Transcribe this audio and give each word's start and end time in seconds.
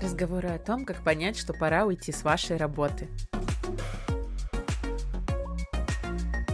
Разговоры 0.00 0.50
о 0.50 0.58
том, 0.60 0.84
как 0.84 1.02
понять, 1.02 1.36
что 1.36 1.52
пора 1.52 1.84
уйти 1.84 2.12
с 2.12 2.22
вашей 2.22 2.56
работы. 2.56 3.08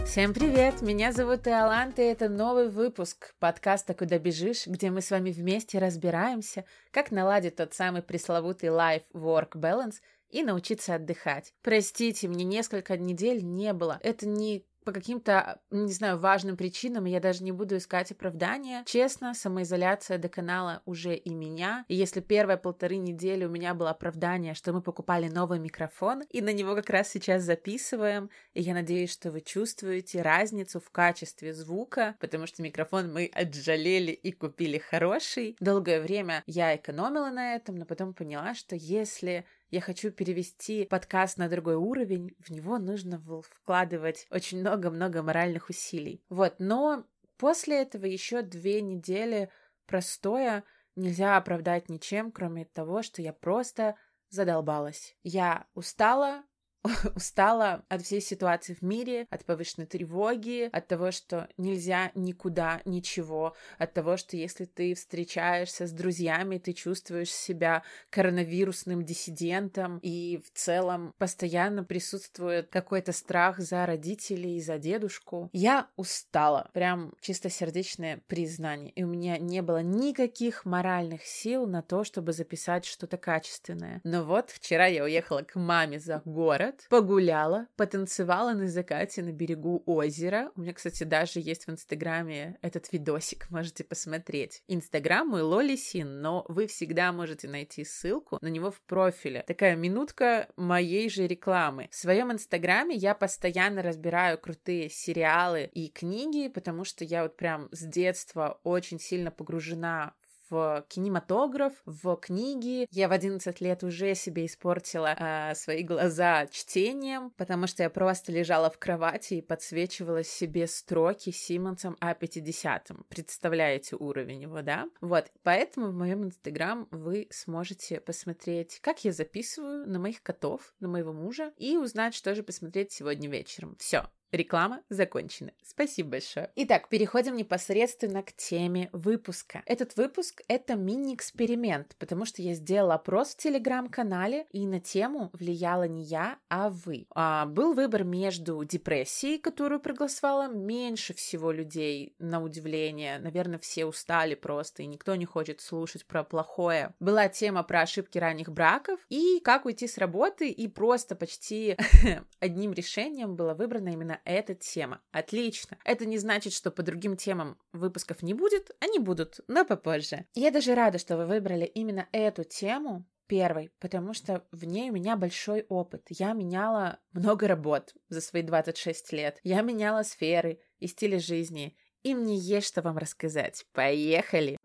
Всем 0.07 0.33
привет! 0.33 0.81
Меня 0.81 1.11
зовут 1.11 1.47
Иоланта, 1.47 2.01
и 2.01 2.05
это 2.05 2.27
новый 2.27 2.69
выпуск 2.69 3.35
подкаста 3.37 3.93
«Куда 3.93 4.17
бежишь», 4.17 4.65
где 4.65 4.89
мы 4.89 5.01
с 5.01 5.11
вами 5.11 5.29
вместе 5.29 5.77
разбираемся, 5.77 6.65
как 6.89 7.11
наладить 7.11 7.57
тот 7.57 7.75
самый 7.75 8.01
пресловутый 8.01 8.69
life-work 8.69 9.51
balance 9.53 9.95
и 10.29 10.41
научиться 10.41 10.95
отдыхать. 10.95 11.53
Простите, 11.61 12.27
мне 12.27 12.45
несколько 12.45 12.97
недель 12.97 13.45
не 13.45 13.73
было. 13.73 13.99
Это 14.01 14.27
не 14.27 14.65
по 14.85 14.91
каким-то, 14.91 15.59
не 15.71 15.91
знаю, 15.91 16.19
важным 16.19 16.55
причинам, 16.55 17.05
я 17.05 17.19
даже 17.19 17.43
не 17.43 17.51
буду 17.51 17.77
искать 17.77 18.11
оправдания. 18.11 18.83
Честно, 18.85 19.33
самоизоляция 19.33 20.17
до 20.17 20.29
канала 20.29 20.81
уже 20.85 21.15
и 21.15 21.33
меня. 21.33 21.85
И 21.87 21.95
если 21.95 22.21
первые 22.21 22.57
полторы 22.57 22.97
недели 22.97 23.43
у 23.45 23.49
меня 23.49 23.73
было 23.73 23.89
оправдание, 23.89 24.53
что 24.53 24.71
мы 24.71 24.81
покупали 24.81 25.27
новый 25.27 25.59
микрофон, 25.59 26.21
и 26.29 26.41
на 26.41 26.53
него 26.53 26.75
как 26.75 26.89
раз 26.91 27.09
сейчас 27.09 27.43
записываем, 27.43 28.29
и 28.53 28.61
я 28.61 28.73
надеюсь, 28.73 29.11
что 29.11 29.31
вы 29.31 29.41
чувствуете 29.41 30.21
разницу 30.21 30.79
в 30.79 30.91
качестве 30.91 31.53
звука, 31.53 32.15
потому 32.19 32.45
что 32.45 32.61
микрофон 32.61 33.11
мы 33.11 33.31
отжалели 33.33 34.11
и 34.11 34.31
купили 34.31 34.77
хороший. 34.77 35.57
Долгое 35.59 35.99
время 35.99 36.43
я 36.45 36.75
экономила 36.75 37.29
на 37.31 37.55
этом, 37.55 37.75
но 37.75 37.85
потом 37.85 38.13
поняла, 38.13 38.53
что 38.53 38.75
если 38.75 39.45
я 39.75 39.81
хочу 39.81 40.09
перевести 40.09 40.85
подкаст 40.85 41.37
на 41.37 41.49
другой 41.49 41.75
уровень, 41.75 42.33
в 42.39 42.49
него 42.49 42.77
нужно 42.77 43.21
вкладывать 43.41 44.25
очень 44.31 44.61
много-много 44.61 45.21
моральных 45.21 45.67
усилий. 45.69 46.23
Вот, 46.29 46.55
но 46.59 47.05
после 47.35 47.81
этого 47.81 48.05
еще 48.05 48.41
две 48.41 48.81
недели 48.81 49.49
простоя 49.85 50.63
нельзя 50.95 51.35
оправдать 51.35 51.89
ничем, 51.89 52.31
кроме 52.31 52.63
того, 52.63 53.03
что 53.03 53.21
я 53.21 53.33
просто 53.33 53.97
задолбалась. 54.29 55.17
Я 55.23 55.67
устала, 55.73 56.45
устала 57.15 57.83
от 57.89 58.01
всей 58.03 58.21
ситуации 58.21 58.73
в 58.73 58.81
мире, 58.81 59.27
от 59.29 59.45
повышенной 59.45 59.87
тревоги, 59.87 60.69
от 60.71 60.87
того, 60.87 61.11
что 61.11 61.47
нельзя 61.57 62.11
никуда 62.15 62.81
ничего, 62.85 63.55
от 63.77 63.93
того, 63.93 64.17
что 64.17 64.37
если 64.37 64.65
ты 64.65 64.93
встречаешься 64.93 65.87
с 65.87 65.91
друзьями, 65.91 66.57
ты 66.57 66.73
чувствуешь 66.73 67.31
себя 67.31 67.83
коронавирусным 68.09 69.03
диссидентом, 69.03 69.99
и 70.01 70.41
в 70.45 70.57
целом 70.57 71.13
постоянно 71.17 71.83
присутствует 71.83 72.69
какой-то 72.69 73.11
страх 73.11 73.59
за 73.59 73.85
родителей, 73.85 74.61
за 74.61 74.77
дедушку. 74.77 75.49
Я 75.53 75.87
устала, 75.95 76.69
прям 76.73 77.13
чистосердечное 77.21 78.21
признание, 78.27 78.91
и 78.91 79.03
у 79.03 79.07
меня 79.07 79.37
не 79.37 79.61
было 79.61 79.81
никаких 79.81 80.65
моральных 80.65 81.23
сил 81.23 81.67
на 81.67 81.81
то, 81.81 82.03
чтобы 82.03 82.33
записать 82.33 82.85
что-то 82.85 83.17
качественное. 83.17 84.01
Но 84.03 84.23
вот 84.23 84.49
вчера 84.49 84.85
я 84.87 85.03
уехала 85.03 85.41
к 85.41 85.55
маме 85.55 85.99
за 85.99 86.21
город, 86.25 86.74
город, 86.75 86.87
погуляла, 86.89 87.67
потанцевала 87.75 88.53
на 88.53 88.67
закате 88.67 89.21
на 89.21 89.31
берегу 89.31 89.83
озера. 89.85 90.51
У 90.55 90.61
меня, 90.61 90.73
кстати, 90.73 91.03
даже 91.03 91.39
есть 91.39 91.65
в 91.65 91.71
Инстаграме 91.71 92.57
этот 92.61 92.91
видосик, 92.91 93.47
можете 93.49 93.83
посмотреть. 93.83 94.63
Инстаграм 94.67 95.27
мой 95.27 95.41
Лоли 95.41 95.75
Син, 95.75 96.21
но 96.21 96.45
вы 96.47 96.67
всегда 96.67 97.11
можете 97.11 97.47
найти 97.47 97.83
ссылку 97.83 98.37
на 98.41 98.47
него 98.47 98.71
в 98.71 98.81
профиле. 98.81 99.43
Такая 99.47 99.75
минутка 99.75 100.47
моей 100.55 101.09
же 101.09 101.27
рекламы. 101.27 101.89
В 101.91 101.95
своем 101.95 102.31
Инстаграме 102.31 102.95
я 102.95 103.15
постоянно 103.15 103.81
разбираю 103.81 104.37
крутые 104.37 104.89
сериалы 104.89 105.69
и 105.73 105.89
книги, 105.89 106.47
потому 106.47 106.83
что 106.83 107.03
я 107.03 107.23
вот 107.23 107.37
прям 107.37 107.69
с 107.71 107.81
детства 107.81 108.59
очень 108.63 108.99
сильно 108.99 109.31
погружена 109.31 110.13
в 110.49 110.85
кинематограф, 110.87 111.73
в 111.85 112.15
книги. 112.17 112.87
Я 112.91 113.07
в 113.07 113.11
11 113.11 113.61
лет 113.61 113.83
уже 113.83 114.15
себе 114.15 114.45
испортила 114.45 115.15
э, 115.17 115.55
свои 115.55 115.83
глаза 115.83 116.47
чтением, 116.47 117.31
потому 117.31 117.67
что 117.67 117.83
я 117.83 117.89
просто 117.89 118.31
лежала 118.31 118.69
в 118.69 118.77
кровати 118.77 119.35
и 119.35 119.41
подсвечивала 119.41 120.23
себе 120.23 120.67
строки 120.67 121.31
Симмонсом 121.31 121.97
А50. 122.01 123.05
Представляете 123.09 123.95
уровень 123.95 124.41
его, 124.41 124.61
да? 124.61 124.87
Вот, 125.01 125.31
поэтому 125.43 125.87
в 125.87 125.93
моем 125.93 126.23
инстаграм 126.23 126.87
вы 126.91 127.27
сможете 127.31 127.99
посмотреть, 127.99 128.79
как 128.81 129.03
я 129.03 129.11
записываю 129.11 129.87
на 129.87 129.99
моих 129.99 130.21
котов, 130.21 130.73
на 130.79 130.87
моего 130.87 131.13
мужа, 131.13 131.53
и 131.57 131.77
узнать, 131.77 132.13
что 132.13 132.35
же 132.35 132.43
посмотреть 132.43 132.91
сегодня 132.91 133.29
вечером. 133.29 133.75
Все, 133.79 134.09
Реклама 134.35 134.81
закончена. 134.89 135.51
Спасибо 135.63 136.11
большое. 136.11 136.51
Итак, 136.55 136.89
переходим 136.89 137.35
непосредственно 137.35 138.21
к 138.21 138.33
теме 138.33 138.89
выпуска. 138.91 139.63
Этот 139.65 139.95
выпуск— 139.95 140.41
это 140.47 140.75
мини-эксперимент, 140.75 141.95
потому 141.99 142.25
что 142.25 142.41
я 142.41 142.53
сделала 142.53 142.95
опрос 142.95 143.29
в 143.29 143.37
Телеграм-канале, 143.37 144.45
и 144.51 144.65
на 144.67 144.79
тему 144.79 145.29
влияла 145.33 145.87
не 145.87 146.03
я, 146.03 146.37
а 146.49 146.69
вы. 146.69 147.07
А, 147.15 147.45
был 147.45 147.73
выбор 147.73 148.03
между 148.03 148.63
депрессией, 148.63 149.39
которую 149.39 149.79
проголосовало 149.79 150.47
меньше 150.47 151.13
всего 151.13 151.51
людей, 151.51 152.15
на 152.19 152.41
удивление. 152.41 153.19
Наверное, 153.19 153.59
все 153.59 153.85
устали 153.85 154.35
просто, 154.35 154.83
и 154.83 154.87
никто 154.87 155.15
не 155.15 155.25
хочет 155.25 155.61
слушать 155.61 156.05
про 156.05 156.23
плохое. 156.23 156.93
Была 156.99 157.29
тема 157.29 157.63
про 157.63 157.81
ошибки 157.81 158.17
ранних 158.17 158.49
браков, 158.51 158.99
и 159.09 159.39
как 159.43 159.65
уйти 159.65 159.87
с 159.87 159.97
работы, 159.97 160.49
и 160.49 160.67
просто 160.67 161.15
почти 161.15 161.77
одним 162.39 162.73
решением 162.73 163.35
было 163.35 163.53
выбрано 163.53 163.89
именно 163.89 164.19
эта 164.25 164.55
тема. 164.55 165.01
Отлично. 165.11 165.77
Это 165.85 166.05
не 166.05 166.17
значит, 166.17 166.53
что 166.53 166.71
по 166.71 166.83
другим 166.83 167.15
темам 167.15 167.57
выпусков 167.71 168.21
не 168.21 168.33
будет, 168.33 168.71
они 168.79 168.99
будут, 168.99 169.39
но 169.47 169.65
попозже. 169.65 170.25
Я 170.33 170.51
даже 170.51 170.75
рада, 170.75 170.97
что 170.97 171.17
вы 171.17 171.25
выбрали 171.25 171.65
именно 171.65 172.07
эту 172.11 172.43
тему, 172.43 173.05
первой, 173.27 173.71
потому 173.79 174.13
что 174.13 174.45
в 174.51 174.65
ней 174.65 174.89
у 174.89 174.93
меня 174.93 175.15
большой 175.15 175.65
опыт. 175.69 176.07
Я 176.09 176.33
меняла 176.33 176.99
много 177.13 177.47
работ 177.47 177.93
за 178.09 178.21
свои 178.21 178.43
26 178.43 179.13
лет. 179.13 179.39
Я 179.43 179.61
меняла 179.61 180.03
сферы 180.03 180.59
и 180.79 180.87
стили 180.87 181.17
жизни. 181.17 181.75
И 182.03 182.13
мне 182.13 182.37
есть 182.37 182.67
что 182.67 182.81
вам 182.81 182.97
рассказать. 182.97 183.65
Поехали! 183.73 184.57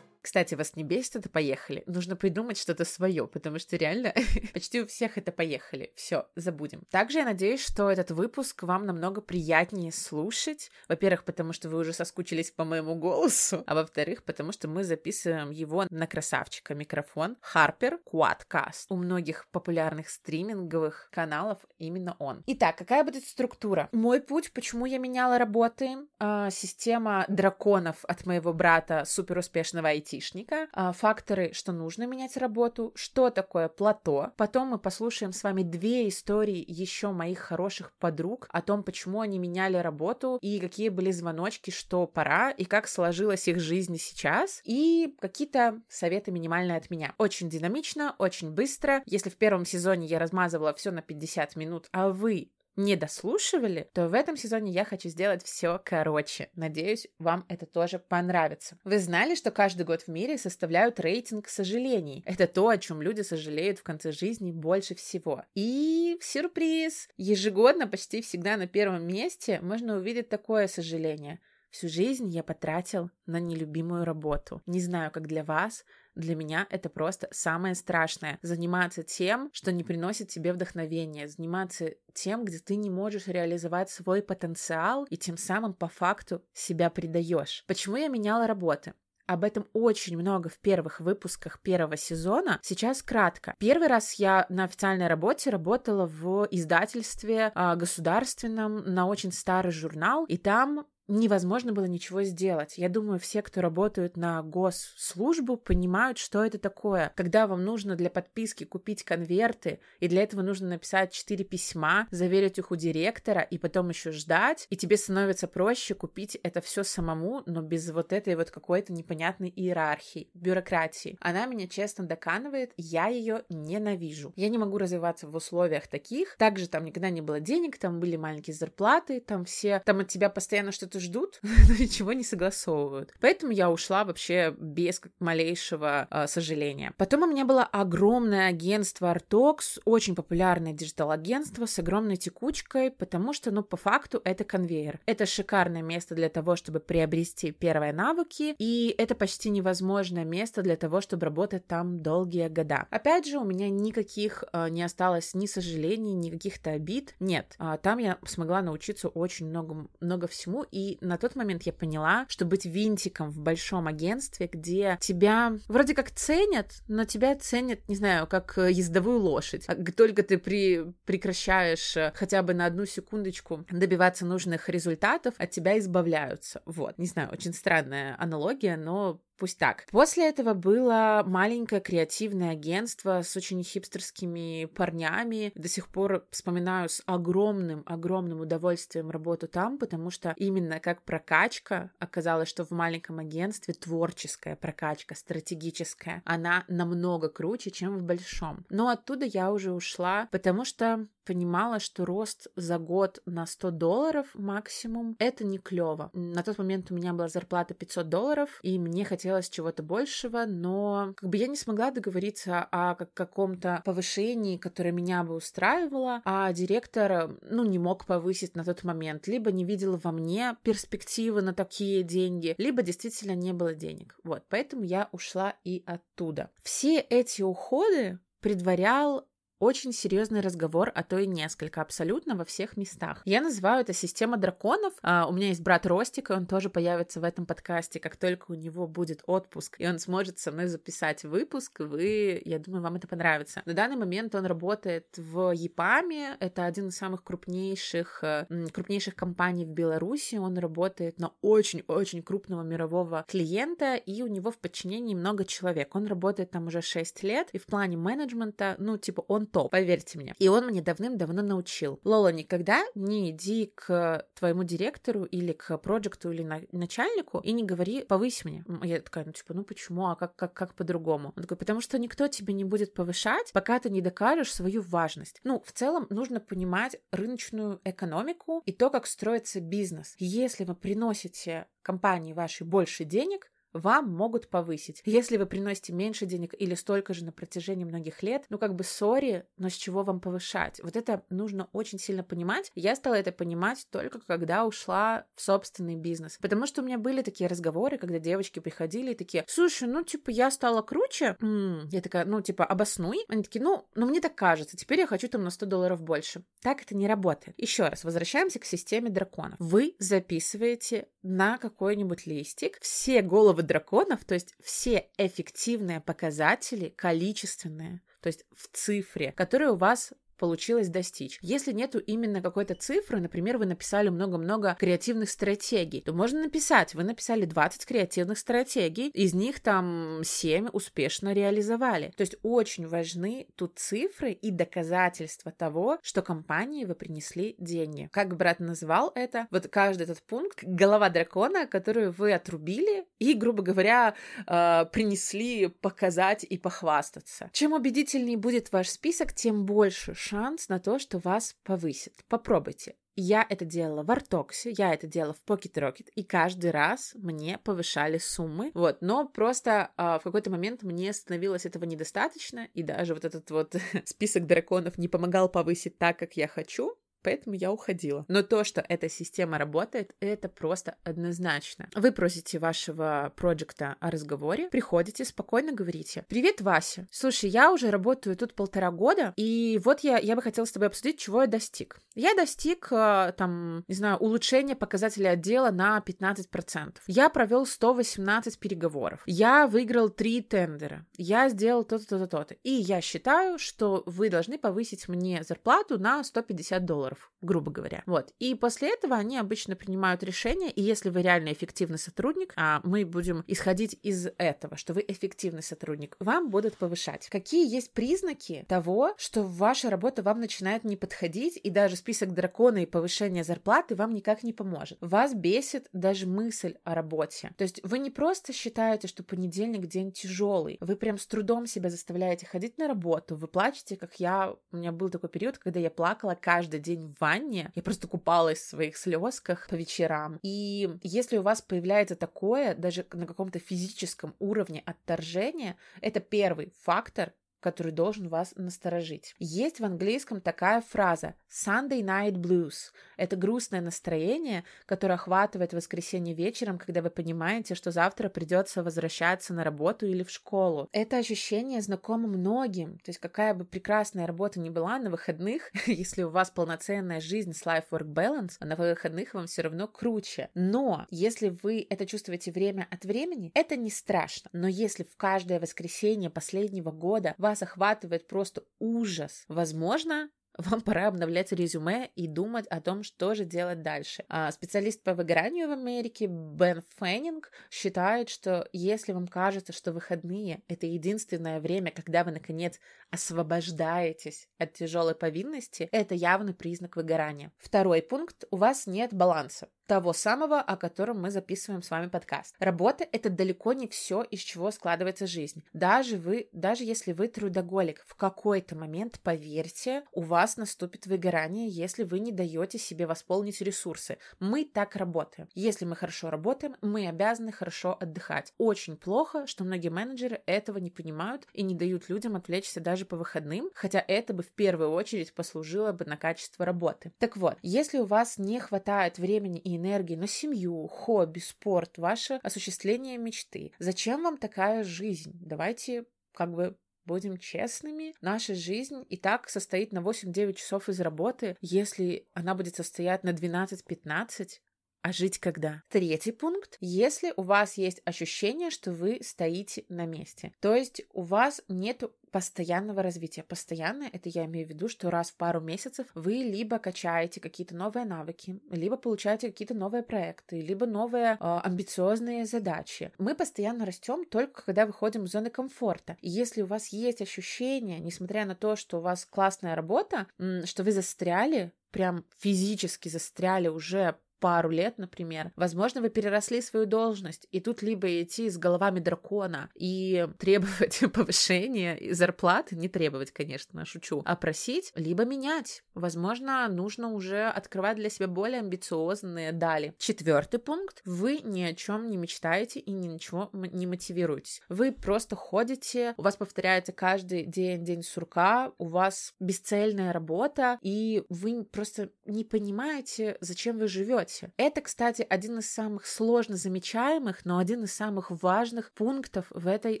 Кстати, 0.34 0.56
вас 0.56 0.74
не 0.74 0.82
бесит 0.82 1.14
это 1.14 1.28
поехали? 1.28 1.84
Нужно 1.86 2.16
придумать 2.16 2.58
что-то 2.58 2.84
свое, 2.84 3.28
потому 3.28 3.60
что 3.60 3.76
реально 3.76 4.12
почти 4.52 4.82
у 4.82 4.86
всех 4.88 5.16
это 5.16 5.30
поехали. 5.30 5.92
Все, 5.94 6.26
забудем. 6.34 6.82
Также 6.90 7.18
я 7.18 7.24
надеюсь, 7.24 7.64
что 7.64 7.88
этот 7.88 8.10
выпуск 8.10 8.64
вам 8.64 8.84
намного 8.84 9.20
приятнее 9.20 9.92
слушать. 9.92 10.72
Во-первых, 10.88 11.22
потому 11.22 11.52
что 11.52 11.68
вы 11.68 11.78
уже 11.78 11.92
соскучились 11.92 12.50
по 12.50 12.64
моему 12.64 12.96
голосу, 12.96 13.62
а 13.64 13.76
во-вторых, 13.76 14.24
потому 14.24 14.50
что 14.50 14.66
мы 14.66 14.82
записываем 14.82 15.52
его 15.52 15.86
на 15.88 16.08
красавчика 16.08 16.74
микрофон 16.74 17.36
Harper 17.54 18.00
Quadcast. 18.04 18.86
У 18.88 18.96
многих 18.96 19.46
популярных 19.52 20.08
стриминговых 20.08 21.10
каналов 21.12 21.60
именно 21.78 22.16
он. 22.18 22.42
Итак, 22.48 22.76
какая 22.76 23.04
будет 23.04 23.24
структура? 23.24 23.88
Мой 23.92 24.20
путь, 24.20 24.52
почему 24.52 24.84
я 24.86 24.98
меняла 24.98 25.38
работы, 25.38 25.94
э, 26.18 26.48
система 26.50 27.24
драконов 27.28 28.04
от 28.06 28.26
моего 28.26 28.52
брата, 28.52 29.04
супер 29.06 29.38
успешного 29.38 29.94
IT 29.94 30.23
айтишника, 30.24 30.68
а, 30.72 30.92
факторы, 30.92 31.52
что 31.52 31.72
нужно 31.72 32.06
менять 32.06 32.36
работу, 32.36 32.92
что 32.94 33.30
такое 33.30 33.68
плато. 33.68 34.32
Потом 34.36 34.68
мы 34.68 34.78
послушаем 34.78 35.32
с 35.32 35.42
вами 35.42 35.62
две 35.62 36.08
истории 36.08 36.64
еще 36.66 37.10
моих 37.10 37.38
хороших 37.38 37.92
подруг 37.98 38.48
о 38.50 38.62
том, 38.62 38.82
почему 38.82 39.20
они 39.20 39.38
меняли 39.38 39.76
работу 39.76 40.38
и 40.40 40.58
какие 40.60 40.88
были 40.88 41.10
звоночки, 41.10 41.70
что 41.70 42.06
пора 42.06 42.50
и 42.50 42.64
как 42.64 42.88
сложилась 42.88 43.48
их 43.48 43.60
жизнь 43.60 43.96
сейчас. 43.98 44.60
И 44.64 45.14
какие-то 45.20 45.80
советы 45.88 46.30
минимальные 46.30 46.76
от 46.76 46.90
меня. 46.90 47.14
Очень 47.18 47.48
динамично, 47.48 48.14
очень 48.18 48.50
быстро. 48.50 49.02
Если 49.06 49.30
в 49.30 49.36
первом 49.36 49.64
сезоне 49.64 50.06
я 50.06 50.18
размазывала 50.18 50.72
все 50.74 50.90
на 50.90 51.02
50 51.02 51.56
минут, 51.56 51.88
а 51.92 52.08
вы 52.08 52.50
не 52.76 52.96
дослушивали, 52.96 53.88
то 53.92 54.08
в 54.08 54.14
этом 54.14 54.36
сезоне 54.36 54.72
я 54.72 54.84
хочу 54.84 55.08
сделать 55.08 55.44
все 55.44 55.80
короче. 55.84 56.50
Надеюсь, 56.54 57.08
вам 57.18 57.44
это 57.48 57.66
тоже 57.66 57.98
понравится. 57.98 58.78
Вы 58.84 58.98
знали, 58.98 59.34
что 59.34 59.50
каждый 59.50 59.84
год 59.84 60.02
в 60.02 60.08
мире 60.08 60.38
составляют 60.38 61.00
рейтинг 61.00 61.48
сожалений? 61.48 62.22
Это 62.26 62.46
то, 62.46 62.68
о 62.68 62.78
чем 62.78 63.02
люди 63.02 63.22
сожалеют 63.22 63.78
в 63.78 63.82
конце 63.82 64.12
жизни 64.12 64.52
больше 64.52 64.94
всего. 64.94 65.44
И 65.54 66.18
сюрприз! 66.20 67.08
Ежегодно 67.16 67.86
почти 67.86 68.22
всегда 68.22 68.56
на 68.56 68.66
первом 68.66 69.06
месте 69.06 69.60
можно 69.60 69.96
увидеть 69.96 70.28
такое 70.28 70.66
сожаление. 70.66 71.40
Всю 71.70 71.88
жизнь 71.88 72.28
я 72.28 72.44
потратил 72.44 73.10
на 73.26 73.40
нелюбимую 73.40 74.04
работу. 74.04 74.62
Не 74.64 74.80
знаю, 74.80 75.10
как 75.10 75.26
для 75.26 75.42
вас, 75.42 75.84
для 76.14 76.34
меня 76.34 76.66
это 76.70 76.88
просто 76.88 77.28
самое 77.30 77.74
страшное. 77.74 78.38
Заниматься 78.42 79.02
тем, 79.02 79.50
что 79.52 79.72
не 79.72 79.84
приносит 79.84 80.28
тебе 80.28 80.52
вдохновения, 80.52 81.28
заниматься 81.28 81.94
тем, 82.12 82.44
где 82.44 82.58
ты 82.58 82.76
не 82.76 82.90
можешь 82.90 83.26
реализовать 83.26 83.90
свой 83.90 84.22
потенциал 84.22 85.04
и 85.04 85.16
тем 85.16 85.36
самым 85.36 85.74
по 85.74 85.88
факту 85.88 86.42
себя 86.52 86.90
предаешь. 86.90 87.64
Почему 87.66 87.96
я 87.96 88.08
меняла 88.08 88.46
работы? 88.46 88.94
Об 89.26 89.42
этом 89.42 89.66
очень 89.72 90.18
много 90.18 90.50
в 90.50 90.58
первых 90.58 91.00
выпусках 91.00 91.60
первого 91.60 91.96
сезона. 91.96 92.58
Сейчас 92.62 93.02
кратко. 93.02 93.54
Первый 93.58 93.88
раз 93.88 94.14
я 94.14 94.44
на 94.50 94.64
официальной 94.64 95.06
работе 95.06 95.48
работала 95.48 96.06
в 96.06 96.46
издательстве 96.50 97.50
э, 97.54 97.76
государственном 97.76 98.84
на 98.84 99.06
очень 99.06 99.32
старый 99.32 99.72
журнал, 99.72 100.26
и 100.26 100.36
там 100.36 100.86
невозможно 101.08 101.72
было 101.72 101.84
ничего 101.84 102.22
сделать. 102.22 102.78
Я 102.78 102.88
думаю, 102.88 103.18
все, 103.18 103.42
кто 103.42 103.60
работают 103.60 104.16
на 104.16 104.42
госслужбу, 104.42 105.56
понимают, 105.56 106.18
что 106.18 106.44
это 106.44 106.58
такое. 106.58 107.12
Когда 107.16 107.46
вам 107.46 107.64
нужно 107.64 107.96
для 107.96 108.10
подписки 108.10 108.64
купить 108.64 109.04
конверты, 109.04 109.80
и 110.00 110.08
для 110.08 110.22
этого 110.22 110.42
нужно 110.42 110.68
написать 110.68 111.12
4 111.12 111.44
письма, 111.44 112.06
заверить 112.10 112.58
их 112.58 112.70
у 112.70 112.76
директора, 112.76 113.42
и 113.42 113.58
потом 113.58 113.90
еще 113.90 114.12
ждать, 114.12 114.66
и 114.70 114.76
тебе 114.76 114.96
становится 114.96 115.46
проще 115.46 115.94
купить 115.94 116.36
это 116.42 116.60
все 116.60 116.84
самому, 116.84 117.42
но 117.46 117.62
без 117.62 117.90
вот 117.90 118.12
этой 118.12 118.36
вот 118.36 118.50
какой-то 118.50 118.92
непонятной 118.92 119.52
иерархии, 119.54 120.30
бюрократии. 120.34 121.16
Она 121.20 121.46
меня 121.46 121.68
честно 121.68 122.06
доканывает, 122.06 122.72
я 122.76 123.08
ее 123.08 123.44
ненавижу. 123.48 124.32
Я 124.36 124.48
не 124.48 124.58
могу 124.58 124.78
развиваться 124.78 125.28
в 125.28 125.34
условиях 125.34 125.86
таких. 125.86 126.36
Также 126.36 126.68
там 126.68 126.84
никогда 126.84 127.10
не 127.10 127.20
было 127.20 127.40
денег, 127.40 127.78
там 127.78 128.00
были 128.00 128.16
маленькие 128.16 128.54
зарплаты, 128.54 129.20
там 129.20 129.44
все, 129.44 129.82
там 129.84 130.00
от 130.00 130.08
тебя 130.08 130.30
постоянно 130.30 130.72
что-то 130.72 130.93
что-то 130.94 131.00
ждут, 131.00 131.40
но 131.68 131.74
ничего 131.74 132.12
не 132.12 132.24
согласовывают. 132.24 133.12
Поэтому 133.20 133.52
я 133.52 133.70
ушла 133.70 134.04
вообще 134.04 134.54
без 134.58 135.00
малейшего 135.18 136.06
э, 136.10 136.26
сожаления. 136.26 136.92
Потом 136.96 137.22
у 137.22 137.26
меня 137.26 137.44
было 137.44 137.64
огромное 137.64 138.48
агентство 138.48 139.14
Artox, 139.14 139.80
очень 139.84 140.14
популярное 140.14 140.72
digital-агентство 140.72 141.66
с 141.66 141.78
огромной 141.78 142.16
текучкой, 142.16 142.90
потому 142.90 143.32
что, 143.32 143.50
ну, 143.50 143.62
по 143.62 143.76
факту 143.76 144.20
это 144.24 144.44
конвейер. 144.44 145.00
Это 145.06 145.26
шикарное 145.26 145.82
место 145.82 146.14
для 146.14 146.28
того, 146.28 146.56
чтобы 146.56 146.80
приобрести 146.80 147.50
первые 147.50 147.92
навыки, 147.92 148.54
и 148.58 148.94
это 148.96 149.14
почти 149.14 149.50
невозможное 149.50 150.24
место 150.24 150.62
для 150.62 150.76
того, 150.76 151.00
чтобы 151.00 151.24
работать 151.26 151.66
там 151.66 152.02
долгие 152.02 152.48
года. 152.48 152.86
Опять 152.90 153.26
же, 153.26 153.38
у 153.38 153.44
меня 153.44 153.68
никаких 153.68 154.44
э, 154.52 154.68
не 154.68 154.82
осталось 154.82 155.34
ни 155.34 155.46
сожалений, 155.46 156.14
ни 156.14 156.30
каких-то 156.30 156.70
обид. 156.70 157.14
Нет, 157.20 157.56
э, 157.58 157.78
там 157.82 157.98
я 157.98 158.18
смогла 158.26 158.62
научиться 158.62 159.08
очень 159.08 159.46
много, 159.46 159.88
много 160.00 160.26
всему, 160.26 160.64
и 160.70 160.83
и 160.84 160.98
на 161.00 161.16
тот 161.18 161.34
момент 161.34 161.62
я 161.62 161.72
поняла, 161.72 162.26
что 162.28 162.44
быть 162.44 162.64
винтиком 162.64 163.30
в 163.30 163.38
большом 163.38 163.86
агентстве, 163.86 164.48
где 164.52 164.98
тебя 165.00 165.56
вроде 165.68 165.94
как 165.94 166.10
ценят, 166.10 166.82
но 166.88 167.04
тебя 167.04 167.36
ценят, 167.36 167.80
не 167.88 167.96
знаю, 167.96 168.26
как 168.26 168.58
э, 168.58 168.70
ездовую 168.70 169.20
лошадь. 169.20 169.64
А 169.66 169.74
только 169.74 170.22
ты 170.22 170.38
при, 170.38 170.92
прекращаешь 171.06 171.96
э, 171.96 172.12
хотя 172.14 172.42
бы 172.42 172.54
на 172.54 172.66
одну 172.66 172.86
секундочку 172.86 173.64
добиваться 173.70 174.26
нужных 174.26 174.68
результатов, 174.68 175.34
от 175.38 175.50
тебя 175.50 175.78
избавляются. 175.78 176.62
Вот, 176.64 176.98
не 176.98 177.06
знаю, 177.06 177.30
очень 177.32 177.54
странная 177.54 178.16
аналогия, 178.18 178.76
но 178.76 179.20
Пусть 179.36 179.58
так. 179.58 179.86
После 179.90 180.28
этого 180.28 180.54
было 180.54 181.22
маленькое 181.26 181.80
креативное 181.80 182.50
агентство 182.50 183.22
с 183.22 183.36
очень 183.36 183.62
хипстерскими 183.62 184.66
парнями. 184.66 185.52
До 185.54 185.68
сих 185.68 185.88
пор 185.88 186.26
вспоминаю 186.30 186.88
с 186.88 187.02
огромным-огромным 187.06 188.40
удовольствием 188.40 189.10
работу 189.10 189.48
там, 189.48 189.78
потому 189.78 190.10
что 190.10 190.34
именно 190.36 190.78
как 190.78 191.02
прокачка 191.02 191.90
оказалось, 191.98 192.48
что 192.48 192.64
в 192.64 192.70
маленьком 192.70 193.18
агентстве 193.18 193.74
творческая 193.74 194.56
прокачка, 194.56 195.14
стратегическая, 195.14 196.22
она 196.24 196.64
намного 196.68 197.28
круче, 197.28 197.70
чем 197.70 197.98
в 197.98 198.02
большом. 198.02 198.64
Но 198.70 198.88
оттуда 198.88 199.24
я 199.24 199.50
уже 199.50 199.72
ушла, 199.72 200.28
потому 200.30 200.64
что 200.64 201.06
понимала, 201.24 201.80
что 201.80 202.04
рост 202.04 202.48
за 202.54 202.78
год 202.78 203.20
на 203.26 203.46
100 203.46 203.70
долларов 203.72 204.28
максимум— 204.34 205.16
это 205.18 205.44
не 205.44 205.58
клево. 205.58 206.10
На 206.12 206.42
тот 206.42 206.58
момент 206.58 206.90
у 206.90 206.94
меня 206.94 207.12
была 207.12 207.28
зарплата 207.28 207.74
500 207.74 208.08
долларов, 208.08 208.60
и 208.62 208.78
мне 208.78 209.04
хотелось 209.04 209.23
чего-то 209.50 209.82
большего, 209.82 210.44
но 210.46 211.14
как 211.16 211.28
бы 211.28 211.36
я 211.36 211.46
не 211.46 211.56
смогла 211.56 211.90
договориться 211.90 212.66
о 212.70 212.94
каком-то 212.94 213.82
повышении, 213.84 214.56
которое 214.56 214.92
меня 214.92 215.22
бы 215.22 215.34
устраивало, 215.34 216.22
а 216.24 216.52
директор, 216.52 217.36
ну, 217.42 217.64
не 217.64 217.78
мог 217.78 218.06
повысить 218.06 218.56
на 218.56 218.64
тот 218.64 218.84
момент, 218.84 219.26
либо 219.26 219.52
не 219.52 219.64
видел 219.64 219.96
во 219.96 220.12
мне 220.12 220.56
перспективы 220.62 221.42
на 221.42 221.54
такие 221.54 222.02
деньги, 222.02 222.54
либо 222.58 222.82
действительно 222.82 223.34
не 223.34 223.52
было 223.52 223.74
денег. 223.74 224.16
Вот, 224.24 224.44
поэтому 224.48 224.84
я 224.84 225.08
ушла 225.12 225.54
и 225.64 225.82
оттуда. 225.86 226.50
Все 226.62 226.98
эти 226.98 227.42
уходы 227.42 228.18
предварял 228.40 229.26
очень 229.64 229.92
серьезный 229.92 230.40
разговор, 230.40 230.92
а 230.94 231.02
то 231.02 231.18
и 231.18 231.26
несколько, 231.26 231.80
абсолютно 231.80 232.36
во 232.36 232.44
всех 232.44 232.76
местах. 232.76 233.22
Я 233.24 233.40
называю 233.40 233.80
это 233.80 233.94
система 233.94 234.36
драконов. 234.36 234.92
А, 235.02 235.26
у 235.26 235.32
меня 235.32 235.48
есть 235.48 235.62
брат 235.62 235.86
Ростик, 235.86 236.30
и 236.30 236.34
он 236.34 236.46
тоже 236.46 236.68
появится 236.68 237.20
в 237.20 237.24
этом 237.24 237.46
подкасте, 237.46 237.98
как 237.98 238.16
только 238.16 238.52
у 238.52 238.54
него 238.54 238.86
будет 238.86 239.22
отпуск, 239.26 239.76
и 239.78 239.86
он 239.86 239.98
сможет 239.98 240.38
со 240.38 240.52
мной 240.52 240.66
записать 240.66 241.24
выпуск, 241.24 241.80
вы, 241.80 242.42
я 242.44 242.58
думаю, 242.58 242.82
вам 242.82 242.96
это 242.96 243.08
понравится. 243.08 243.62
На 243.64 243.72
данный 243.72 243.96
момент 243.96 244.34
он 244.34 244.44
работает 244.44 245.06
в 245.16 245.52
ЕПАМе, 245.52 246.36
это 246.40 246.66
один 246.66 246.88
из 246.88 246.96
самых 246.96 247.24
крупнейших, 247.24 248.18
э, 248.22 248.46
крупнейших 248.72 249.16
компаний 249.16 249.64
в 249.64 249.70
Беларуси, 249.70 250.36
он 250.36 250.58
работает 250.58 251.18
на 251.18 251.32
очень-очень 251.40 252.22
крупного 252.22 252.62
мирового 252.62 253.24
клиента, 253.26 253.94
и 253.94 254.22
у 254.22 254.26
него 254.26 254.50
в 254.50 254.58
подчинении 254.58 255.14
много 255.14 255.46
человек. 255.46 255.94
Он 255.94 256.06
работает 256.06 256.50
там 256.50 256.66
уже 256.66 256.82
6 256.82 257.22
лет, 257.22 257.48
и 257.52 257.58
в 257.58 257.64
плане 257.64 257.96
менеджмента, 257.96 258.76
ну, 258.78 258.98
типа, 258.98 259.24
он 259.26 259.46
топ, 259.54 259.70
поверьте 259.70 260.18
мне. 260.18 260.34
И 260.38 260.48
он 260.48 260.66
мне 260.66 260.82
давным-давно 260.82 261.40
научил. 261.42 262.00
Лола, 262.04 262.32
никогда 262.32 262.84
не 262.96 263.30
иди 263.30 263.72
к 263.74 264.26
твоему 264.34 264.64
директору 264.64 265.24
или 265.24 265.52
к 265.52 265.78
проекту 265.78 266.32
или 266.32 266.42
на- 266.42 266.62
начальнику 266.72 267.38
и 267.38 267.52
не 267.52 267.62
говори, 267.62 268.02
повысь 268.02 268.44
мне. 268.44 268.64
Я 268.82 269.00
такая, 269.00 269.24
ну 269.24 269.32
типа, 269.32 269.54
ну 269.54 269.64
почему, 269.64 270.08
а 270.08 270.16
как, 270.16 270.34
как, 270.34 270.52
как 270.52 270.74
по-другому? 270.74 271.32
Он 271.36 271.42
такой, 271.42 271.56
потому 271.56 271.80
что 271.80 271.98
никто 271.98 272.26
тебе 272.26 272.52
не 272.52 272.64
будет 272.64 272.94
повышать, 272.94 273.52
пока 273.52 273.78
ты 273.78 273.90
не 273.90 274.00
докажешь 274.00 274.52
свою 274.52 274.82
важность. 274.82 275.40
Ну, 275.44 275.62
в 275.64 275.72
целом 275.72 276.08
нужно 276.10 276.40
понимать 276.40 276.96
рыночную 277.12 277.80
экономику 277.84 278.62
и 278.66 278.72
то, 278.72 278.90
как 278.90 279.06
строится 279.06 279.60
бизнес. 279.60 280.16
Если 280.18 280.64
вы 280.64 280.74
приносите 280.74 281.68
компании 281.82 282.32
вашей 282.32 282.66
больше 282.66 283.04
денег, 283.04 283.52
вам 283.74 284.10
могут 284.10 284.48
повысить. 284.48 285.02
Если 285.04 285.36
вы 285.36 285.46
приносите 285.46 285.92
меньше 285.92 286.24
денег 286.26 286.54
или 286.58 286.74
столько 286.74 287.12
же 287.12 287.24
на 287.24 287.32
протяжении 287.32 287.84
многих 287.84 288.22
лет, 288.22 288.44
ну 288.48 288.58
как 288.58 288.74
бы 288.74 288.84
сори, 288.84 289.44
но 289.58 289.68
с 289.68 289.74
чего 289.74 290.02
вам 290.04 290.20
повышать? 290.20 290.80
Вот 290.82 290.96
это 290.96 291.22
нужно 291.28 291.68
очень 291.72 291.98
сильно 291.98 292.22
понимать. 292.22 292.70
Я 292.74 292.94
стала 292.96 293.14
это 293.14 293.32
понимать 293.32 293.86
только 293.90 294.20
когда 294.20 294.64
ушла 294.64 295.26
в 295.34 295.42
собственный 295.42 295.96
бизнес. 295.96 296.38
Потому 296.40 296.66
что 296.66 296.82
у 296.82 296.84
меня 296.84 296.98
были 296.98 297.22
такие 297.22 297.48
разговоры, 297.48 297.98
когда 297.98 298.18
девочки 298.18 298.60
приходили 298.60 299.12
и 299.12 299.14
такие, 299.14 299.44
слушай, 299.48 299.88
ну 299.88 300.04
типа 300.04 300.30
я 300.30 300.50
стала 300.50 300.82
круче. 300.82 301.36
М-м. 301.40 301.88
Я 301.88 302.00
такая, 302.00 302.24
ну 302.24 302.40
типа 302.40 302.64
обоснуй. 302.64 303.24
Они 303.28 303.42
такие, 303.42 303.62
ну, 303.62 303.86
ну 303.94 304.06
мне 304.06 304.20
так 304.20 304.34
кажется, 304.36 304.76
теперь 304.76 305.00
я 305.00 305.06
хочу 305.06 305.28
там 305.28 305.42
на 305.42 305.50
100 305.50 305.66
долларов 305.66 306.02
больше. 306.02 306.44
Так 306.62 306.82
это 306.82 306.94
не 306.94 307.08
работает. 307.08 307.54
Еще 307.58 307.88
раз, 307.88 308.04
возвращаемся 308.04 308.60
к 308.60 308.64
системе 308.64 309.10
драконов. 309.10 309.56
Вы 309.58 309.96
записываете 309.98 311.08
на 311.22 311.58
какой-нибудь 311.58 312.26
листик 312.26 312.78
все 312.80 313.22
головы 313.22 313.63
драконов, 313.64 314.24
то 314.24 314.34
есть 314.34 314.54
все 314.62 315.10
эффективные 315.18 316.00
показатели, 316.00 316.88
количественные, 316.88 318.02
то 318.20 318.28
есть 318.28 318.44
в 318.54 318.68
цифре, 318.74 319.32
которые 319.32 319.72
у 319.72 319.76
вас 319.76 320.12
получилось 320.36 320.88
достичь. 320.88 321.38
Если 321.40 321.72
нету 321.72 321.98
именно 321.98 322.40
какой-то 322.40 322.74
цифры, 322.74 323.20
например, 323.20 323.58
вы 323.58 323.66
написали 323.66 324.08
много-много 324.08 324.76
креативных 324.78 325.30
стратегий, 325.30 326.02
то 326.02 326.12
можно 326.12 326.42
написать, 326.42 326.94
вы 326.94 327.04
написали 327.04 327.44
20 327.44 327.86
креативных 327.86 328.38
стратегий, 328.38 329.08
из 329.08 329.34
них 329.34 329.60
там 329.60 330.22
7 330.24 330.68
успешно 330.72 331.32
реализовали. 331.32 332.12
То 332.16 332.22
есть 332.22 332.36
очень 332.42 332.86
важны 332.86 333.46
тут 333.56 333.78
цифры 333.78 334.32
и 334.32 334.50
доказательства 334.50 335.52
того, 335.52 335.98
что 336.02 336.22
компании 336.22 336.84
вы 336.84 336.94
принесли 336.94 337.54
деньги. 337.58 338.08
Как 338.12 338.36
брат 338.36 338.60
назвал 338.60 339.12
это, 339.14 339.46
вот 339.50 339.68
каждый 339.68 340.04
этот 340.04 340.22
пункт, 340.22 340.62
голова 340.62 341.08
дракона, 341.08 341.66
которую 341.66 342.12
вы 342.12 342.32
отрубили 342.32 343.04
и, 343.18 343.34
грубо 343.34 343.62
говоря, 343.62 344.14
э, 344.46 344.84
принесли 344.92 345.68
показать 345.68 346.44
и 346.44 346.58
похвастаться. 346.58 347.50
Чем 347.52 347.72
убедительнее 347.72 348.36
будет 348.36 348.72
ваш 348.72 348.88
список, 348.88 349.32
тем 349.32 349.64
больше 349.64 350.14
шанс 350.24 350.68
на 350.68 350.80
то, 350.80 350.98
что 350.98 351.18
вас 351.18 351.56
повысят. 351.64 352.14
Попробуйте. 352.28 352.96
Я 353.16 353.46
это 353.48 353.64
делала 353.64 354.02
в 354.02 354.10
Артоксе, 354.10 354.74
я 354.76 354.92
это 354.92 355.06
делала 355.06 355.34
в 355.34 355.44
Pocket 355.48 355.74
Rocket, 355.74 356.08
и 356.16 356.24
каждый 356.24 356.72
раз 356.72 357.12
мне 357.14 357.58
повышали 357.58 358.18
суммы, 358.18 358.72
вот, 358.74 359.02
но 359.02 359.28
просто 359.28 359.92
э, 359.96 360.18
в 360.18 360.22
какой-то 360.24 360.50
момент 360.50 360.82
мне 360.82 361.12
становилось 361.12 361.64
этого 361.64 361.84
недостаточно, 361.84 362.66
и 362.74 362.82
даже 362.82 363.14
вот 363.14 363.24
этот 363.24 363.48
вот 363.52 363.76
список 364.04 364.46
драконов 364.46 364.98
не 364.98 365.06
помогал 365.06 365.48
повысить 365.48 365.96
так, 365.96 366.18
как 366.18 366.32
я 366.32 366.48
хочу, 366.48 366.96
поэтому 367.24 367.56
я 367.56 367.72
уходила. 367.72 368.24
Но 368.28 368.42
то, 368.42 368.62
что 368.62 368.84
эта 368.86 369.08
система 369.08 369.58
работает, 369.58 370.14
это 370.20 370.48
просто 370.48 370.94
однозначно. 371.02 371.88
Вы 371.94 372.12
просите 372.12 372.58
вашего 372.58 373.32
проекта 373.34 373.96
о 373.98 374.10
разговоре, 374.10 374.68
приходите, 374.68 375.24
спокойно 375.24 375.72
говорите. 375.72 376.24
Привет, 376.28 376.60
Вася. 376.60 377.08
Слушай, 377.10 377.50
я 377.50 377.72
уже 377.72 377.90
работаю 377.90 378.36
тут 378.36 378.54
полтора 378.54 378.90
года, 378.90 379.32
и 379.36 379.80
вот 379.84 380.00
я, 380.00 380.18
я 380.18 380.36
бы 380.36 380.42
хотела 380.42 380.66
с 380.66 380.72
тобой 380.72 380.88
обсудить, 380.88 381.18
чего 381.18 381.42
я 381.42 381.48
достиг. 381.48 381.98
Я 382.14 382.34
достиг, 382.34 382.88
э, 382.92 383.32
там, 383.36 383.84
не 383.88 383.94
знаю, 383.94 384.18
улучшения 384.18 384.76
показателей 384.76 385.28
отдела 385.28 385.70
на 385.70 386.00
15%. 386.04 386.96
Я 387.06 387.28
провел 387.30 387.66
118 387.66 388.58
переговоров. 388.58 389.22
Я 389.26 389.66
выиграл 389.66 390.10
3 390.10 390.42
тендера. 390.42 391.06
Я 391.16 391.48
сделал 391.48 391.84
то-то, 391.84 392.06
то-то, 392.06 392.26
то-то. 392.26 392.54
И 392.62 392.70
я 392.70 393.00
считаю, 393.00 393.58
что 393.58 394.02
вы 394.06 394.28
должны 394.28 394.58
повысить 394.58 395.08
мне 395.08 395.42
зарплату 395.42 395.98
на 395.98 396.22
150 396.22 396.84
долларов 396.84 397.13
долларов, 397.14 397.30
грубо 397.40 397.70
говоря. 397.70 398.02
Вот. 398.06 398.32
И 398.38 398.54
после 398.54 398.92
этого 398.92 399.16
они 399.16 399.38
обычно 399.38 399.76
принимают 399.76 400.22
решение, 400.22 400.70
и 400.70 400.82
если 400.82 401.10
вы 401.10 401.22
реально 401.22 401.52
эффективный 401.52 401.98
сотрудник, 401.98 402.52
а 402.56 402.80
мы 402.84 403.04
будем 403.04 403.44
исходить 403.46 403.98
из 404.02 404.28
этого, 404.38 404.76
что 404.76 404.94
вы 404.94 405.04
эффективный 405.06 405.62
сотрудник, 405.62 406.16
вам 406.20 406.50
будут 406.50 406.76
повышать. 406.76 407.28
Какие 407.28 407.70
есть 407.70 407.92
признаки 407.92 408.64
того, 408.68 409.14
что 409.18 409.42
ваша 409.42 409.90
работа 409.90 410.22
вам 410.22 410.40
начинает 410.40 410.84
не 410.84 410.96
подходить, 410.96 411.60
и 411.62 411.70
даже 411.70 411.96
список 411.96 412.32
дракона 412.32 412.78
и 412.78 412.86
повышение 412.86 413.44
зарплаты 413.44 413.94
вам 413.94 414.14
никак 414.14 414.42
не 414.42 414.52
поможет. 414.52 414.98
Вас 415.00 415.34
бесит 415.34 415.88
даже 415.92 416.26
мысль 416.26 416.76
о 416.84 416.94
работе. 416.94 417.52
То 417.56 417.62
есть 417.62 417.80
вы 417.84 417.98
не 417.98 418.10
просто 418.10 418.52
считаете, 418.52 419.08
что 419.08 419.22
понедельник 419.22 419.86
день 419.86 420.12
тяжелый, 420.12 420.78
вы 420.80 420.96
прям 420.96 421.18
с 421.18 421.26
трудом 421.26 421.66
себя 421.66 421.90
заставляете 421.90 422.46
ходить 422.46 422.78
на 422.78 422.88
работу, 422.88 423.36
вы 423.36 423.48
плачете, 423.48 423.96
как 423.96 424.14
я, 424.18 424.54
у 424.72 424.76
меня 424.76 424.92
был 424.92 425.10
такой 425.10 425.28
период, 425.28 425.58
когда 425.58 425.80
я 425.80 425.90
плакала 425.90 426.34
каждый 426.40 426.80
день 426.80 427.03
в 427.08 427.20
ванне, 427.20 427.70
я 427.74 427.82
просто 427.82 428.08
купалась 428.08 428.58
в 428.58 428.68
своих 428.68 428.96
слезках 428.96 429.68
по 429.68 429.74
вечерам. 429.74 430.38
И 430.42 430.88
если 431.02 431.36
у 431.36 431.42
вас 431.42 431.62
появляется 431.62 432.16
такое, 432.16 432.74
даже 432.74 433.06
на 433.12 433.26
каком-то 433.26 433.58
физическом 433.58 434.34
уровне 434.38 434.82
отторжения, 434.86 435.76
это 436.00 436.20
первый 436.20 436.72
фактор, 436.82 437.32
который 437.64 437.92
должен 437.92 438.28
вас 438.28 438.52
насторожить. 438.56 439.34
Есть 439.38 439.80
в 439.80 439.84
английском 439.86 440.42
такая 440.42 440.82
фраза 440.82 441.34
Sunday 441.50 442.02
Night 442.02 442.34
Blues. 442.34 442.92
Это 443.16 443.36
грустное 443.36 443.80
настроение, 443.80 444.64
которое 444.84 445.14
охватывает 445.14 445.72
воскресенье 445.72 446.34
вечером, 446.34 446.76
когда 446.76 447.00
вы 447.00 447.08
понимаете, 447.08 447.74
что 447.74 447.90
завтра 447.90 448.28
придется 448.28 448.82
возвращаться 448.82 449.54
на 449.54 449.64
работу 449.64 450.04
или 450.04 450.22
в 450.22 450.30
школу. 450.30 450.90
Это 450.92 451.16
ощущение 451.16 451.80
знакомо 451.80 452.28
многим. 452.28 452.98
То 452.98 453.08
есть 453.08 453.18
какая 453.18 453.54
бы 453.54 453.64
прекрасная 453.64 454.26
работа 454.26 454.60
ни 454.60 454.68
была 454.68 454.98
на 454.98 455.08
выходных, 455.08 455.70
если 455.86 456.22
у 456.22 456.28
вас 456.28 456.50
полноценная 456.50 457.20
жизнь 457.20 457.54
с 457.54 457.64
life-work 457.64 458.12
balance, 458.12 458.56
на 458.60 458.76
выходных 458.76 459.32
вам 459.32 459.46
все 459.46 459.62
равно 459.62 459.88
круче. 459.88 460.50
Но 460.54 461.06
если 461.08 461.56
вы 461.62 461.86
это 461.88 462.04
чувствуете 462.04 462.52
время 462.52 462.86
от 462.90 463.06
времени, 463.06 463.52
это 463.54 463.76
не 463.76 463.90
страшно. 463.90 464.50
Но 464.52 464.68
если 464.68 465.04
в 465.04 465.16
каждое 465.16 465.60
воскресенье 465.60 466.28
последнего 466.28 466.90
года 466.90 467.34
вас 467.38 467.53
вас 467.54 467.62
охватывает 467.62 468.26
просто 468.26 468.64
ужас. 468.80 469.44
Возможно, 469.46 470.28
вам 470.58 470.80
пора 470.80 471.08
обновлять 471.08 471.52
резюме 471.52 472.10
и 472.16 472.26
думать 472.26 472.66
о 472.66 472.80
том, 472.80 473.02
что 473.02 473.34
же 473.34 473.44
делать 473.44 473.82
дальше. 473.82 474.24
А 474.28 474.50
специалист 474.50 475.02
по 475.02 475.14
выгоранию 475.14 475.68
в 475.68 475.72
Америке 475.72 476.26
Бен 476.26 476.82
Феннинг 476.98 477.50
считает, 477.70 478.28
что 478.28 478.68
если 478.72 479.12
вам 479.12 479.28
кажется, 479.28 479.72
что 479.72 479.92
выходные— 479.92 480.62
это 480.68 480.86
единственное 480.86 481.60
время, 481.60 481.92
когда 481.92 482.24
вы, 482.24 482.32
наконец, 482.32 482.80
освобождаетесь 483.10 484.48
от 484.58 484.72
тяжелой 484.74 485.14
повинности, 485.14 485.88
это 485.92 486.14
явный 486.14 486.54
признак 486.54 486.96
выгорания. 486.96 487.52
Второй 487.58 488.02
пункт— 488.02 488.44
у 488.50 488.56
вас 488.56 488.86
нет 488.86 489.12
баланса 489.12 489.68
того 489.86 490.12
самого, 490.12 490.60
о 490.60 490.76
котором 490.76 491.20
мы 491.20 491.30
записываем 491.30 491.82
с 491.82 491.90
вами 491.90 492.08
подкаст. 492.08 492.54
Работа— 492.58 493.06
это 493.12 493.30
далеко 493.30 493.72
не 493.72 493.86
все, 493.88 494.22
из 494.22 494.40
чего 494.40 494.70
складывается 494.70 495.26
жизнь. 495.26 495.64
Даже 495.72 496.16
вы, 496.16 496.48
даже 496.52 496.84
если 496.84 497.12
вы 497.12 497.28
трудоголик, 497.28 498.02
в 498.06 498.14
какой-то 498.14 498.76
момент, 498.76 499.20
поверьте, 499.22 500.04
у 500.12 500.22
вас 500.22 500.56
наступит 500.56 501.06
выгорание, 501.06 501.68
если 501.68 502.04
вы 502.04 502.20
не 502.20 502.32
даете 502.32 502.78
себе 502.78 503.06
восполнить 503.06 503.60
ресурсы. 503.60 504.18
Мы 504.40 504.64
так 504.64 504.96
работаем. 504.96 505.48
Если 505.54 505.84
мы 505.84 505.96
хорошо 505.96 506.30
работаем, 506.30 506.76
мы 506.80 507.06
обязаны 507.06 507.52
хорошо 507.52 507.96
отдыхать. 507.98 508.52
Очень 508.58 508.96
плохо, 508.96 509.46
что 509.46 509.64
многие 509.64 509.90
менеджеры 509.90 510.42
этого 510.46 510.78
не 510.78 510.90
понимают 510.90 511.46
и 511.52 511.62
не 511.62 511.74
дают 511.74 512.08
людям 512.08 512.36
отвлечься 512.36 512.80
даже 512.80 513.04
по 513.04 513.16
выходным, 513.16 513.70
хотя 513.74 514.02
это 514.06 514.32
бы 514.32 514.42
в 514.42 514.52
первую 514.52 514.90
очередь 514.90 515.34
послужило 515.34 515.92
бы 515.92 516.04
на 516.04 516.16
качество 516.16 516.64
работы. 516.64 517.12
Так 517.18 517.36
вот, 517.36 517.58
если 517.62 517.98
у 517.98 518.04
вас 518.04 518.38
не 518.38 518.58
хватает 518.60 519.18
времени 519.18 519.58
и 519.58 519.73
энергии 519.76 520.16
на 520.16 520.26
семью, 520.26 520.86
хобби, 520.88 521.38
спорт, 521.38 521.98
ваше 521.98 522.40
осуществление 522.42 523.18
мечты. 523.18 523.72
Зачем 523.78 524.22
вам 524.22 524.38
такая 524.38 524.84
жизнь? 524.84 525.32
Давайте 525.34 526.04
как 526.32 526.52
бы 526.52 526.76
Будем 527.06 527.36
честными, 527.36 528.14
наша 528.22 528.54
жизнь 528.54 529.04
и 529.10 529.18
так 529.18 529.50
состоит 529.50 529.92
на 529.92 529.98
8-9 529.98 530.54
часов 530.54 530.88
из 530.88 531.00
работы. 531.00 531.58
Если 531.60 532.26
она 532.32 532.54
будет 532.54 532.76
состоять 532.76 533.24
на 533.24 533.30
12-15, 533.30 534.60
а 535.04 535.12
жить 535.12 535.38
когда? 535.38 535.82
Третий 535.90 536.32
пункт. 536.32 536.78
Если 536.80 537.34
у 537.36 537.42
вас 537.42 537.74
есть 537.74 538.00
ощущение, 538.06 538.70
что 538.70 538.90
вы 538.90 539.18
стоите 539.22 539.84
на 539.90 540.06
месте, 540.06 540.52
то 540.60 540.74
есть 540.74 541.02
у 541.12 541.20
вас 541.20 541.60
нет 541.68 542.04
постоянного 542.30 543.02
развития. 543.02 543.42
Постоянно, 543.42 544.08
это 544.10 544.30
я 544.30 544.46
имею 544.46 544.66
в 544.66 544.70
виду, 544.70 544.88
что 544.88 545.10
раз 545.10 545.30
в 545.30 545.36
пару 545.36 545.60
месяцев 545.60 546.06
вы 546.14 546.32
либо 546.32 546.78
качаете 546.78 547.38
какие-то 547.38 547.76
новые 547.76 548.06
навыки, 548.06 548.58
либо 548.70 548.96
получаете 548.96 549.48
какие-то 549.48 549.74
новые 549.74 550.02
проекты, 550.02 550.60
либо 550.60 550.86
новые 550.86 551.34
э, 551.34 551.36
амбициозные 551.38 552.46
задачи. 552.46 553.12
Мы 553.18 553.34
постоянно 553.34 553.84
растем 553.84 554.24
только 554.24 554.64
когда 554.64 554.86
выходим 554.86 555.24
из 555.24 555.32
зоны 555.32 555.50
комфорта. 555.50 556.16
И 556.22 556.30
если 556.30 556.62
у 556.62 556.66
вас 556.66 556.88
есть 556.88 557.20
ощущение, 557.20 558.00
несмотря 558.00 558.46
на 558.46 558.56
то, 558.56 558.74
что 558.74 558.98
у 558.98 559.02
вас 559.02 559.26
классная 559.26 559.76
работа, 559.76 560.26
что 560.64 560.82
вы 560.82 560.92
застряли, 560.92 561.72
прям 561.92 562.24
физически 562.38 563.08
застряли 563.08 563.68
уже 563.68 564.16
пару 564.44 564.68
лет, 564.68 564.98
например, 564.98 565.52
возможно, 565.56 566.02
вы 566.02 566.10
переросли 566.10 566.60
свою 566.60 566.84
должность, 566.84 567.48
и 567.50 567.60
тут 567.60 567.80
либо 567.80 568.20
идти 568.20 568.50
с 568.50 568.58
головами 568.58 569.00
дракона 569.00 569.70
и 569.74 570.28
требовать 570.38 571.00
повышения 571.14 571.96
и 571.96 572.12
зарплаты, 572.12 572.76
не 572.76 572.90
требовать, 572.90 573.30
конечно, 573.30 573.86
шучу, 573.86 574.20
а 574.26 574.36
просить, 574.36 574.92
либо 574.96 575.24
менять. 575.24 575.82
Возможно, 575.94 576.68
нужно 576.68 577.14
уже 577.14 577.46
открывать 577.46 577.96
для 577.96 578.10
себя 578.10 578.28
более 578.28 578.58
амбициозные 578.58 579.52
дали. 579.52 579.94
Четвертый 579.96 580.60
пункт. 580.60 581.00
Вы 581.06 581.40
ни 581.42 581.62
о 581.62 581.72
чем 581.72 582.10
не 582.10 582.18
мечтаете 582.18 582.80
и 582.80 582.92
ни 582.92 583.08
на 583.08 583.18
чего 583.18 583.48
не 583.54 583.86
мотивируетесь. 583.86 584.60
Вы 584.68 584.92
просто 584.92 585.36
ходите, 585.36 586.12
у 586.18 586.22
вас 586.22 586.36
повторяется 586.36 586.92
каждый 586.92 587.46
день 587.46 587.82
день 587.82 588.02
сурка, 588.02 588.72
у 588.76 588.88
вас 588.88 589.32
бесцельная 589.40 590.12
работа, 590.12 590.78
и 590.82 591.24
вы 591.30 591.64
просто 591.64 592.10
не 592.26 592.44
понимаете, 592.44 593.38
зачем 593.40 593.78
вы 593.78 593.88
живете 593.88 594.33
работе. 594.42 594.52
Это, 594.56 594.80
кстати, 594.80 595.26
один 595.28 595.58
из 595.58 595.70
самых 595.70 596.06
сложно 596.06 596.56
замечаемых, 596.56 597.44
но 597.44 597.58
один 597.58 597.84
из 597.84 597.94
самых 597.94 598.30
важных 598.30 598.92
пунктов 598.92 599.46
в 599.50 599.66
этой 599.66 600.00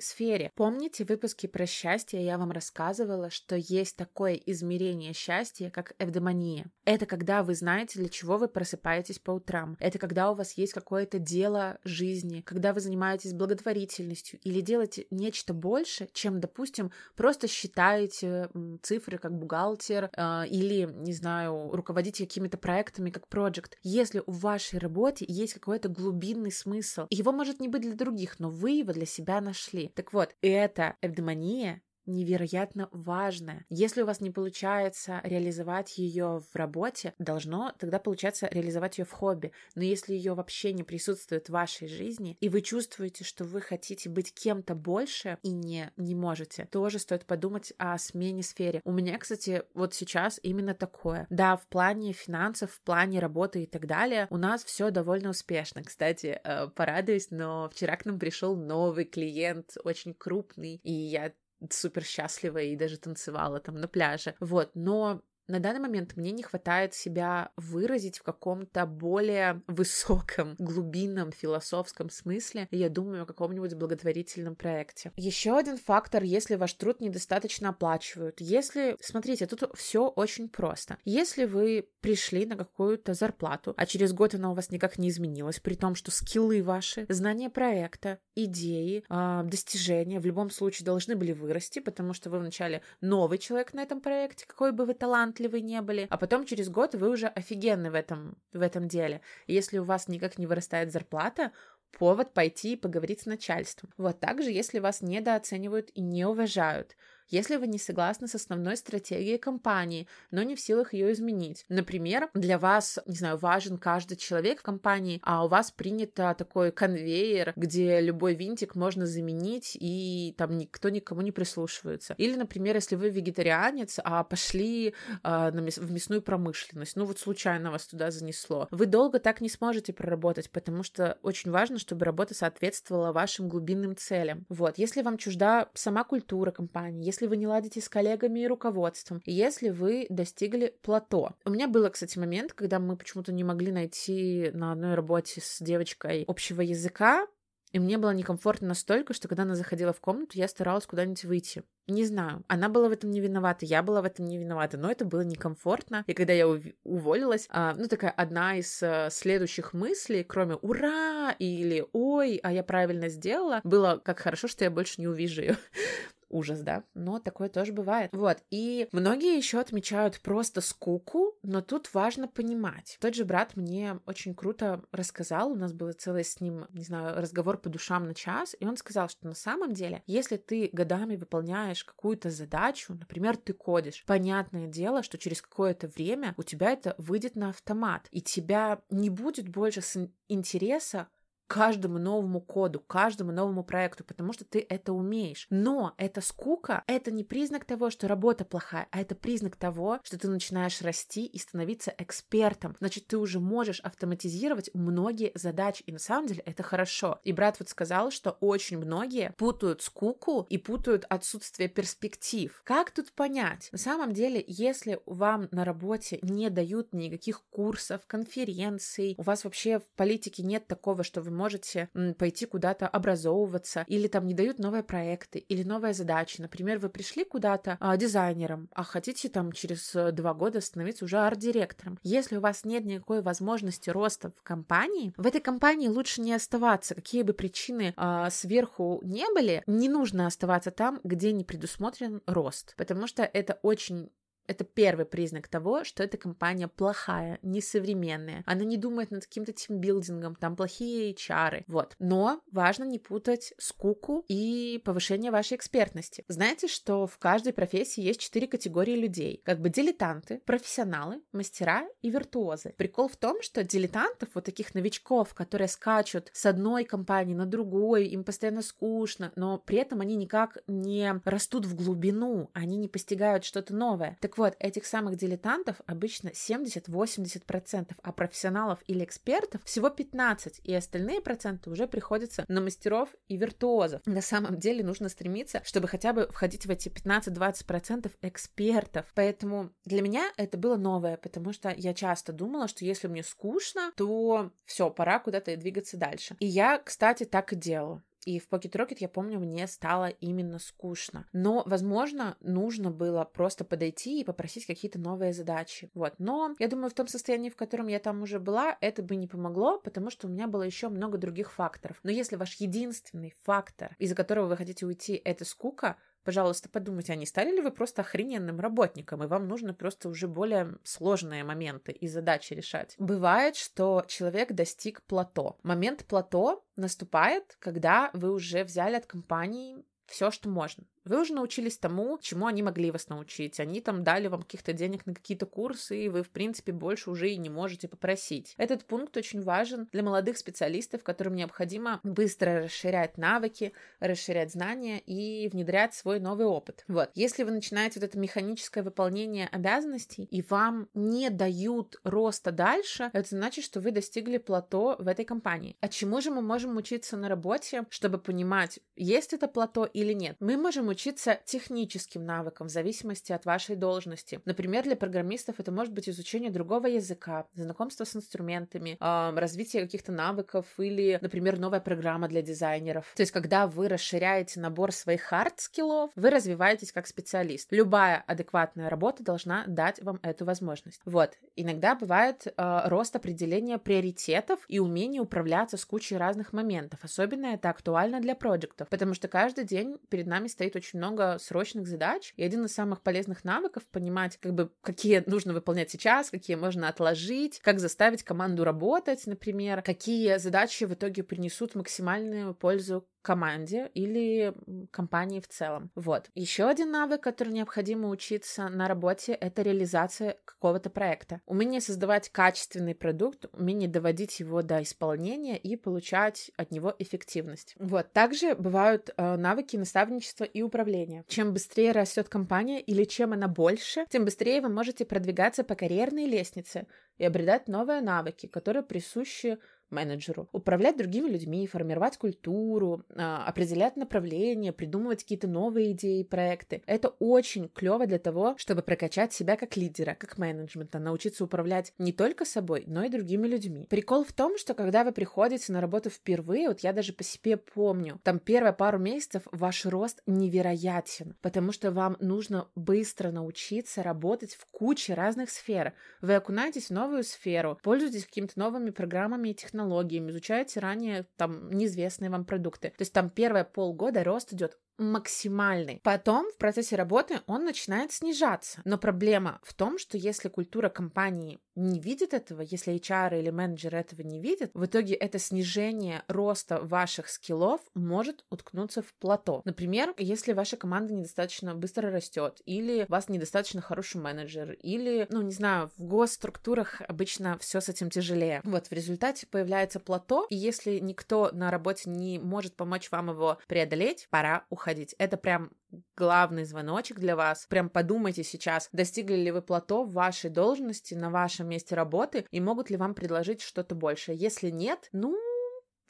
сфере. 0.00 0.50
Помните 0.54 1.04
выпуски 1.04 1.46
про 1.46 1.66
счастье, 1.66 2.24
я 2.24 2.38
вам 2.38 2.50
рассказывала, 2.50 3.30
что 3.30 3.56
есть 3.56 3.96
такое 3.96 4.34
измерение 4.34 5.12
счастья, 5.12 5.70
как 5.70 5.94
эвдемония. 5.98 6.66
Это 6.84 7.06
когда 7.06 7.42
вы 7.42 7.54
знаете, 7.54 7.98
для 7.98 8.08
чего 8.08 8.36
вы 8.36 8.48
просыпаетесь 8.48 9.18
по 9.18 9.32
утрам. 9.32 9.76
Это 9.80 9.98
когда 9.98 10.30
у 10.30 10.34
вас 10.34 10.52
есть 10.52 10.72
какое-то 10.72 11.18
дело 11.18 11.78
жизни, 11.84 12.40
когда 12.40 12.72
вы 12.72 12.80
занимаетесь 12.80 13.32
благотворительностью 13.32 14.38
или 14.42 14.60
делаете 14.60 15.06
нечто 15.10 15.54
больше, 15.54 16.08
чем, 16.12 16.40
допустим, 16.40 16.90
просто 17.16 17.48
считаете 17.48 18.48
цифры 18.82 19.18
как 19.18 19.32
бухгалтер 19.36 20.10
э, 20.12 20.46
или, 20.48 20.88
не 20.92 21.12
знаю, 21.12 21.70
руководите 21.72 22.24
какими-то 22.24 22.58
проектами 22.58 23.10
как 23.10 23.28
проект. 23.28 23.78
Если 23.82 24.22
в 24.26 24.40
вашей 24.40 24.78
работе 24.78 25.24
есть 25.28 25.54
какой-то 25.54 25.88
глубинный 25.88 26.52
смысл. 26.52 27.06
Его 27.10 27.32
может 27.32 27.60
не 27.60 27.68
быть 27.68 27.82
для 27.82 27.94
других, 27.94 28.38
но 28.38 28.50
вы 28.50 28.72
его 28.72 28.92
для 28.92 29.06
себя 29.06 29.40
нашли. 29.40 29.88
Так 29.94 30.12
вот, 30.12 30.34
это 30.40 30.96
эвдемония 31.00 31.82
невероятно 32.06 32.88
важная. 32.92 33.64
Если 33.68 34.02
у 34.02 34.06
вас 34.06 34.20
не 34.20 34.30
получается 34.30 35.20
реализовать 35.24 35.98
ее 35.98 36.42
в 36.52 36.56
работе, 36.56 37.14
должно 37.18 37.72
тогда 37.78 37.98
получаться 37.98 38.48
реализовать 38.50 38.98
ее 38.98 39.04
в 39.04 39.12
хобби. 39.12 39.52
Но 39.74 39.82
если 39.82 40.14
ее 40.14 40.34
вообще 40.34 40.72
не 40.72 40.82
присутствует 40.82 41.46
в 41.46 41.52
вашей 41.52 41.88
жизни, 41.88 42.36
и 42.40 42.48
вы 42.48 42.60
чувствуете, 42.60 43.24
что 43.24 43.44
вы 43.44 43.60
хотите 43.60 44.08
быть 44.08 44.32
кем-то 44.32 44.74
больше 44.74 45.38
и 45.42 45.50
не, 45.50 45.92
не 45.96 46.14
можете, 46.14 46.66
тоже 46.70 46.98
стоит 46.98 47.24
подумать 47.26 47.72
о 47.78 47.96
смене 47.98 48.42
сфере. 48.42 48.80
У 48.84 48.92
меня, 48.92 49.18
кстати, 49.18 49.62
вот 49.74 49.94
сейчас 49.94 50.38
именно 50.42 50.74
такое. 50.74 51.26
Да, 51.30 51.56
в 51.56 51.66
плане 51.68 52.12
финансов, 52.12 52.72
в 52.72 52.80
плане 52.82 53.18
работы 53.18 53.62
и 53.62 53.66
так 53.66 53.86
далее, 53.86 54.26
у 54.30 54.36
нас 54.36 54.64
все 54.64 54.90
довольно 54.90 55.30
успешно. 55.30 55.82
Кстати, 55.82 56.40
э, 56.42 56.68
порадуюсь, 56.68 57.30
но 57.30 57.68
вчера 57.72 57.96
к 57.96 58.04
нам 58.04 58.18
пришел 58.18 58.56
новый 58.56 59.04
клиент, 59.04 59.76
очень 59.84 60.14
крупный, 60.14 60.80
и 60.82 60.92
я 60.92 61.32
супер 61.72 62.04
счастлива 62.04 62.58
и 62.58 62.76
даже 62.76 62.98
танцевала 62.98 63.60
там 63.60 63.76
на 63.76 63.88
пляже. 63.88 64.34
Вот, 64.40 64.70
но 64.74 65.22
на 65.48 65.60
данный 65.60 65.80
момент 65.80 66.16
мне 66.16 66.32
не 66.32 66.42
хватает 66.42 66.94
себя 66.94 67.50
выразить 67.56 68.18
в 68.18 68.22
каком-то 68.22 68.86
более 68.86 69.62
высоком, 69.66 70.56
глубинном 70.58 71.32
философском 71.32 72.10
смысле. 72.10 72.68
Я 72.70 72.88
думаю 72.88 73.22
о 73.22 73.26
каком-нибудь 73.26 73.74
благотворительном 73.74 74.56
проекте. 74.56 75.12
Еще 75.16 75.56
один 75.56 75.76
фактор, 75.76 76.22
если 76.22 76.54
ваш 76.54 76.74
труд 76.74 77.00
недостаточно 77.00 77.70
оплачивают. 77.70 78.40
Если, 78.40 78.96
смотрите, 79.00 79.46
тут 79.46 79.70
все 79.76 80.08
очень 80.08 80.48
просто. 80.48 80.98
Если 81.04 81.44
вы 81.44 81.88
пришли 82.00 82.46
на 82.46 82.56
какую-то 82.56 83.14
зарплату, 83.14 83.74
а 83.76 83.86
через 83.86 84.12
год 84.12 84.34
она 84.34 84.50
у 84.50 84.54
вас 84.54 84.70
никак 84.70 84.98
не 84.98 85.08
изменилась, 85.08 85.60
при 85.60 85.74
том, 85.74 85.94
что 85.94 86.10
скиллы 86.10 86.62
ваши, 86.62 87.06
знания 87.08 87.50
проекта, 87.50 88.18
идеи, 88.34 89.04
э, 89.08 89.42
достижения 89.44 90.20
в 90.20 90.26
любом 90.26 90.50
случае 90.50 90.86
должны 90.86 91.16
были 91.16 91.32
вырасти, 91.32 91.78
потому 91.78 92.12
что 92.12 92.30
вы 92.30 92.38
вначале 92.38 92.82
новый 93.00 93.38
человек 93.38 93.74
на 93.74 93.82
этом 93.82 94.00
проекте, 94.00 94.46
какой 94.46 94.72
бы 94.72 94.86
вы 94.86 94.94
талант 94.94 95.33
талантливые 95.34 95.62
не 95.62 95.80
были, 95.82 96.06
а 96.10 96.16
потом 96.16 96.46
через 96.46 96.68
год 96.68 96.94
вы 96.94 97.10
уже 97.10 97.26
офигенны 97.26 97.90
в 97.90 97.94
этом, 97.94 98.36
в 98.52 98.60
этом 98.60 98.88
деле. 98.88 99.20
И 99.46 99.54
если 99.54 99.78
у 99.78 99.84
вас 99.84 100.08
никак 100.08 100.38
не 100.38 100.46
вырастает 100.46 100.92
зарплата, 100.92 101.52
повод 101.98 102.32
пойти 102.32 102.72
и 102.72 102.76
поговорить 102.76 103.20
с 103.20 103.26
начальством. 103.26 103.90
Вот 103.96 104.20
также, 104.20 104.50
если 104.50 104.80
вас 104.80 105.02
недооценивают 105.02 105.90
и 105.94 106.00
не 106.00 106.24
уважают, 106.26 106.96
если 107.28 107.56
вы 107.56 107.66
не 107.66 107.78
согласны 107.78 108.28
с 108.28 108.34
основной 108.34 108.76
стратегией 108.76 109.38
компании, 109.38 110.06
но 110.30 110.42
не 110.42 110.54
в 110.54 110.60
силах 110.60 110.94
ее 110.94 111.12
изменить. 111.12 111.64
Например, 111.68 112.28
для 112.34 112.58
вас, 112.58 112.98
не 113.06 113.16
знаю, 113.16 113.36
важен 113.38 113.78
каждый 113.78 114.16
человек 114.16 114.60
в 114.60 114.62
компании, 114.62 115.20
а 115.22 115.44
у 115.44 115.48
вас 115.48 115.70
принято 115.70 116.34
такой 116.36 116.72
конвейер, 116.72 117.52
где 117.56 118.00
любой 118.00 118.34
винтик 118.34 118.74
можно 118.74 119.06
заменить, 119.06 119.76
и 119.80 120.34
там 120.36 120.58
никто 120.58 120.88
никому 120.88 121.22
не 121.22 121.32
прислушивается. 121.32 122.14
Или, 122.18 122.36
например, 122.36 122.76
если 122.76 122.96
вы 122.96 123.10
вегетарианец, 123.10 123.98
а 124.02 124.24
пошли 124.24 124.88
э, 124.88 124.92
на 125.22 125.60
мяс- 125.60 125.78
в 125.78 125.90
мясную 125.90 126.22
промышленность, 126.22 126.96
ну 126.96 127.04
вот 127.04 127.18
случайно 127.18 127.70
вас 127.70 127.86
туда 127.86 128.10
занесло, 128.10 128.68
вы 128.70 128.86
долго 128.86 129.18
так 129.18 129.40
не 129.40 129.48
сможете 129.48 129.92
проработать, 129.92 130.50
потому 130.50 130.82
что 130.82 131.18
очень 131.22 131.50
важно, 131.50 131.78
чтобы 131.78 132.04
работа 132.04 132.34
соответствовала 132.34 133.12
вашим 133.12 133.48
глубинным 133.48 133.96
целям. 133.96 134.46
Вот, 134.48 134.78
если 134.78 135.02
вам 135.02 135.18
чужда 135.18 135.68
сама 135.74 136.04
культура 136.04 136.50
компании, 136.50 137.04
если 137.14 137.28
вы 137.28 137.36
не 137.36 137.46
ладите 137.46 137.80
с 137.80 137.88
коллегами 137.88 138.40
и 138.40 138.46
руководством, 138.48 139.22
если 139.24 139.68
вы 139.70 140.06
достигли 140.08 140.74
плато. 140.82 141.30
У 141.44 141.50
меня 141.50 141.68
был, 141.68 141.88
кстати, 141.88 142.18
момент, 142.18 142.52
когда 142.52 142.80
мы 142.80 142.96
почему-то 142.96 143.32
не 143.32 143.44
могли 143.44 143.70
найти 143.70 144.50
на 144.52 144.72
одной 144.72 144.94
работе 144.94 145.40
с 145.40 145.62
девочкой 145.62 146.24
общего 146.26 146.60
языка, 146.60 147.28
и 147.74 147.80
мне 147.80 147.98
было 147.98 148.10
некомфортно 148.10 148.68
настолько, 148.68 149.14
что 149.14 149.26
когда 149.26 149.42
она 149.42 149.56
заходила 149.56 149.92
в 149.92 150.00
комнату, 150.00 150.38
я 150.38 150.46
старалась 150.46 150.86
куда-нибудь 150.86 151.24
выйти. 151.24 151.64
Не 151.88 152.04
знаю, 152.04 152.44
она 152.46 152.68
была 152.68 152.88
в 152.88 152.92
этом 152.92 153.10
не 153.10 153.20
виновата, 153.20 153.66
я 153.66 153.82
была 153.82 154.00
в 154.00 154.04
этом 154.04 154.26
не 154.26 154.38
виновата, 154.38 154.78
но 154.78 154.90
это 154.90 155.04
было 155.04 155.22
некомфортно. 155.22 156.04
И 156.06 156.14
когда 156.14 156.32
я 156.32 156.46
уволилась, 156.84 157.46
а, 157.50 157.74
ну 157.74 157.88
такая 157.88 158.12
одна 158.12 158.56
из 158.58 158.80
а, 158.80 159.10
следующих 159.10 159.72
мыслей, 159.72 160.22
кроме 160.22 160.54
«Ура!» 160.54 161.34
или 161.40 161.84
«Ой, 161.92 162.38
а 162.44 162.52
я 162.52 162.62
правильно 162.62 163.08
сделала», 163.08 163.60
было 163.64 164.00
«Как 164.02 164.20
хорошо, 164.20 164.46
что 164.46 164.62
я 164.62 164.70
больше 164.70 165.00
не 165.00 165.08
увижу 165.08 165.42
ее» 165.42 165.58
ужас, 166.34 166.60
да, 166.60 166.84
но 166.94 167.18
такое 167.18 167.48
тоже 167.48 167.72
бывает. 167.72 168.10
Вот, 168.12 168.38
и 168.50 168.88
многие 168.92 169.36
еще 169.36 169.60
отмечают 169.60 170.20
просто 170.20 170.60
скуку, 170.60 171.38
но 171.42 171.62
тут 171.62 171.92
важно 171.94 172.28
понимать. 172.28 172.98
Тот 173.00 173.14
же 173.14 173.24
брат 173.24 173.56
мне 173.56 174.00
очень 174.06 174.34
круто 174.34 174.82
рассказал, 174.92 175.52
у 175.52 175.56
нас 175.56 175.72
был 175.72 175.92
целый 175.92 176.24
с 176.24 176.40
ним, 176.40 176.66
не 176.70 176.84
знаю, 176.84 177.20
разговор 177.20 177.58
по 177.58 177.68
душам 177.68 178.06
на 178.06 178.14
час, 178.14 178.56
и 178.58 178.66
он 178.66 178.76
сказал, 178.76 179.08
что 179.08 179.26
на 179.26 179.34
самом 179.34 179.72
деле, 179.72 180.02
если 180.06 180.36
ты 180.36 180.68
годами 180.72 181.16
выполняешь 181.16 181.84
какую-то 181.84 182.30
задачу, 182.30 182.94
например, 182.94 183.36
ты 183.36 183.52
кодишь, 183.52 184.04
понятное 184.06 184.66
дело, 184.66 185.02
что 185.02 185.18
через 185.18 185.40
какое-то 185.40 185.88
время 185.88 186.34
у 186.36 186.42
тебя 186.42 186.70
это 186.70 186.94
выйдет 186.98 187.36
на 187.36 187.50
автомат, 187.50 188.08
и 188.10 188.20
тебя 188.20 188.80
не 188.90 189.10
будет 189.10 189.48
больше 189.48 189.82
интереса 190.28 191.08
каждому 191.46 191.98
новому 191.98 192.40
коду, 192.40 192.80
каждому 192.80 193.32
новому 193.32 193.64
проекту, 193.64 194.04
потому 194.04 194.32
что 194.32 194.44
ты 194.44 194.64
это 194.68 194.92
умеешь. 194.92 195.46
Но 195.50 195.94
эта 195.98 196.20
скука— 196.20 196.84
это 196.86 197.10
не 197.10 197.24
признак 197.24 197.64
того, 197.64 197.90
что 197.90 198.08
работа 198.08 198.44
плохая, 198.44 198.88
а 198.90 199.00
это 199.00 199.14
признак 199.14 199.56
того, 199.56 200.00
что 200.02 200.18
ты 200.18 200.28
начинаешь 200.28 200.80
расти 200.82 201.26
и 201.26 201.38
становиться 201.38 201.94
экспертом. 201.98 202.76
Значит, 202.78 203.06
ты 203.06 203.18
уже 203.18 203.40
можешь 203.40 203.80
автоматизировать 203.80 204.70
многие 204.74 205.32
задачи, 205.34 205.82
и 205.82 205.92
на 205.92 205.98
самом 205.98 206.26
деле 206.26 206.42
это 206.46 206.62
хорошо. 206.62 207.20
И 207.24 207.32
брат 207.32 207.58
вот 207.58 207.68
сказал, 207.68 208.10
что 208.10 208.32
очень 208.40 208.78
многие 208.78 209.34
путают 209.36 209.82
скуку 209.82 210.46
и 210.48 210.58
путают 210.58 211.04
отсутствие 211.08 211.68
перспектив. 211.68 212.60
Как 212.64 212.90
тут 212.90 213.12
понять? 213.12 213.68
На 213.72 213.78
самом 213.78 214.12
деле, 214.12 214.42
если 214.46 215.00
вам 215.06 215.48
на 215.50 215.64
работе 215.64 216.18
не 216.22 216.50
дают 216.50 216.92
никаких 216.92 217.42
курсов, 217.50 218.02
конференций, 218.06 219.14
у 219.18 219.22
вас 219.22 219.44
вообще 219.44 219.80
в 219.80 219.86
политике 219.96 220.42
нет 220.42 220.66
такого, 220.66 221.02
что 221.02 221.20
вы 221.20 221.30
можете 221.34 221.88
пойти 222.18 222.46
куда-то 222.46 222.88
образовываться, 222.88 223.84
или 223.88 224.08
там 224.08 224.26
не 224.26 224.34
дают 224.34 224.58
новые 224.58 224.82
проекты, 224.82 225.38
или 225.38 225.62
новые 225.62 225.94
задачи. 225.94 226.40
Например, 226.40 226.78
вы 226.78 226.88
пришли 226.88 227.24
куда-то 227.24 227.76
а, 227.80 227.96
дизайнером, 227.96 228.68
а 228.72 228.84
хотите 228.84 229.28
там 229.28 229.52
через 229.52 229.94
э, 229.94 230.12
два 230.12 230.34
года 230.34 230.60
становиться 230.60 231.04
уже 231.04 231.18
арт-директором. 231.18 231.98
Если 232.02 232.36
у 232.36 232.40
вас 232.40 232.64
нет 232.64 232.84
никакой 232.84 233.22
возможности 233.22 233.90
роста 233.90 234.30
в 234.30 234.42
компании, 234.42 235.12
в 235.16 235.26
этой 235.26 235.40
компании 235.40 235.88
лучше 235.88 236.20
не 236.20 236.32
оставаться. 236.32 236.94
Какие 236.94 237.22
бы 237.22 237.32
причины 237.32 237.92
а, 237.96 238.30
сверху 238.30 239.00
не 239.02 239.26
были, 239.34 239.62
не 239.66 239.88
нужно 239.88 240.26
оставаться 240.26 240.70
там, 240.70 241.00
где 241.04 241.32
не 241.32 241.44
предусмотрен 241.44 242.22
рост, 242.26 242.74
потому 242.76 243.06
что 243.06 243.22
это 243.22 243.58
очень 243.62 244.10
это 244.46 244.64
первый 244.64 245.06
признак 245.06 245.48
того, 245.48 245.84
что 245.84 246.02
эта 246.02 246.16
компания 246.16 246.68
плохая, 246.68 247.38
несовременная. 247.42 248.42
Она 248.46 248.64
не 248.64 248.76
думает 248.76 249.10
над 249.10 249.26
каким-то 249.26 249.52
тимбилдингом, 249.52 250.34
там 250.34 250.56
плохие 250.56 251.14
HR. 251.14 251.64
Вот. 251.66 251.94
Но 251.98 252.40
важно 252.50 252.84
не 252.84 252.98
путать 252.98 253.54
скуку 253.58 254.24
и 254.28 254.80
повышение 254.84 255.30
вашей 255.30 255.56
экспертности. 255.56 256.24
Знаете, 256.28 256.68
что 256.68 257.06
в 257.06 257.18
каждой 257.18 257.52
профессии 257.52 258.02
есть 258.02 258.20
четыре 258.20 258.46
категории 258.46 258.96
людей. 258.96 259.40
Как 259.44 259.60
бы 259.60 259.70
дилетанты, 259.70 260.40
профессионалы, 260.44 261.22
мастера 261.32 261.86
и 262.02 262.10
виртуозы. 262.10 262.74
Прикол 262.76 263.08
в 263.08 263.16
том, 263.16 263.42
что 263.42 263.64
дилетантов, 263.64 264.30
вот 264.34 264.44
таких 264.44 264.74
новичков, 264.74 265.34
которые 265.34 265.68
скачут 265.68 266.30
с 266.32 266.46
одной 266.46 266.84
компании 266.84 267.34
на 267.34 267.46
другой, 267.46 268.06
им 268.06 268.24
постоянно 268.24 268.62
скучно, 268.62 269.32
но 269.36 269.58
при 269.58 269.78
этом 269.78 270.00
они 270.00 270.16
никак 270.16 270.58
не 270.66 271.20
растут 271.24 271.66
в 271.66 271.74
глубину, 271.74 272.50
они 272.52 272.76
не 272.76 272.88
постигают 272.88 273.44
что-то 273.44 273.74
новое. 273.74 274.16
Так 274.20 274.33
так 274.34 274.38
вот, 274.38 274.56
этих 274.58 274.84
самых 274.84 275.16
дилетантов 275.16 275.80
обычно 275.86 276.30
70-80%, 276.30 277.92
а 278.02 278.12
профессионалов 278.12 278.80
или 278.88 279.04
экспертов 279.04 279.62
всего 279.64 279.88
15%, 279.88 280.60
и 280.64 280.74
остальные 280.74 281.20
проценты 281.20 281.70
уже 281.70 281.86
приходятся 281.86 282.44
на 282.48 282.60
мастеров 282.60 283.10
и 283.28 283.36
виртуозов. 283.36 284.02
На 284.06 284.22
самом 284.22 284.58
деле 284.58 284.82
нужно 284.82 285.08
стремиться, 285.08 285.62
чтобы 285.64 285.86
хотя 285.86 286.12
бы 286.12 286.26
входить 286.30 286.66
в 286.66 286.70
эти 286.70 286.88
15-20% 286.88 288.10
экспертов. 288.22 289.06
Поэтому 289.14 289.70
для 289.84 290.02
меня 290.02 290.32
это 290.36 290.58
было 290.58 290.76
новое, 290.76 291.16
потому 291.16 291.52
что 291.52 291.72
я 291.76 291.94
часто 291.94 292.32
думала, 292.32 292.66
что 292.66 292.84
если 292.84 293.06
мне 293.06 293.22
скучно, 293.22 293.92
то 293.96 294.50
все, 294.64 294.90
пора 294.90 295.20
куда-то 295.20 295.56
двигаться 295.56 295.96
дальше. 295.96 296.34
И 296.40 296.46
я, 296.46 296.78
кстати, 296.78 297.22
так 297.22 297.52
и 297.52 297.56
делала. 297.56 298.02
И 298.24 298.38
в 298.38 298.48
Pocket 298.48 298.72
Rocket, 298.72 298.96
я 299.00 299.08
помню, 299.08 299.38
мне 299.38 299.66
стало 299.66 300.08
именно 300.08 300.58
скучно. 300.58 301.26
Но, 301.32 301.62
возможно, 301.66 302.36
нужно 302.40 302.90
было 302.90 303.24
просто 303.24 303.64
подойти 303.64 304.20
и 304.20 304.24
попросить 304.24 304.66
какие-то 304.66 304.98
новые 304.98 305.32
задачи. 305.32 305.90
Вот. 305.94 306.14
Но 306.18 306.54
я 306.58 306.68
думаю, 306.68 306.90
в 306.90 306.94
том 306.94 307.06
состоянии, 307.06 307.50
в 307.50 307.56
котором 307.56 307.88
я 307.88 307.98
там 307.98 308.22
уже 308.22 308.40
была, 308.40 308.76
это 308.80 309.02
бы 309.02 309.16
не 309.16 309.26
помогло, 309.26 309.78
потому 309.78 310.10
что 310.10 310.26
у 310.26 310.30
меня 310.30 310.46
было 310.46 310.62
еще 310.62 310.88
много 310.88 311.18
других 311.18 311.52
факторов. 311.52 311.98
Но 312.02 312.10
если 312.10 312.36
ваш 312.36 312.54
единственный 312.56 313.34
фактор, 313.42 313.94
из-за 313.98 314.14
которого 314.14 314.46
вы 314.46 314.56
хотите 314.56 314.86
уйти, 314.86 315.20
это 315.24 315.44
скука, 315.44 315.96
Пожалуйста, 316.24 316.70
подумайте, 316.70 317.12
а 317.12 317.16
не 317.16 317.26
стали 317.26 317.50
ли 317.50 317.60
вы 317.60 317.70
просто 317.70 318.02
охрененным 318.02 318.58
работником, 318.58 319.22
и 319.22 319.26
вам 319.26 319.46
нужно 319.46 319.74
просто 319.74 320.08
уже 320.08 320.26
более 320.26 320.76
сложные 320.82 321.44
моменты 321.44 321.92
и 321.92 322.08
задачи 322.08 322.54
решать. 322.54 322.94
Бывает, 322.98 323.56
что 323.56 324.04
человек 324.08 324.52
достиг 324.52 325.02
плато. 325.02 325.58
Момент 325.62 326.06
плато 326.06 326.64
наступает, 326.76 327.56
когда 327.58 328.10
вы 328.14 328.32
уже 328.32 328.64
взяли 328.64 328.96
от 328.96 329.06
компании 329.06 329.84
все, 330.06 330.30
что 330.30 330.48
можно. 330.48 330.84
Вы 331.04 331.20
уже 331.20 331.34
научились 331.34 331.78
тому, 331.78 332.18
чему 332.18 332.46
они 332.46 332.62
могли 332.62 332.90
вас 332.90 333.08
научить. 333.08 333.60
Они 333.60 333.80
там 333.80 334.04
дали 334.04 334.28
вам 334.28 334.42
каких-то 334.42 334.72
денег 334.72 335.06
на 335.06 335.14
какие-то 335.14 335.46
курсы, 335.46 336.04
и 336.04 336.08
вы, 336.08 336.22
в 336.22 336.30
принципе, 336.30 336.72
больше 336.72 337.10
уже 337.10 337.30
и 337.30 337.36
не 337.36 337.50
можете 337.50 337.88
попросить. 337.88 338.54
Этот 338.56 338.84
пункт 338.84 339.16
очень 339.16 339.42
важен 339.42 339.88
для 339.92 340.02
молодых 340.02 340.38
специалистов, 340.38 341.02
которым 341.04 341.34
необходимо 341.34 342.00
быстро 342.02 342.64
расширять 342.64 343.18
навыки, 343.18 343.72
расширять 344.00 344.52
знания 344.52 344.98
и 345.00 345.48
внедрять 345.48 345.94
свой 345.94 346.20
новый 346.20 346.46
опыт. 346.46 346.84
Вот. 346.88 347.10
Если 347.14 347.42
вы 347.42 347.50
начинаете 347.50 348.00
вот 348.00 348.08
это 348.08 348.18
механическое 348.18 348.82
выполнение 348.82 349.48
обязанностей, 349.48 350.24
и 350.30 350.42
вам 350.42 350.88
не 350.94 351.30
дают 351.30 352.00
роста 352.04 352.50
дальше, 352.50 353.10
это 353.12 353.28
значит, 353.28 353.64
что 353.64 353.80
вы 353.80 353.90
достигли 353.90 354.38
плато 354.38 354.96
в 354.98 355.06
этой 355.08 355.24
компании. 355.24 355.76
А 355.80 355.88
чему 355.88 356.20
же 356.20 356.30
мы 356.30 356.42
можем 356.42 356.76
учиться 356.76 357.16
на 357.16 357.28
работе, 357.28 357.84
чтобы 357.90 358.18
понимать, 358.18 358.80
есть 358.96 359.32
это 359.32 359.48
плато 359.48 359.84
или 359.84 360.12
нет? 360.12 360.36
Мы 360.40 360.56
можем 360.56 360.88
учиться 360.94 361.40
техническим 361.44 362.24
навыкам 362.24 362.68
в 362.68 362.70
зависимости 362.70 363.32
от 363.32 363.44
вашей 363.44 363.76
должности. 363.76 364.40
Например, 364.44 364.84
для 364.84 364.96
программистов 364.96 365.56
это 365.58 365.72
может 365.72 365.92
быть 365.92 366.08
изучение 366.08 366.50
другого 366.50 366.86
языка, 366.86 367.46
знакомство 367.54 368.04
с 368.04 368.14
инструментами, 368.14 368.96
э, 369.00 369.38
развитие 369.38 369.82
каких-то 369.82 370.12
навыков 370.12 370.66
или, 370.78 371.18
например, 371.20 371.58
новая 371.58 371.80
программа 371.80 372.28
для 372.28 372.42
дизайнеров. 372.42 373.12
То 373.16 373.22
есть, 373.22 373.32
когда 373.32 373.66
вы 373.66 373.88
расширяете 373.88 374.60
набор 374.60 374.92
своих 374.92 375.32
hard 375.32 375.58
skill 375.58 375.91
ов, 375.91 376.10
вы 376.14 376.30
развиваетесь 376.30 376.92
как 376.92 377.06
специалист. 377.06 377.72
Любая 377.72 378.22
адекватная 378.26 378.88
работа 378.88 379.24
должна 379.24 379.64
дать 379.66 380.00
вам 380.02 380.20
эту 380.22 380.44
возможность. 380.44 381.00
Вот. 381.04 381.32
Иногда 381.56 381.94
бывает 381.94 382.46
э, 382.46 382.88
рост 382.88 383.16
определения 383.16 383.78
приоритетов 383.78 384.60
и 384.68 384.78
умение 384.78 385.20
управляться 385.20 385.76
с 385.76 385.84
кучей 385.84 386.16
разных 386.16 386.52
моментов. 386.52 387.00
Особенно 387.02 387.46
это 387.46 387.70
актуально 387.70 388.20
для 388.20 388.34
проектов, 388.34 388.88
потому 388.88 389.14
что 389.14 389.28
каждый 389.28 389.64
день 389.64 389.98
перед 390.08 390.26
нами 390.26 390.48
стоит 390.48 390.76
очень 390.76 390.83
очень 390.84 390.98
много 390.98 391.38
срочных 391.38 391.86
задач, 391.86 392.32
и 392.36 392.44
один 392.44 392.64
из 392.64 392.74
самых 392.74 393.00
полезных 393.00 393.44
навыков— 393.44 393.84
понимать, 393.90 394.36
как 394.38 394.52
бы, 394.54 394.70
какие 394.82 395.22
нужно 395.26 395.52
выполнять 395.52 395.90
сейчас, 395.90 396.30
какие 396.30 396.56
можно 396.56 396.88
отложить, 396.88 397.60
как 397.60 397.80
заставить 397.80 398.22
команду 398.22 398.64
работать, 398.64 399.26
например, 399.26 399.82
какие 399.82 400.36
задачи 400.36 400.84
в 400.84 400.92
итоге 400.92 401.22
принесут 401.22 401.74
максимальную 401.74 402.54
пользу 402.54 403.06
команде 403.24 403.90
или 403.94 404.54
компании 404.90 405.40
в 405.40 405.48
целом. 405.48 405.90
Вот. 405.94 406.30
Еще 406.34 406.68
один 406.68 406.92
навык, 406.92 407.22
который 407.22 407.52
необходимо 407.52 408.08
учиться 408.10 408.68
на 408.68 408.86
работе, 408.86 409.32
это 409.32 409.62
реализация 409.62 410.36
какого-то 410.44 410.90
проекта. 410.90 411.40
Умение 411.46 411.80
создавать 411.80 412.28
качественный 412.28 412.94
продукт, 412.94 413.46
умение 413.52 413.88
доводить 413.88 414.38
его 414.40 414.62
до 414.62 414.82
исполнения 414.82 415.56
и 415.56 415.76
получать 415.76 416.50
от 416.56 416.70
него 416.70 416.94
эффективность. 416.98 417.74
Вот. 417.78 418.12
Также 418.12 418.54
бывают 418.54 419.10
э, 419.16 419.36
навыки 419.36 419.76
наставничества 419.76 420.44
и 420.44 420.60
управления. 420.60 421.24
Чем 421.26 421.54
быстрее 421.54 421.92
растет 421.92 422.28
компания 422.28 422.80
или 422.80 423.04
чем 423.04 423.32
она 423.32 423.48
больше, 423.48 424.04
тем 424.10 424.26
быстрее 424.26 424.60
вы 424.60 424.68
можете 424.68 425.06
продвигаться 425.06 425.64
по 425.64 425.74
карьерной 425.74 426.26
лестнице 426.26 426.86
и 427.16 427.24
обретать 427.24 427.68
новые 427.68 428.02
навыки, 428.02 428.46
которые 428.46 428.82
присущи 428.82 429.58
менеджеру, 429.90 430.48
управлять 430.52 430.96
другими 430.96 431.28
людьми, 431.28 431.66
формировать 431.66 432.16
культуру, 432.18 433.04
а, 433.14 433.44
определять 433.46 433.96
направление, 433.96 434.72
придумывать 434.72 435.22
какие-то 435.22 435.48
новые 435.48 435.92
идеи, 435.92 436.22
проекты. 436.22 436.82
Это 436.86 437.08
очень 437.18 437.68
клево 437.68 438.06
для 438.06 438.18
того, 438.18 438.54
чтобы 438.58 438.82
прокачать 438.82 439.32
себя 439.32 439.56
как 439.56 439.76
лидера, 439.76 440.14
как 440.14 440.38
менеджмента, 440.38 440.98
научиться 440.98 441.44
управлять 441.44 441.92
не 441.98 442.12
только 442.12 442.44
собой, 442.44 442.84
но 442.86 443.04
и 443.04 443.08
другими 443.08 443.46
людьми. 443.46 443.86
Прикол 443.88 444.24
в 444.24 444.32
том, 444.32 444.58
что 444.58 444.74
когда 444.74 445.04
вы 445.04 445.12
приходите 445.12 445.72
на 445.72 445.80
работу 445.80 446.10
впервые, 446.10 446.68
вот 446.68 446.80
я 446.80 446.92
даже 446.92 447.12
по 447.12 447.22
себе 447.22 447.56
помню, 447.56 448.20
там 448.22 448.38
первые 448.38 448.72
пару 448.72 448.98
месяцев 448.98 449.42
ваш 449.52 449.86
рост 449.86 450.22
невероятен, 450.26 451.36
потому 451.40 451.72
что 451.72 451.90
вам 451.90 452.16
нужно 452.20 452.68
быстро 452.74 453.30
научиться 453.30 454.02
работать 454.02 454.54
в 454.54 454.66
куче 454.70 455.14
разных 455.14 455.50
сфер. 455.50 455.94
Вы 456.20 456.34
окунаетесь 456.34 456.88
в 456.88 456.90
новую 456.90 457.24
сферу, 457.24 457.78
пользуетесь 457.82 458.26
какими-то 458.26 458.58
новыми 458.58 458.90
программами 458.90 459.50
и 459.50 459.54
технологиями, 459.54 459.73
технологиями, 459.74 460.30
изучаете 460.30 460.78
ранее 460.78 461.26
там 461.36 461.70
неизвестные 461.72 462.30
вам 462.30 462.44
продукты. 462.44 462.90
То 462.90 463.02
есть 463.02 463.12
там 463.12 463.28
первые 463.28 463.64
полгода 463.64 464.22
рост 464.22 464.52
идет 464.52 464.78
максимальный. 464.98 466.00
Потом 466.02 466.50
в 466.52 466.56
процессе 466.56 466.96
работы 466.96 467.40
он 467.46 467.64
начинает 467.64 468.12
снижаться. 468.12 468.80
Но 468.84 468.98
проблема 468.98 469.60
в 469.62 469.74
том, 469.74 469.98
что 469.98 470.16
если 470.16 470.48
культура 470.48 470.88
компании 470.88 471.60
не 471.74 471.98
видит 471.98 472.34
этого, 472.34 472.60
если 472.60 472.94
HR 472.94 473.38
или 473.38 473.50
менеджер 473.50 473.94
этого 473.94 474.22
не 474.22 474.40
видят, 474.40 474.70
в 474.74 474.84
итоге 474.84 475.14
это 475.14 475.38
снижение 475.38 476.22
роста 476.28 476.80
ваших 476.80 477.28
скиллов 477.28 477.80
может 477.94 478.44
уткнуться 478.50 479.02
в 479.02 479.12
плато. 479.14 479.62
Например, 479.64 480.14
если 480.18 480.52
ваша 480.52 480.76
команда 480.76 481.12
недостаточно 481.12 481.74
быстро 481.74 482.10
растет, 482.10 482.60
или 482.64 483.04
у 483.08 483.10
вас 483.10 483.28
недостаточно 483.28 483.80
хороший 483.80 484.20
менеджер, 484.20 484.72
или, 484.72 485.26
ну, 485.30 485.42
не 485.42 485.52
знаю, 485.52 485.90
в 485.96 486.04
госструктурах 486.04 487.02
обычно 487.08 487.58
все 487.58 487.80
с 487.80 487.88
этим 487.88 488.10
тяжелее. 488.10 488.60
Вот, 488.64 488.86
в 488.86 488.92
результате 488.92 489.46
появляется 489.46 489.98
плато, 489.98 490.46
и 490.50 490.56
если 490.56 490.98
никто 491.00 491.50
на 491.52 491.70
работе 491.70 492.08
не 492.10 492.38
может 492.38 492.76
помочь 492.76 493.10
вам 493.10 493.30
его 493.30 493.58
преодолеть, 493.66 494.28
пора 494.30 494.64
уходить 494.70 494.83
уходить. 494.84 495.14
Это 495.18 495.38
прям 495.38 495.70
главный 496.16 496.64
звоночек 496.64 497.18
для 497.18 497.36
вас. 497.36 497.66
Прям 497.66 497.88
подумайте 497.88 498.44
сейчас, 498.44 498.90
достигли 498.92 499.36
ли 499.36 499.50
вы 499.50 499.62
плато 499.62 500.04
в 500.04 500.12
вашей 500.12 500.50
должности, 500.50 501.14
на 501.14 501.30
вашем 501.30 501.68
месте 501.68 501.94
работы, 501.94 502.46
и 502.50 502.60
могут 502.60 502.90
ли 502.90 502.96
вам 502.98 503.14
предложить 503.14 503.62
что-то 503.62 503.94
большее. 503.94 504.36
Если 504.36 504.68
нет, 504.68 505.08
ну, 505.12 505.34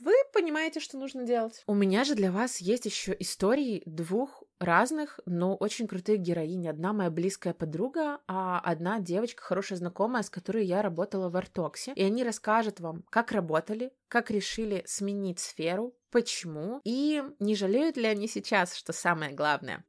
вы 0.00 0.12
понимаете, 0.32 0.80
что 0.80 0.98
нужно 0.98 1.24
делать. 1.24 1.62
У 1.66 1.74
меня 1.74 2.04
же 2.04 2.14
для 2.14 2.32
вас 2.32 2.58
есть 2.58 2.86
еще 2.86 3.16
истории 3.18 3.82
двух 3.86 4.42
разных, 4.58 5.20
но 5.26 5.56
очень 5.56 5.86
крутых 5.86 6.20
героинь. 6.20 6.68
Одна 6.68 6.92
моя 6.92 7.10
близкая 7.10 7.54
подруга, 7.54 8.20
а 8.26 8.60
одна 8.60 9.00
девочка, 9.00 9.42
хорошая 9.42 9.78
знакомая, 9.78 10.22
с 10.22 10.30
которой 10.30 10.64
я 10.64 10.82
работала 10.82 11.28
в 11.28 11.36
Артоксе. 11.36 11.92
И 11.94 12.02
они 12.02 12.24
расскажут 12.24 12.80
вам, 12.80 13.04
как 13.10 13.32
работали, 13.32 13.92
как 14.08 14.30
решили 14.30 14.82
сменить 14.86 15.40
сферу, 15.40 15.94
почему, 16.10 16.80
и 16.84 17.22
не 17.38 17.54
жалеют 17.54 17.96
ли 17.96 18.06
они 18.06 18.28
сейчас, 18.28 18.74
что 18.74 18.92
самое 18.92 19.32
главное. 19.32 19.84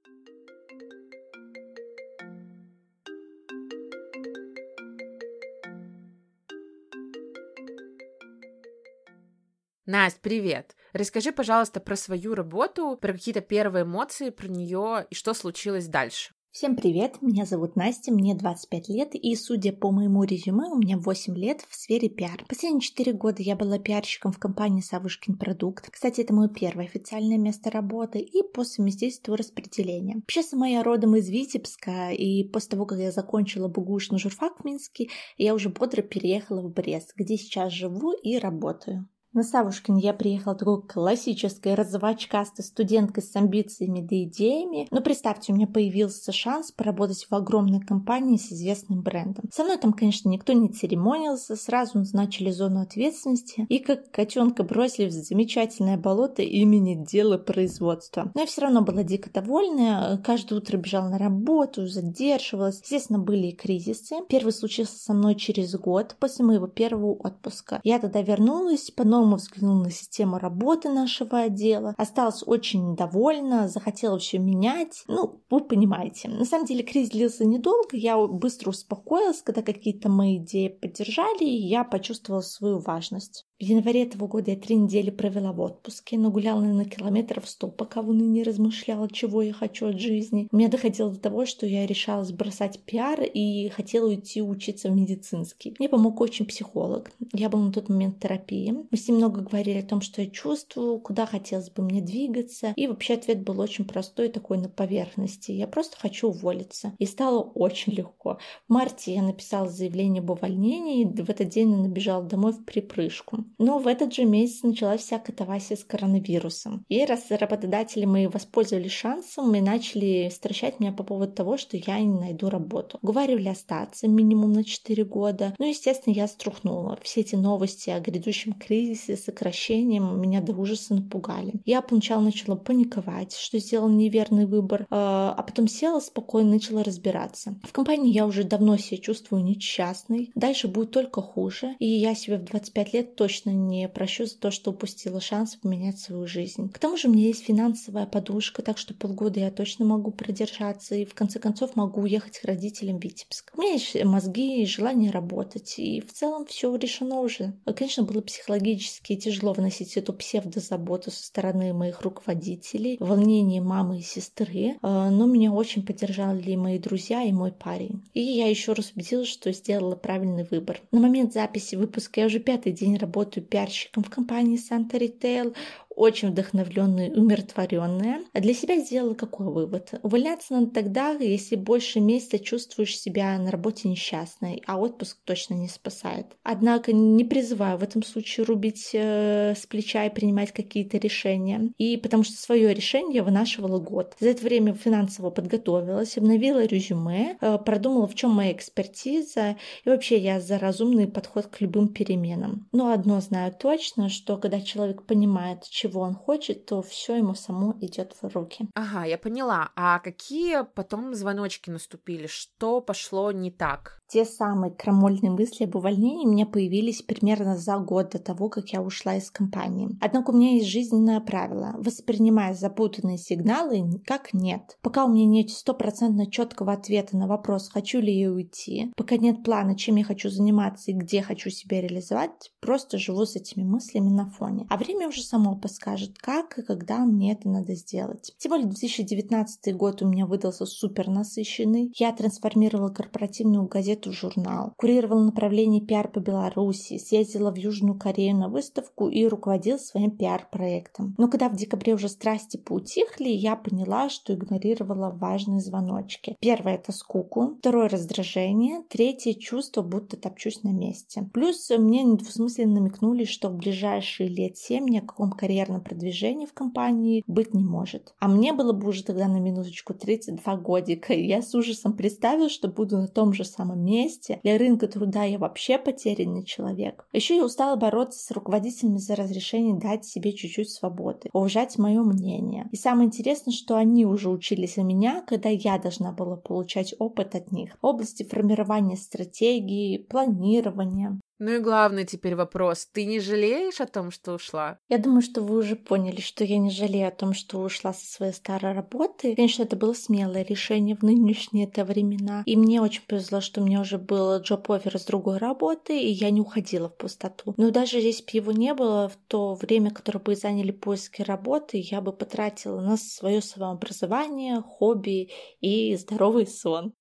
Настя, 9.88 10.20
привет! 10.24 10.76
Расскажи, 10.94 11.32
пожалуйста, 11.32 11.80
про 11.80 11.96
свою 11.96 12.34
работу, 12.34 12.98
про 13.00 13.14
какие-то 13.14 13.42
первые 13.42 13.84
эмоции 13.84 14.32
про 14.32 14.48
нее 14.48 15.06
и 15.12 15.14
что 15.14 15.36
случилось 15.36 15.86
дальше. 15.86 16.34
Всем 16.50 16.76
привет, 16.76 17.22
меня 17.22 17.46
зовут 17.46 17.76
Настя, 17.76 18.12
мне 18.12 18.34
25 18.34 18.90
лет, 18.90 19.10
и, 19.14 19.36
судя 19.36 19.74
по 19.74 19.92
моему 19.92 20.24
резюме, 20.24 20.70
у 20.70 20.78
меня 20.78 20.98
8 20.98 21.38
лет 21.38 21.62
в 21.70 21.76
сфере 21.76 22.10
пиар. 22.10 22.44
Последние 22.50 22.82
4 22.82 23.14
года 23.14 23.44
я 23.44 23.56
была 23.56 23.78
пиарщиком 23.78 24.32
в 24.32 24.40
компании 24.40 24.82
«Савушкин 24.82 25.38
продукт». 25.38 25.92
Кстати, 25.92 26.22
это 26.22 26.34
мое 26.34 26.48
первое 26.48 26.86
официальное 26.86 27.38
место 27.38 27.70
работы 27.70 28.18
и 28.18 28.42
по 28.42 28.64
совместительству 28.64 29.36
распределения. 29.36 30.16
Вообще, 30.16 30.42
сама 30.42 30.68
я 30.68 30.82
родом 30.82 31.16
из 31.16 31.30
Витебска, 31.30 32.10
и 32.10 32.44
после 32.46 32.72
того, 32.72 32.88
как 32.88 32.98
я 32.98 33.12
закончила 33.12 33.68
БГУшный 33.68 34.18
журфак 34.18 34.62
в 34.62 34.66
Минске, 34.66 35.10
я 35.38 35.54
уже 35.54 35.70
бодро 35.70 36.02
переехала 36.02 36.64
в 36.64 36.74
Брест, 36.74 37.14
где 37.16 37.38
сейчас 37.38 37.72
живу 37.72 38.14
и 38.14 38.40
работаю. 38.40 39.08
На 39.36 39.44
Савушкин 39.44 39.98
я 39.98 40.14
приехала 40.14 40.56
такой 40.56 40.82
классической 40.82 41.74
розовочкастой 41.74 42.64
студенткой 42.64 43.22
с 43.22 43.36
амбициями 43.36 44.00
да 44.00 44.24
идеями. 44.24 44.88
Но 44.92 45.02
представьте, 45.02 45.52
у 45.52 45.56
меня 45.58 45.68
появился 45.68 46.32
шанс 46.32 46.72
поработать 46.72 47.28
в 47.30 47.36
огромной 47.36 47.82
компании 47.82 48.38
с 48.38 48.54
известным 48.54 49.02
брендом. 49.02 49.44
Со 49.52 49.66
мной 49.66 49.78
там, 49.78 49.92
конечно, 49.92 50.30
никто 50.30 50.54
не 50.54 50.70
церемонился, 50.70 51.58
сразу 51.58 51.98
назначили 51.98 52.50
зону 52.50 52.80
ответственности 52.80 53.66
и 53.68 53.80
как 53.80 54.10
котенка 54.10 54.64
бросили 54.64 55.08
в 55.08 55.12
замечательное 55.12 55.98
болото 55.98 56.42
имени 56.42 57.04
дела 57.04 57.38
производства. 57.38 58.32
Но 58.36 58.40
я 58.40 58.48
все 58.48 58.62
равно 58.62 58.84
была 58.84 59.04
дико 59.04 59.30
довольна, 59.30 60.18
каждое 60.24 60.60
утро 60.60 60.78
бежала 60.78 61.10
на 61.10 61.18
работу, 61.18 61.88
задерживалась. 61.88 62.80
Естественно, 62.84 63.20
были 63.20 63.48
и 63.48 63.56
кризисы. 63.56 64.16
Первый 64.30 64.54
случился 64.54 64.98
со 64.98 65.14
мной 65.14 65.36
через 65.36 65.76
год 65.76 66.16
после 66.22 66.46
моего 66.46 66.68
первого 66.68 67.16
отпуска. 67.16 67.82
Я 67.84 68.00
тогда 68.00 68.22
вернулась, 68.22 68.92
по 68.92 69.04
новому 69.04 69.25
по-новому 69.26 69.36
взглянула 69.38 69.84
на 69.84 69.92
систему 69.92 70.38
работы 70.38 70.90
нашего 70.90 71.42
отдела, 71.42 71.94
осталась 71.98 72.44
очень 72.46 72.92
недовольна, 72.92 73.68
захотела 73.68 74.20
все 74.20 74.38
менять. 74.38 75.04
Ну, 75.08 75.42
вы 75.50 75.62
понимаете. 75.62 76.30
На 76.30 76.46
самом 76.46 76.66
деле 76.66 76.84
кризис 76.84 77.12
длился 77.12 77.46
недолго, 77.46 77.98
я 77.98 78.18
быстро 78.18 78.70
успокоилась, 78.70 79.42
когда 79.42 79.62
какие-то 79.62 80.10
мои 80.10 80.38
идеи 80.38 80.68
поддержали, 80.68 81.44
и 81.44 81.68
я 81.68 81.84
почувствовала 81.84 82.42
свою 82.42 82.80
важность. 82.80 83.46
В 83.58 83.64
январе 83.64 84.04
этого 84.04 84.28
года 84.28 84.52
я 84.52 84.58
три 84.58 84.76
недели 84.76 85.10
провела 85.10 85.54
в 85.54 85.62
отпуске, 85.62 86.18
нагуляла 86.18 86.60
на 86.60 86.84
километров 86.84 87.48
сто, 87.48 87.70
пока 87.70 88.02
в 88.02 88.14
не 88.14 88.44
размышляла, 88.44 89.10
чего 89.10 89.42
я 89.42 89.54
хочу 89.54 89.88
от 89.88 89.98
жизни. 89.98 90.50
У 90.52 90.58
меня 90.58 90.68
доходило 90.68 91.10
до 91.10 91.18
того, 91.18 91.46
что 91.46 91.66
я 91.66 91.88
решала 91.88 92.26
сбросать 92.26 92.82
пиар 92.82 93.22
и 93.22 93.70
хотела 93.70 94.10
уйти 94.10 94.42
учиться 94.42 94.90
в 94.90 94.96
медицинский. 94.96 95.74
Мне 95.80 95.88
помог 95.88 96.20
очень 96.20 96.46
психолог. 96.46 97.14
Я 97.32 97.48
была 97.48 97.64
на 97.64 97.72
тот 97.72 97.88
момент 97.88 98.18
в 98.18 98.20
терапии. 98.20 98.76
Мы 98.92 98.98
с 98.98 99.08
ним 99.08 99.18
много 99.18 99.40
говорили 99.40 99.80
о 99.80 99.88
том, 99.88 100.02
что 100.02 100.22
я 100.22 100.30
чувствую, 100.30 101.00
куда 101.00 101.26
хотелось 101.26 101.70
бы 101.70 101.82
мне 101.82 102.02
двигаться. 102.02 102.74
И 102.76 102.88
вообще 102.88 103.14
ответ 103.14 103.42
был 103.44 103.62
очень 103.62 103.86
простой, 103.86 104.28
такой 104.28 104.58
на 104.58 104.68
поверхности. 104.68 105.54
Я 105.54 105.68
просто 105.68 105.96
хочу 105.98 106.28
уволиться. 106.28 106.94
И 107.00 107.06
стало 107.06 107.40
очень 107.40 107.94
легко. 107.94 108.38
В 108.68 108.74
марте 108.74 109.14
я 109.14 109.22
написала 109.22 109.70
заявление 109.70 110.20
об 110.20 110.30
увольнении, 110.30 111.04
и 111.04 111.06
в 111.06 111.30
этот 111.30 111.48
день 111.48 111.72
я 111.72 111.78
набежала 111.78 112.26
домой 112.26 112.52
в 112.52 112.66
припрыжку. 112.66 113.45
Но 113.58 113.80
в 113.80 113.88
этот 113.88 114.14
же 114.14 114.26
месяц 114.26 114.64
началась 114.64 115.02
вся 115.02 115.20
катавасия 115.20 115.78
с 115.78 115.84
коронавирусом. 115.84 116.86
И 116.90 117.04
раз 117.06 117.26
работодатели 117.30 118.06
мои 118.06 118.28
воспользовались 118.28 118.92
шансом 118.92 119.54
и 119.56 119.62
начали 119.62 120.30
стращать 120.34 120.80
меня 120.80 120.92
по 120.92 121.04
поводу 121.04 121.32
того, 121.32 121.58
что 121.58 121.78
я 121.78 122.00
не 122.00 122.20
найду 122.20 122.50
работу. 122.50 122.98
Уговаривали 123.02 123.50
остаться 123.50 124.08
минимум 124.08 124.54
на 124.54 124.64
4 124.64 125.04
года. 125.06 125.56
Ну, 125.60 125.68
естественно, 125.68 126.14
я 126.14 126.28
струхнула. 126.28 126.98
Все 127.04 127.22
эти 127.22 127.36
новости 127.36 127.90
о 127.90 128.00
грядущем 128.00 128.54
кризисе, 128.54 129.18
сокращением 129.18 130.20
меня 130.20 130.42
до 130.42 130.54
ужаса 130.54 130.96
напугали. 130.96 131.54
Я 131.66 131.82
поначалу 131.82 132.24
начала 132.24 132.56
паниковать, 132.56 133.36
что 133.36 133.60
сделала 133.60 133.90
неверный 133.90 134.46
выбор, 134.46 134.88
а, 134.90 135.34
а 135.38 135.44
потом 135.44 135.68
села 135.68 136.00
спокойно, 136.00 136.52
начала 136.52 136.84
разбираться. 136.84 137.60
В 137.64 137.72
компании 137.72 138.12
я 138.12 138.26
уже 138.26 138.44
давно 138.44 138.78
себя 138.78 138.98
чувствую 138.98 139.44
несчастной. 139.44 140.32
Дальше 140.36 140.68
будет 140.68 140.92
только 140.92 141.22
хуже. 141.22 141.76
И 141.80 141.88
я 141.88 142.16
себе 142.16 142.38
в 142.38 142.46
25 142.46 142.94
лет 142.94 143.16
точно 143.16 143.35
точно 143.36 143.50
не 143.50 143.90
прощу 143.90 144.26
за 144.26 144.38
то, 144.38 144.50
что 144.50 144.72
упустила 144.72 145.20
шанс 145.20 145.58
поменять 145.58 146.00
свою 146.00 146.26
жизнь. 146.26 146.70
К 146.70 146.80
тому 146.80 146.96
же 146.96 147.10
у 147.10 147.12
меня 147.12 147.28
есть 147.28 147.44
финансовая 147.44 148.06
подушка, 148.06 148.62
так 148.62 148.78
что 148.78 148.94
полгода 148.94 149.42
я 149.42 149.52
точно 149.52 149.84
могу 149.84 150.12
продержаться 150.12 150.96
и 150.96 151.04
в 151.04 151.14
конце 151.14 151.40
концов 151.40 151.76
могу 151.76 152.02
уехать 152.02 152.40
к 152.40 152.46
родителям 152.46 152.98
в 153.00 153.04
Витебск. 153.04 153.52
У 153.58 153.62
меня 153.62 153.74
есть 153.74 154.02
мозги 154.06 154.64
и 154.64 154.66
желание 154.66 155.12
работать, 155.12 155.76
и 155.78 156.00
в 156.00 156.14
целом 156.14 156.46
все 156.46 156.74
решено 156.76 157.20
уже. 157.20 157.54
Конечно, 157.66 158.04
было 158.04 158.22
психологически 158.22 159.18
тяжело 159.18 159.52
вносить 159.52 159.98
эту 159.98 160.14
псевдозаботу 160.14 161.12
со 161.12 161.26
стороны 161.26 161.74
моих 161.74 162.02
руководителей, 162.04 162.96
волнение 163.02 163.62
мамы 163.62 164.00
и 164.00 164.02
сестры, 164.02 164.78
а, 164.82 165.10
но 165.10 165.26
меня 165.26 165.52
очень 165.52 165.86
поддержали 165.86 166.56
мои 166.56 166.80
друзья 166.80 167.24
и 167.24 167.34
мой 167.34 167.52
парень. 167.52 168.02
И 168.14 168.22
я 168.22 168.48
еще 168.48 168.72
раз 168.72 168.94
убедилась, 168.96 169.28
что 169.28 169.52
сделала 169.52 169.98
правильный 169.98 170.48
выбор. 170.50 170.80
На 170.92 171.02
момент 171.02 171.34
записи 171.34 171.76
выпуска 171.76 172.22
я 172.22 172.28
уже 172.28 172.40
пятый 172.40 172.72
день 172.72 172.96
работаю 172.96 173.25
пиарщиком 173.26 174.04
в 174.04 174.10
компании 174.10 174.58
Santa 174.58 175.00
Retail 175.00 175.56
очень 175.96 176.30
вдохновленная 176.30 177.10
и 177.10 177.18
умиротворенная. 177.18 178.22
А 178.34 178.40
для 178.40 178.54
себя 178.54 178.80
сделала 178.80 179.14
какой 179.14 179.48
вывод? 179.48 179.94
Увольняться 180.04 180.54
надо 180.54 180.72
тогда, 180.72 181.12
если 181.12 181.56
больше 181.56 182.00
месяца 182.00 182.40
чувствуешь 182.40 182.98
себя 182.98 183.38
на 183.38 183.52
работе 183.52 183.88
несчастной, 183.88 184.62
а 184.68 184.78
отпуск 184.78 185.18
точно 185.24 185.56
не 185.56 185.68
спасает. 185.68 186.28
Однако 186.44 186.94
не 186.94 187.24
призываю 187.24 187.78
в 187.78 187.84
этом 187.84 188.04
случае 188.04 188.46
рубить 188.46 188.90
э, 188.94 189.54
с 189.56 189.66
плеча 189.66 190.06
и 190.06 190.14
принимать 190.14 190.52
какие-то 190.52 190.98
решения. 190.98 191.72
И 191.78 191.98
потому 191.98 192.24
что 192.24 192.38
свое 192.38 192.74
решение 192.74 193.16
я 193.16 193.24
вынашивала 193.24 193.80
год. 193.80 194.16
За 194.20 194.30
это 194.30 194.44
время 194.44 194.74
финансово 194.74 195.30
подготовилась, 195.30 196.18
обновила 196.18 196.66
резюме, 196.66 197.38
э, 197.40 197.58
продумала, 197.58 198.08
в 198.08 198.16
чем 198.16 198.32
моя 198.32 198.52
экспертиза. 198.52 199.58
И 199.84 199.90
вообще 199.90 200.18
я 200.18 200.40
за 200.40 200.60
разумный 200.60 201.08
подход 201.08 201.48
к 201.48 201.62
любым 201.62 201.88
переменам. 201.88 202.68
Но 202.72 202.92
одно 202.92 203.22
знаю 203.22 203.54
точно, 203.58 204.10
что 204.10 204.38
когда 204.38 204.62
человек 204.62 205.04
понимает, 205.04 205.64
чего 205.70 205.85
он 205.94 206.16
хочет, 206.16 206.66
то 206.66 206.82
все 206.82 207.18
ему 207.18 207.36
само 207.36 207.76
идет 207.82 208.16
в 208.22 208.36
руки. 208.36 208.68
Ага, 208.74 209.06
я 209.06 209.18
поняла. 209.18 209.72
А 209.76 210.00
какие 210.00 210.64
потом 210.64 211.14
звоночки 211.14 211.70
наступили? 211.70 212.28
Что 212.28 212.82
пошло 212.82 213.32
не 213.32 213.52
так? 213.52 214.02
Те 214.16 214.24
самые 214.24 214.72
крамольные 214.72 215.30
мысли 215.30 215.66
об 215.66 215.76
увольнении 215.76 216.26
у 216.26 216.32
меня 216.32 216.46
появились 216.46 217.02
примерно 217.02 217.58
за 217.58 217.78
год 217.80 218.12
до 218.12 218.18
того, 218.18 218.48
как 218.48 218.70
я 218.70 218.82
ушла 218.82 219.18
из 219.18 219.30
компании. 219.30 219.90
Однако 220.00 220.30
у 220.30 220.34
меня 220.34 220.54
есть 220.54 220.70
жизненное 220.70 221.20
правило. 221.20 221.76
Воспринимая 221.80 222.54
запутанные 222.54 223.18
сигналы, 223.18 223.84
как 224.06 224.34
нет. 224.34 224.78
Пока 224.82 225.04
у 225.04 225.12
меня 225.12 225.26
нет 225.26 225.50
стопроцентно 225.50 226.32
четкого 226.32 226.72
ответа 226.72 227.18
на 227.18 227.28
вопрос, 227.28 227.68
хочу 227.68 228.00
ли 228.00 228.18
я 228.18 228.32
уйти, 228.32 228.90
пока 228.96 229.18
нет 229.18 229.44
плана, 229.44 229.76
чем 229.76 229.98
я 229.98 230.06
хочу 230.06 230.30
заниматься 230.30 230.92
и 230.92 230.94
где 230.94 231.22
хочу 231.22 231.50
себя 231.50 231.82
реализовать, 231.82 232.54
просто 232.62 232.98
живу 232.98 233.26
с 233.26 233.36
этими 233.36 233.66
мыслями 233.66 234.12
на 234.12 234.30
фоне. 234.30 234.66
А 234.70 234.78
время 234.78 235.10
уже 235.10 235.24
само 235.24 235.58
подскажет, 235.58 236.20
как 236.20 236.58
и 236.58 236.62
когда 236.62 237.00
мне 237.00 237.34
это 237.34 237.50
надо 237.50 237.76
сделать. 237.76 238.34
Тем 238.38 238.52
более 238.52 238.68
2019 238.68 239.76
год 239.76 240.02
у 240.02 240.08
меня 240.08 240.26
выдался 240.26 240.66
супер 240.66 241.10
насыщенный. 241.10 241.92
Я 241.98 242.14
трансформировала 242.14 242.88
корпоративную 242.88 243.68
газету 243.68 244.05
в 244.06 244.14
журнал, 244.14 244.74
курировала 244.78 245.24
направление 245.24 245.82
пиар 245.82 246.08
по 246.08 246.20
Беларуси, 246.20 246.98
съездила 246.98 247.52
в 247.52 247.58
Южную 247.58 247.98
Корею 247.98 248.36
на 248.36 248.50
выставку 248.50 249.10
и 249.10 249.26
руководила 249.26 249.78
своим 249.78 250.12
пиар-проектом. 250.12 251.16
Но 251.18 251.28
когда 251.28 251.50
в 251.50 251.56
декабре 251.56 251.94
уже 251.94 252.10
страсти 252.10 252.58
поутихли, 252.58 253.30
я 253.30 253.56
поняла, 253.56 254.10
что 254.10 254.34
игнорировала 254.34 255.10
важные 255.10 255.60
звоночки. 255.60 256.36
Первое— 256.40 256.76
это 256.76 256.92
скуку, 256.92 257.56
второе— 257.60 257.90
раздражение, 257.90 258.82
третье— 258.90 259.34
чувство, 259.40 259.82
будто 259.82 260.18
топчусь 260.18 260.64
на 260.64 260.70
месте. 260.70 261.30
Плюс 261.34 261.70
мне 261.70 262.04
недвусмысленно 262.04 262.76
намекнули, 262.76 263.26
что 263.26 263.50
в 263.50 263.56
ближайшие 263.56 264.30
лет 264.30 264.58
семь 264.58 264.88
ни 264.88 264.98
о 264.98 265.02
каком 265.02 265.32
карьерном 265.32 265.82
продвижении 265.82 266.46
в 266.46 266.54
компании 266.54 267.24
быть 267.28 267.54
не 267.54 267.64
может. 267.64 268.14
А 268.20 268.28
мне 268.28 268.54
было 268.54 268.74
бы 268.74 268.88
уже 268.88 269.04
тогда 269.04 269.28
на 269.28 269.38
минуточку 269.38 269.94
32 269.94 270.58
годика, 270.58 271.14
и 271.14 271.26
я 271.26 271.42
с 271.42 271.54
ужасом 271.56 271.94
представила, 271.94 272.50
что 272.50 272.68
буду 272.68 272.98
на 272.98 273.08
том 273.08 273.34
же 273.34 273.46
самом 273.46 273.85
месте. 273.86 274.40
Для 274.44 274.58
рынка 274.58 274.88
труда 274.88 275.24
я 275.24 275.38
вообще 275.38 275.78
потерянный 275.78 276.44
человек. 276.44 277.08
Еще 277.14 277.38
я 277.38 277.46
устала 277.46 277.76
бороться 277.76 278.20
с 278.20 278.32
руководителями 278.32 278.98
за 278.98 279.16
разрешение 279.16 279.76
дать 279.76 280.06
себе 280.06 280.34
чуть-чуть 280.34 280.72
свободы, 280.72 281.30
уважать 281.34 281.78
мое 281.78 282.02
мнение. 282.04 282.68
И 282.72 282.76
самое 282.76 283.08
интересное, 283.08 283.54
что 283.54 283.76
они 283.76 284.06
уже 284.06 284.30
учились 284.30 284.78
у 284.78 284.84
меня, 284.84 285.22
когда 285.22 285.50
я 285.50 285.78
должна 285.78 286.12
была 286.12 286.36
получать 286.36 286.96
опыт 287.00 287.36
от 287.36 287.52
них 287.52 287.78
в 287.82 287.86
области 287.86 288.24
формирования 288.24 288.98
стратегии, 288.98 289.98
планирования. 289.98 291.20
Ну 291.38 291.52
и 291.52 291.60
главный 291.60 292.06
теперь 292.06 292.36
вопрос. 292.36 292.88
Ты 292.94 293.06
не 293.06 293.20
жалеешь 293.20 293.82
о 293.82 293.88
том, 293.88 294.10
что 294.12 294.34
ушла? 294.34 294.80
Я 294.88 294.98
думаю, 294.98 295.22
что 295.22 295.42
вы 295.42 295.58
уже 295.58 295.76
поняли, 295.76 296.22
что 296.22 296.46
я 296.46 296.58
не 296.58 296.70
жалею 296.70 297.10
о 297.10 297.12
том, 297.12 297.34
что 297.34 297.60
ушла 297.60 297.94
со 297.94 298.06
своей 298.06 298.32
старой 298.32 298.74
работы. 298.74 299.36
Конечно, 299.36 299.64
это 299.64 299.76
было 299.76 299.94
смелое 299.94 300.46
решение 300.46 300.96
в 300.96 301.04
нынешние 301.04 301.68
это 301.68 301.84
времена. 301.84 302.44
И 302.46 302.56
мне 302.56 302.82
очень 302.82 303.04
повезло, 303.06 303.42
что 303.42 303.62
у 303.62 303.66
меня 303.66 303.82
уже 303.82 303.98
был 303.98 304.40
джоб-офер 304.40 304.98
с 304.98 305.06
другой 305.06 305.38
работы, 305.38 306.00
и 306.00 306.10
я 306.10 306.30
не 306.30 306.40
уходила 306.40 306.90
в 306.90 306.98
пустоту. 306.98 307.54
Но 307.58 307.70
даже 307.70 307.98
если 308.00 308.24
бы 308.24 308.30
его 308.32 308.52
не 308.54 308.74
было, 308.74 309.10
в 309.10 309.18
то 309.28 309.56
время, 309.56 309.92
которое 309.92 310.20
бы 310.20 310.36
заняли 310.36 310.72
поиски 310.72 311.22
работы, 311.22 311.84
я 311.84 312.00
бы 312.00 312.14
потратила 312.14 312.80
на 312.80 312.96
свое 312.96 313.42
самообразование, 313.42 314.62
хобби 314.62 315.32
и 315.60 315.96
здоровый 315.98 316.48
сон. 316.48 316.94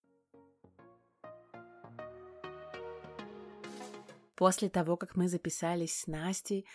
После 4.36 4.68
того, 4.68 4.96
как 4.96 5.16
мы 5.16 5.28
записались 5.28 6.00
с 6.00 6.06
Настей, 6.06 6.66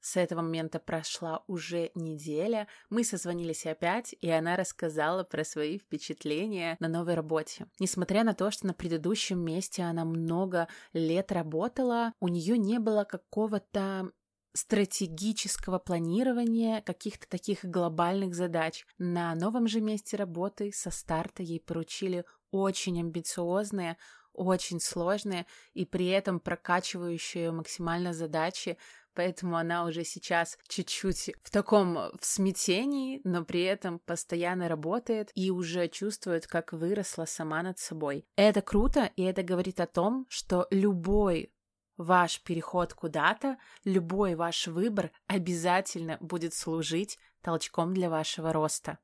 с 0.00 0.16
этого 0.16 0.42
момента 0.42 0.80
прошла 0.80 1.44
уже 1.46 1.92
неделя, 1.94 2.66
мы 2.90 3.04
созвонились 3.04 3.66
опять, 3.66 4.16
и 4.20 4.28
она 4.28 4.56
рассказала 4.56 5.22
про 5.22 5.44
свои 5.44 5.78
впечатления 5.78 6.76
на 6.80 6.88
новой 6.88 7.14
работе. 7.14 7.66
Несмотря 7.78 8.24
на 8.24 8.34
то, 8.34 8.50
что 8.50 8.66
на 8.66 8.74
предыдущем 8.74 9.38
месте 9.38 9.82
она 9.82 10.04
много 10.04 10.66
лет 10.92 11.30
работала, 11.30 12.14
у 12.18 12.26
нее 12.26 12.58
не 12.58 12.80
было 12.80 13.04
какого-то 13.04 14.10
стратегического 14.54 15.78
планирования 15.78 16.82
каких-то 16.82 17.28
таких 17.28 17.64
глобальных 17.64 18.34
задач. 18.34 18.84
На 18.98 19.34
новом 19.36 19.68
же 19.68 19.80
месте 19.80 20.16
работы 20.16 20.72
со 20.72 20.90
старта 20.90 21.42
ей 21.42 21.60
поручили 21.60 22.24
очень 22.50 23.00
амбициозные, 23.00 23.96
очень 24.34 24.80
сложные 24.80 25.46
и 25.74 25.84
при 25.84 26.08
этом 26.08 26.40
прокачивающие 26.40 27.50
максимально 27.50 28.12
задачи, 28.12 28.78
поэтому 29.14 29.56
она 29.56 29.84
уже 29.84 30.04
сейчас 30.04 30.58
чуть-чуть 30.68 31.32
в 31.42 31.50
таком 31.50 31.94
в 31.94 32.24
смятении, 32.24 33.20
но 33.24 33.44
при 33.44 33.62
этом 33.62 33.98
постоянно 33.98 34.68
работает 34.68 35.30
и 35.34 35.50
уже 35.50 35.88
чувствует, 35.88 36.46
как 36.46 36.72
выросла 36.72 37.24
сама 37.24 37.62
над 37.62 37.78
собой. 37.78 38.26
Это 38.36 38.62
круто, 38.62 39.10
и 39.16 39.22
это 39.22 39.42
говорит 39.42 39.80
о 39.80 39.86
том, 39.86 40.26
что 40.28 40.66
любой 40.70 41.52
ваш 41.96 42.40
переход 42.42 42.94
куда-то, 42.94 43.58
любой 43.84 44.34
ваш 44.34 44.66
выбор 44.66 45.10
обязательно 45.26 46.18
будет 46.20 46.54
служить 46.54 47.18
толчком 47.42 47.94
для 47.94 48.08
вашего 48.08 48.52
роста. 48.52 48.98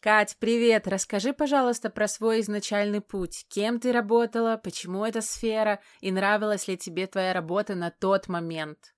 Кать, 0.00 0.36
привет! 0.38 0.86
Расскажи, 0.86 1.32
пожалуйста, 1.32 1.90
про 1.90 2.06
свой 2.06 2.38
изначальный 2.40 3.00
путь. 3.00 3.44
Кем 3.48 3.80
ты 3.80 3.90
работала, 3.90 4.56
почему 4.56 5.04
эта 5.04 5.20
сфера, 5.20 5.80
и 6.00 6.12
нравилась 6.12 6.68
ли 6.68 6.78
тебе 6.78 7.08
твоя 7.08 7.32
работа 7.32 7.74
на 7.74 7.90
тот 7.90 8.28
момент? 8.28 8.94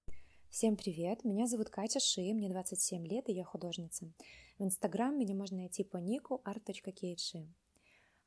Всем 0.51 0.77
привет! 0.77 1.25
Меня 1.25 1.47
зовут 1.47 1.71
Катя 1.71 2.01
Ши, 2.01 2.35
мне 2.35 2.51
27 2.51 3.07
лет, 3.07 3.31
и 3.31 3.33
я 3.33 3.45
художница. 3.45 4.13
В 4.59 4.63
Инстаграм 4.63 5.19
меня 5.19 5.35
можно 5.35 5.57
найти 5.57 5.85
по 5.85 5.97
нику 5.97 6.43
art.кейши. 6.45 7.49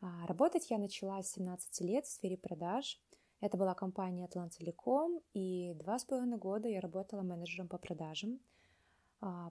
А, 0.01 0.25
работать 0.25 0.71
я 0.71 0.79
начала 0.79 1.21
с 1.21 1.31
17 1.33 1.79
лет 1.81 2.07
в 2.07 2.11
сфере 2.11 2.37
продаж. 2.37 2.99
Это 3.39 3.55
была 3.55 3.75
компания 3.75 4.25
Атлантелеком, 4.25 5.19
и 5.35 5.75
два 5.75 5.99
с 5.99 6.05
половиной 6.05 6.39
года 6.39 6.67
я 6.67 6.81
работала 6.81 7.21
менеджером 7.21 7.67
по 7.67 7.77
продажам– 7.77 8.39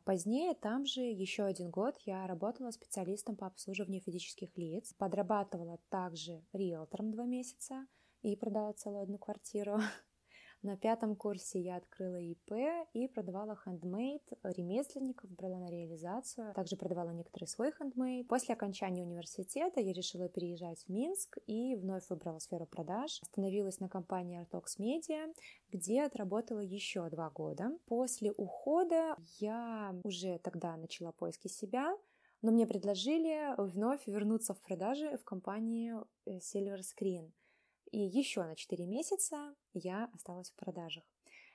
позднее 0.04 0.54
там 0.54 0.84
же 0.84 1.00
еще 1.00 1.44
один 1.44 1.70
год 1.70 1.96
я 2.04 2.26
работала 2.26 2.70
специалистом 2.70 3.36
по 3.36 3.46
обслуживанию 3.46 4.02
физических 4.02 4.56
лиц, 4.56 4.92
подрабатывала 4.98 5.78
также 5.88 6.44
риэлтором 6.52 7.10
два 7.12 7.24
месяца 7.24 7.86
и 8.22 8.36
продала 8.36 8.72
целую 8.72 9.02
одну 9.02 9.18
квартиру. 9.18 9.78
На 10.62 10.76
пятом 10.76 11.16
курсе 11.16 11.60
я 11.60 11.76
открыла 11.76 12.20
ИП 12.20 12.52
и 12.92 13.08
продавала 13.08 13.56
хендмейд 13.56 14.22
ремесленников, 14.44 15.28
брала 15.32 15.58
на 15.58 15.68
реализацию. 15.68 16.54
Также 16.54 16.76
продавала 16.76 17.10
некоторый 17.10 17.46
свой 17.46 17.72
хендмейд. 17.72 18.28
После 18.28 18.54
окончания 18.54 19.02
университета 19.02 19.80
я 19.80 19.92
решила 19.92 20.28
переезжать 20.28 20.84
в 20.84 20.88
Минск 20.88 21.38
и 21.48 21.74
вновь 21.74 22.08
выбрала 22.10 22.38
сферу 22.38 22.66
продаж. 22.66 23.18
Остановилась 23.22 23.80
на 23.80 23.88
компании 23.88 24.40
Artox 24.40 24.78
Media, 24.78 25.34
где 25.72 26.04
отработала 26.04 26.60
еще 26.60 27.10
два 27.10 27.28
года. 27.30 27.76
После 27.86 28.30
ухода 28.30 29.16
я 29.40 29.96
уже 30.04 30.38
тогда 30.38 30.76
начала 30.76 31.10
поиски 31.10 31.48
себя, 31.48 31.92
но 32.40 32.52
мне 32.52 32.68
предложили 32.68 33.52
вновь 33.60 34.06
вернуться 34.06 34.54
в 34.54 34.60
продажи 34.60 35.16
в 35.16 35.24
компании 35.24 35.94
э, 36.24 36.38
Silver 36.38 36.82
Screen– 36.82 37.32
и 37.92 37.98
еще 37.98 38.42
на 38.42 38.56
4 38.56 38.86
месяца 38.86 39.54
я 39.74 40.10
осталась 40.14 40.50
в 40.50 40.56
продажах. 40.56 41.04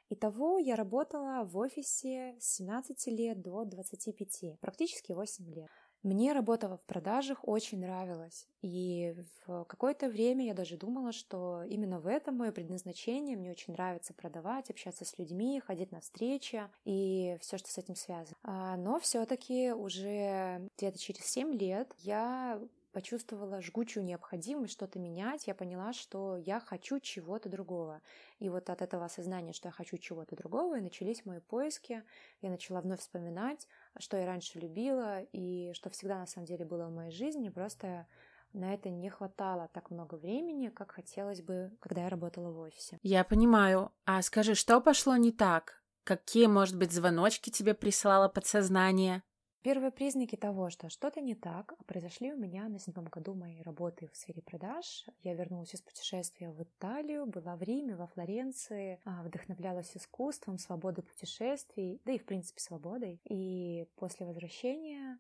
Итого 0.10 0.58
я 0.58 0.78
работала 0.78 1.44
в 1.44 1.58
офисе 1.58 2.36
с 2.40 2.56
17 2.56 3.08
лет 3.08 3.42
до 3.42 3.66
25, 3.66 4.60
практически 4.62 5.12
8 5.12 5.54
лет. 5.54 5.68
Мне 6.04 6.32
работа 6.32 6.78
в 6.78 6.86
продажах 6.86 7.40
очень 7.46 7.80
нравилась. 7.80 8.48
И 8.62 9.16
в 9.46 9.66
какое-то 9.66 10.08
время 10.08 10.46
я 10.46 10.54
даже 10.54 10.78
думала, 10.78 11.12
что 11.12 11.64
именно 11.64 12.00
в 12.00 12.08
этом 12.08 12.38
мое 12.38 12.52
предназначение. 12.52 13.36
Мне 13.36 13.52
очень 13.52 13.74
нравится 13.74 14.14
продавать, 14.14 14.70
общаться 14.70 15.04
с 15.04 15.18
людьми, 15.18 15.60
ходить 15.60 15.92
на 15.92 16.00
встречи 16.00 16.64
и 16.86 17.38
все, 17.42 17.58
что 17.58 17.70
с 17.70 17.78
этим 17.78 17.96
связано. 17.96 18.38
А, 18.44 18.78
но 18.78 19.00
все-таки 19.00 19.72
уже 19.72 20.70
где-то 20.78 20.98
через 20.98 21.26
7 21.26 21.54
лет 21.54 21.92
я 21.98 22.62
почувствовала 22.92 23.62
жгучую 23.62 24.04
необходимость 24.04 24.74
что-то 24.74 25.00
менять, 25.00 25.48
я 25.48 25.56
поняла, 25.56 25.94
что 25.94 26.38
я 26.38 26.60
хочу 26.60 27.00
чего-то 27.00 27.50
другого. 27.50 28.02
И 28.40 28.50
вот 28.50 28.70
от 28.70 28.82
этого 28.82 29.06
осознания, 29.06 29.54
что 29.54 29.68
я 29.68 29.72
хочу 29.72 29.98
чего-то 29.98 30.36
другого, 30.36 30.78
и 30.78 30.82
начались 30.82 31.26
мои 31.26 31.40
поиски. 31.40 32.04
Я 32.42 32.50
начала 32.50 32.82
вновь 32.82 33.00
вспоминать, 33.00 33.68
что 34.00 34.18
я 34.18 34.26
раньше 34.26 34.60
любила, 34.60 35.22
и 35.22 35.72
что 35.74 35.90
всегда 35.90 36.20
на 36.20 36.26
самом 36.26 36.48
деле 36.48 36.66
было 36.66 36.88
в 36.88 36.94
моей 36.94 37.12
жизни, 37.12 37.50
просто 37.50 38.08
на 38.54 38.74
это 38.74 38.90
не 38.90 39.10
хватало 39.10 39.70
так 39.74 39.92
много 39.92 40.16
времени, 40.16 40.70
как 40.70 40.92
хотелось 40.92 41.42
бы, 41.42 41.72
когда 41.80 42.04
я 42.04 42.10
работала 42.10 42.52
в 42.52 42.60
офисе. 42.60 42.98
Я 43.04 43.24
понимаю. 43.24 43.92
А 44.06 44.22
скажи, 44.22 44.56
что 44.56 44.82
пошло 44.82 45.16
не 45.18 45.32
так? 45.32 45.84
Какие, 46.04 46.48
может 46.48 46.78
быть, 46.78 46.94
звоночки 46.94 47.50
тебе 47.50 47.74
присылало 47.74 48.30
подсознание? 48.30 49.24
Первые 49.64 49.92
признаки 49.92 50.36
того, 50.36 50.70
что 50.70 50.90
что-то 50.90 51.20
не 51.20 51.36
так, 51.36 51.74
произошли 51.88 52.32
у 52.32 52.38
меня 52.38 52.70
на 52.70 52.80
седьмом 52.80 53.06
году 53.06 53.34
моей 53.34 53.62
работы 53.64 54.08
в 54.08 54.16
сфере 54.16 54.42
продаж. 54.42 55.06
Я 55.24 55.34
вернулась 55.34 55.74
из 55.74 55.82
путешествия 55.82 56.52
в 56.52 56.62
Италию, 56.62 57.26
была 57.26 57.56
в 57.56 57.64
Риме, 57.64 57.96
во 57.96 58.08
Флоренции, 58.08 59.02
а, 59.04 59.24
вдохновлялась 59.24 59.98
искусством, 59.98 60.58
свободой 60.58 61.04
путешествий, 61.04 62.02
да 62.06 62.14
и, 62.14 62.20
в 62.20 62.26
принципе, 62.26 62.62
свободой. 62.62 63.20
И 63.26 63.88
после 63.96 64.26
возвращения 64.26 65.18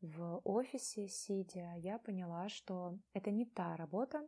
в 0.00 0.40
офисе, 0.44 1.08
сидя, 1.08 1.74
я 1.76 1.98
поняла, 1.98 2.48
что 2.48 2.98
это 3.12 3.30
не 3.30 3.44
та 3.44 3.76
работа 3.76 4.26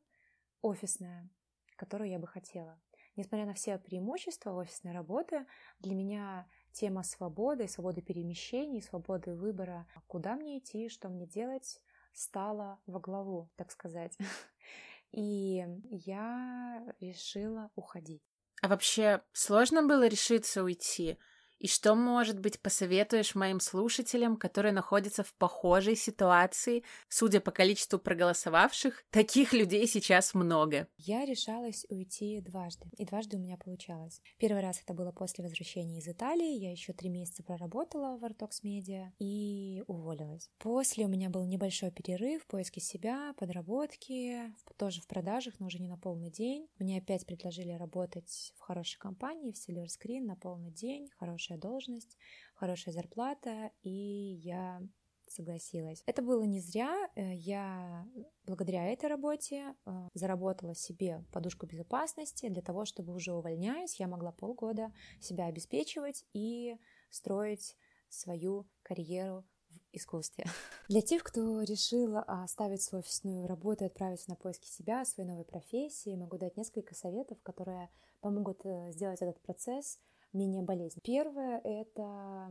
офисная, 0.60 1.28
которую 1.76 2.10
я 2.10 2.18
бы 2.18 2.26
хотела. 2.26 2.78
Несмотря 3.16 3.46
на 3.46 3.54
все 3.54 3.78
преимущества 3.78 4.52
офисной 4.52 4.92
работы, 4.92 5.46
для 5.80 5.94
меня 5.94 6.46
тема 6.76 7.02
свободы, 7.02 7.68
свободы 7.68 8.02
перемещений, 8.02 8.82
свободы 8.82 9.34
выбора, 9.34 9.86
куда 10.06 10.36
мне 10.36 10.58
идти, 10.58 10.88
что 10.88 11.08
мне 11.08 11.26
делать, 11.26 11.80
стала 12.12 12.78
во 12.86 13.00
главу, 13.00 13.50
так 13.56 13.70
сказать. 13.70 14.16
И 15.12 15.64
я 15.90 16.94
решила 17.00 17.70
уходить. 17.74 18.22
А 18.62 18.68
вообще 18.68 19.22
сложно 19.32 19.82
было 19.86 20.06
решиться 20.06 20.62
уйти? 20.62 21.18
И 21.58 21.68
что, 21.68 21.94
может 21.94 22.38
быть, 22.38 22.60
посоветуешь 22.60 23.34
моим 23.34 23.60
слушателям, 23.60 24.36
которые 24.36 24.72
находятся 24.72 25.22
в 25.22 25.34
похожей 25.34 25.96
ситуации? 25.96 26.84
Судя 27.08 27.40
по 27.40 27.50
количеству 27.50 27.98
проголосовавших, 27.98 29.04
таких 29.10 29.52
людей 29.52 29.86
сейчас 29.86 30.34
много. 30.34 30.88
Я 30.98 31.24
решалась 31.24 31.86
уйти 31.88 32.40
дважды, 32.40 32.88
и 32.96 33.04
дважды 33.04 33.36
у 33.36 33.40
меня 33.40 33.56
получалось. 33.56 34.20
Первый 34.38 34.62
раз 34.62 34.80
это 34.82 34.94
было 34.94 35.12
после 35.12 35.44
возвращения 35.44 35.98
из 35.98 36.08
Италии, 36.08 36.58
я 36.58 36.70
еще 36.70 36.92
три 36.92 37.08
месяца 37.08 37.42
проработала 37.42 38.18
в 38.18 38.24
Artox 38.24 38.62
Media 38.62 39.08
и 39.18 39.82
уволилась. 39.86 40.50
После 40.58 41.06
у 41.06 41.08
меня 41.08 41.30
был 41.30 41.46
небольшой 41.46 41.90
перерыв 41.90 42.42
в 42.42 42.46
поиске 42.46 42.80
себя, 42.80 43.34
подработки, 43.38 44.52
тоже 44.76 45.00
в 45.00 45.06
продажах, 45.06 45.54
но 45.58 45.66
уже 45.66 45.78
не 45.78 45.88
на 45.88 45.96
полный 45.96 46.30
день. 46.30 46.68
Мне 46.78 46.98
опять 46.98 47.24
предложили 47.26 47.72
работать 47.72 48.52
в 48.56 48.60
хорошей 48.60 48.98
компании, 48.98 49.52
в 49.52 49.56
Silver 49.56 49.86
Screen 49.86 50.22
на 50.22 50.36
полный 50.36 50.70
день, 50.70 51.08
хороший 51.18 51.45
хорошая 51.46 51.58
должность, 51.58 52.16
хорошая 52.54 52.94
зарплата, 52.94 53.70
и 53.82 54.40
я 54.42 54.82
согласилась. 55.28 56.02
Это 56.06 56.22
было 56.22 56.42
не 56.44 56.60
зря. 56.60 57.08
Э, 57.16 57.34
я 57.34 58.06
благодаря 58.44 58.86
этой 58.86 59.08
работе 59.08 59.74
э, 59.84 60.08
заработала 60.14 60.74
себе 60.74 61.24
подушку 61.32 61.66
безопасности 61.66 62.48
для 62.48 62.62
того, 62.62 62.84
чтобы 62.84 63.12
уже 63.12 63.32
увольняясь, 63.32 63.98
я 63.98 64.06
могла 64.06 64.32
полгода 64.32 64.92
себя 65.20 65.46
обеспечивать 65.46 66.24
и 66.32 66.76
строить 67.10 67.76
свою 68.08 68.66
карьеру 68.82 69.44
в 69.68 69.78
искусстве. 69.92 70.44
Для 70.88 71.02
тех, 71.02 71.24
кто 71.24 71.62
решил 71.62 72.18
оставить 72.18 72.82
свою 72.82 73.00
офисную 73.00 73.48
работу 73.48 73.82
и 73.82 73.88
отправиться 73.88 74.30
на 74.30 74.36
поиски 74.36 74.68
себя, 74.68 75.04
своей 75.04 75.28
новой 75.28 75.44
профессии, 75.44 76.14
могу 76.14 76.38
дать 76.38 76.56
несколько 76.56 76.94
советов, 76.94 77.38
которые 77.42 77.90
помогут 78.20 78.64
э, 78.64 78.92
сделать 78.92 79.20
этот 79.22 79.40
процесс 79.40 79.98
менее 80.32 80.62
болезнь. 80.62 81.00
Первое— 81.02 81.60
это 81.64 82.50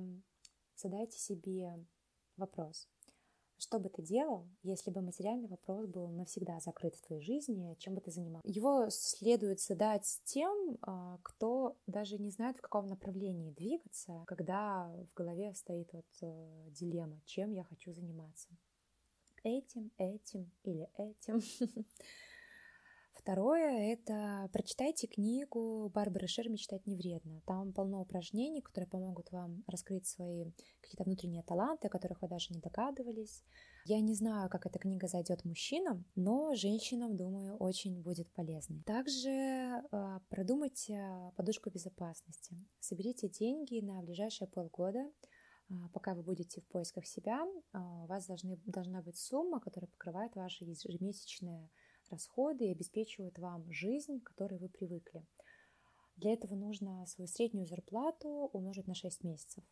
задайте 0.76 1.18
себе 1.18 1.86
вопрос. 2.38 2.88
Что 3.58 3.80
бы 3.80 3.88
ты 3.90 4.02
делал, 4.02 4.48
если 4.64 4.92
бы 4.92 5.02
материальный 5.02 5.48
вопрос 5.48 5.88
был 5.88 6.10
навсегда 6.10 6.60
закрыт 6.60 6.94
в 6.96 7.02
твоей 7.02 7.22
жизни, 7.22 7.76
чем 7.80 7.96
бы 7.96 8.02
ты 8.02 8.12
занимался? 8.12 8.48
Его 8.48 8.90
следует 8.90 9.62
задать 9.62 10.22
тем, 10.26 10.78
а, 10.82 11.20
кто 11.24 11.78
даже 11.88 12.18
не 12.18 12.32
знает, 12.32 12.58
в 12.58 12.62
каком 12.62 12.88
направлении 12.88 13.52
двигаться, 13.52 14.24
когда 14.28 14.94
в 15.10 15.14
голове 15.16 15.54
стоит 15.56 15.92
вот 15.94 16.06
э, 16.22 16.70
дилемма, 16.72 17.22
чем 17.26 17.54
я 17.54 17.64
хочу 17.64 17.94
заниматься. 17.94 18.50
Этим, 19.44 19.90
этим 19.98 20.52
или 20.64 20.90
этим. 20.98 21.42
Второе— 23.26 23.92
это 23.94 24.48
прочитайте 24.54 25.08
книгу 25.08 25.90
Барбары 25.90 26.28
Шер 26.28 26.48
«Мечтать 26.48 26.86
не 26.86 26.96
вредно». 26.96 27.42
Там 27.48 27.74
полно 27.74 28.00
упражнений, 28.02 28.62
которые 28.62 28.88
помогут 28.88 29.32
вам 29.32 29.64
раскрыть 29.66 30.06
свои 30.06 30.52
какие-то 30.80 31.06
внутренние 31.06 31.42
таланты, 31.42 31.88
о 31.88 31.90
которых 31.90 32.22
вы 32.22 32.28
даже 32.28 32.54
не 32.54 32.60
догадывались. 32.60 33.44
Я 33.86 34.00
не 34.00 34.14
знаю, 34.14 34.48
как 34.52 34.68
эта 34.68 34.78
книга 34.78 35.08
зайдет 35.08 35.44
мужчинам, 35.44 36.06
но 36.14 36.54
женщинам, 36.54 37.18
думаю, 37.18 37.58
очень 37.58 38.00
будет 38.04 38.32
полезной. 38.32 38.84
Также 38.84 39.32
э, 39.32 40.20
продумайте 40.30 41.32
подушку 41.36 41.72
безопасности. 41.72 42.56
Соберите 42.80 43.28
деньги 43.28 43.80
на 43.80 44.04
ближайшие 44.04 44.48
полгода, 44.48 45.12
пока 45.94 46.14
вы 46.14 46.22
будете 46.22 46.62
в 46.62 46.68
поисках 46.68 47.08
себя, 47.08 47.44
у 47.74 48.06
вас 48.06 48.28
должны, 48.28 48.60
должна 48.68 49.02
быть 49.02 49.18
сумма, 49.18 49.60
которая 49.60 49.90
покрывает 49.90 50.36
ваши 50.36 50.64
ежемесячные 50.64 51.72
расходы 52.10 52.66
и 52.66 52.72
обеспечивают 52.72 53.38
вам 53.40 53.72
жизнь, 53.72 54.20
к 54.22 54.30
которой 54.30 54.60
вы 54.60 54.70
привыкли. 54.70 55.26
Для 56.18 56.34
этого 56.34 56.56
нужно 56.56 57.06
свою 57.08 57.28
среднюю 57.28 57.66
зарплату 57.66 58.50
умножить 58.54 58.88
на 58.88 58.96
6 58.96 59.24
месяцев. 59.24 59.64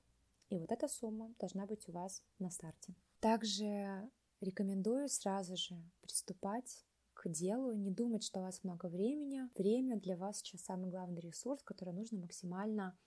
И 0.50 0.60
вот 0.60 0.72
эта 0.72 0.88
сумма 0.88 1.34
должна 1.40 1.66
быть 1.66 1.88
у 1.88 1.92
вас 1.94 2.22
на 2.40 2.50
старте. 2.50 2.94
Также 3.20 4.10
рекомендую 4.42 5.08
сразу 5.08 5.56
же 5.56 5.76
приступать 6.02 6.86
к 7.14 7.30
делу, 7.30 7.74
не 7.74 7.92
думать, 7.92 8.24
что 8.24 8.40
у 8.40 8.44
вас 8.44 8.64
много 8.64 8.88
времени. 8.88 9.50
Время 9.56 10.00
для 10.00 10.18
вас 10.18 10.40
сейчас 10.40 10.62
самый 10.62 10.90
главный 10.90 11.22
ресурс, 11.22 11.64
который 11.64 11.94
нужно 11.94 12.20
максимально 12.20 12.98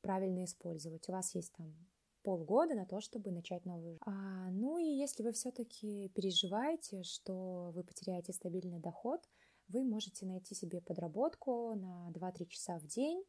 правильно 0.00 0.44
использовать. 0.44 1.08
У 1.08 1.12
вас 1.12 1.34
есть 1.34 1.52
там 1.52 1.74
полгода 2.22 2.74
на 2.74 2.86
то, 2.86 3.00
чтобы 3.00 3.30
начать 3.30 3.64
новую 3.64 3.92
жизнь. 3.92 4.02
А, 4.06 4.50
ну 4.50 4.78
и 4.78 4.84
если 4.84 5.22
вы 5.22 5.32
все-таки 5.32 6.08
переживаете, 6.10 7.02
что 7.02 7.70
вы 7.74 7.82
потеряете 7.84 8.32
стабильный 8.32 8.78
доход, 8.78 9.20
вы 9.68 9.84
можете 9.84 10.26
найти 10.26 10.54
себе 10.54 10.80
подработку 10.80 11.74
на 11.74 12.10
2-3 12.12 12.46
часа 12.46 12.78
в 12.78 12.86
день, 12.86 13.24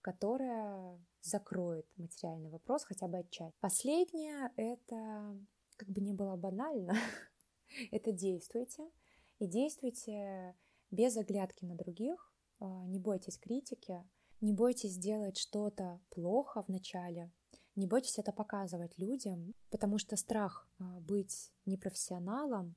которая 0.00 0.98
закроет 1.20 1.86
материальный 1.96 2.50
вопрос 2.50 2.84
хотя 2.84 3.08
бы 3.08 3.18
отчасти. 3.18 3.56
Последнее— 3.60 4.50
это, 4.56 5.38
как 5.76 5.88
бы 5.88 6.00
не 6.00 6.12
было 6.12 6.36
банально, 6.36 6.94
это 7.90 8.12
действуйте. 8.12 8.90
И 9.38 9.46
действуйте 9.46 10.54
без 10.90 11.16
оглядки 11.16 11.64
на 11.64 11.74
других, 11.74 12.32
а, 12.60 12.86
не 12.86 12.98
бойтесь 12.98 13.38
критики, 13.38 14.04
не 14.40 14.52
бойтесь 14.52 14.92
сделать 14.92 15.36
что-то 15.36 16.00
плохо 16.10 16.62
в 16.62 16.68
начале, 16.68 17.32
не 17.76 17.86
бойтесь 17.86 18.18
это 18.18 18.32
показывать 18.32 18.96
людям, 18.98 19.54
потому 19.70 19.98
что 19.98 20.16
страх 20.16 20.68
а, 20.78 21.00
быть 21.00 21.52
непрофессионалом 21.66 22.76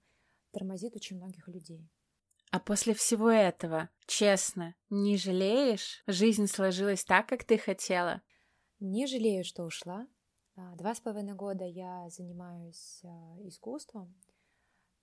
тормозит 0.52 0.96
очень 0.96 1.18
многих 1.18 1.48
людей. 1.48 1.90
А 2.52 2.60
после 2.60 2.94
всего 2.94 3.30
этого, 3.30 3.90
честно, 4.06 4.76
не 4.90 5.18
жалеешь? 5.18 6.04
Жизнь 6.08 6.48
сложилась 6.48 7.04
так, 7.04 7.28
как 7.28 7.44
ты 7.44 7.58
хотела? 7.58 8.21
Не 8.80 9.06
жалею, 9.06 9.44
что 9.44 9.63
ушла. 9.63 10.08
А, 10.56 10.76
два 10.76 10.96
с 10.96 11.00
половиной 11.00 11.36
года 11.36 11.65
я 11.65 12.10
занимаюсь 12.10 13.02
а, 13.04 13.38
искусством. 13.48 14.15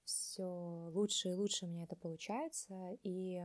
Все 0.05 0.45
лучше 0.93 1.29
и 1.29 1.35
лучше 1.35 1.67
мне 1.67 1.85
это 1.85 1.97
получается. 1.97 2.99
И 3.03 3.41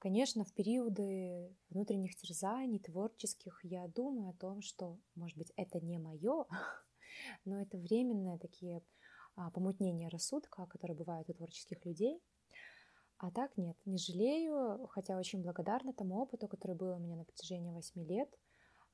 Конечно, 0.00 0.46
в 0.46 0.52
периоды 0.54 1.54
внутренних 1.68 2.16
терзаний, 2.16 2.78
творческих, 2.78 3.60
я 3.62 3.86
думаю 3.86 4.30
о 4.30 4.32
том, 4.32 4.62
что, 4.62 4.98
может 5.14 5.36
быть, 5.36 5.52
это 5.56 5.78
не 5.78 5.98
мое, 5.98 6.46
но 7.44 7.60
это 7.60 7.76
временные 7.76 8.38
такие 8.38 8.82
а, 9.36 9.50
помутнения 9.50 10.08
рассудка, 10.08 10.64
которые 10.64 10.96
бывают 10.96 11.28
у 11.28 11.34
творческих 11.34 11.84
людей. 11.84 12.18
А 13.18 13.30
так 13.30 13.58
нет, 13.58 13.76
не 13.84 13.98
жалею, 13.98 14.86
хотя 14.86 15.18
очень 15.18 15.42
благодарна 15.42 15.92
тому 15.92 16.22
опыту, 16.22 16.48
который 16.48 16.74
был 16.74 16.94
у 16.94 16.98
меня 16.98 17.16
на 17.16 17.24
протяжении 17.24 17.70
восьми 17.70 18.02
лет. 18.02 18.34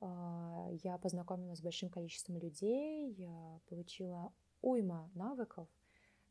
А, 0.01 0.67
я 0.83 0.99
познакомилась 0.99 1.61
с 1.61 1.63
большим 1.63 1.89
количеством 1.89 2.39
людей, 2.39 3.13
я 3.13 3.61
получила 3.69 4.33
уйма 4.61 5.09
навыков, 5.15 5.69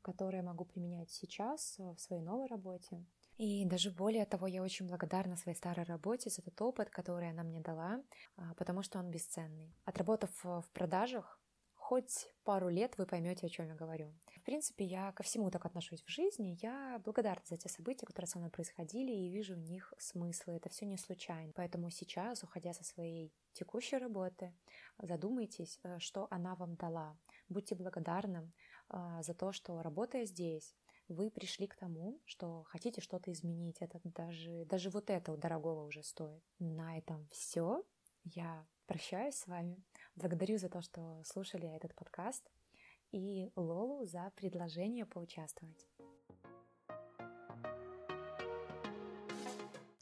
которые 0.02 0.40
я 0.40 0.44
могу 0.44 0.66
применять 0.66 1.12
сейчас 1.12 1.78
в 1.80 1.98
своей 1.98 2.22
новой 2.22 2.48
работе. 2.48 3.06
И 3.38 3.66
даже 3.66 3.92
более 3.92 4.26
того, 4.26 4.48
я 4.48 4.64
очень 4.64 4.88
благодарна 4.88 5.36
своей 5.36 5.58
старой 5.58 5.86
работе 5.86 6.30
за 6.30 6.42
тот 6.42 6.62
опыт, 6.62 6.90
который 6.90 7.30
она 7.30 7.44
мне 7.44 7.60
дала, 7.60 8.02
а, 8.38 8.54
потому 8.56 8.82
что 8.82 9.00
он 9.00 9.12
бесценный. 9.12 9.74
Отработав 9.84 10.32
в 10.44 10.70
продажах, 10.74 11.40
хоть 11.74 12.28
пару 12.44 12.70
лет 12.70 12.98
вы 12.98 13.06
поймете, 13.06 13.46
о 13.46 13.50
чем 13.50 13.68
я 13.68 13.76
говорю. 13.76 14.12
В 14.38 14.42
принципе, 14.42 14.86
я 14.86 15.12
ко 15.12 15.22
всему 15.22 15.52
так 15.52 15.66
отношусь 15.66 16.02
в 16.02 16.10
жизни. 16.10 16.58
Я 16.62 17.00
благодарна 17.04 17.44
за 17.46 17.58
те 17.58 17.70
события, 17.70 18.06
которые 18.08 18.28
со 18.28 18.40
мной 18.40 18.50
происходили, 18.50 19.12
и 19.12 19.30
вижу 19.30 19.54
в 19.54 19.60
них 19.60 19.94
смыслы. 20.00 20.54
Это 20.54 20.70
все 20.70 20.86
не 20.86 20.98
случайно. 20.98 21.52
Поэтому 21.56 21.92
сейчас, 21.92 22.44
уходя 22.44 22.74
со 22.74 22.84
своей 22.84 23.32
текущей 23.54 23.98
работы, 23.98 24.52
задумайтесь, 24.98 25.80
э, 25.84 26.00
что 26.00 26.28
она 26.32 26.56
вам 26.56 26.76
дала. 26.76 27.18
Будьте 27.50 27.76
благодарны 27.76 28.52
а, 28.90 29.22
за 29.22 29.34
то, 29.34 29.52
что 29.52 29.82
работая 29.82 30.26
здесь, 30.26 30.76
вы 31.08 31.30
пришли 31.30 31.68
к 31.68 31.76
тому, 31.76 32.20
что 32.26 32.64
хотите 32.64 33.02
что-то 33.02 33.32
изменить. 33.32 33.78
Это 33.80 34.00
даже, 34.04 34.66
даже 34.66 34.90
вот 34.90 35.10
это 35.10 35.38
дорогого 35.38 35.86
уже 35.86 36.04
стоит. 36.04 36.44
На 36.60 36.98
этом 36.98 37.28
все. 37.32 37.84
Я 38.24 38.66
прощаюсь 38.88 39.36
с 39.36 39.48
вами. 39.48 39.84
Благодарю 40.16 40.58
за 40.58 40.70
то, 40.70 40.82
что 40.82 41.22
слушали 41.24 41.68
этот 41.68 41.94
подкаст. 41.96 42.50
И 43.12 43.52
Лолу 43.56 44.06
за 44.06 44.32
предложение 44.36 45.06
поучаствовать. 45.06 45.88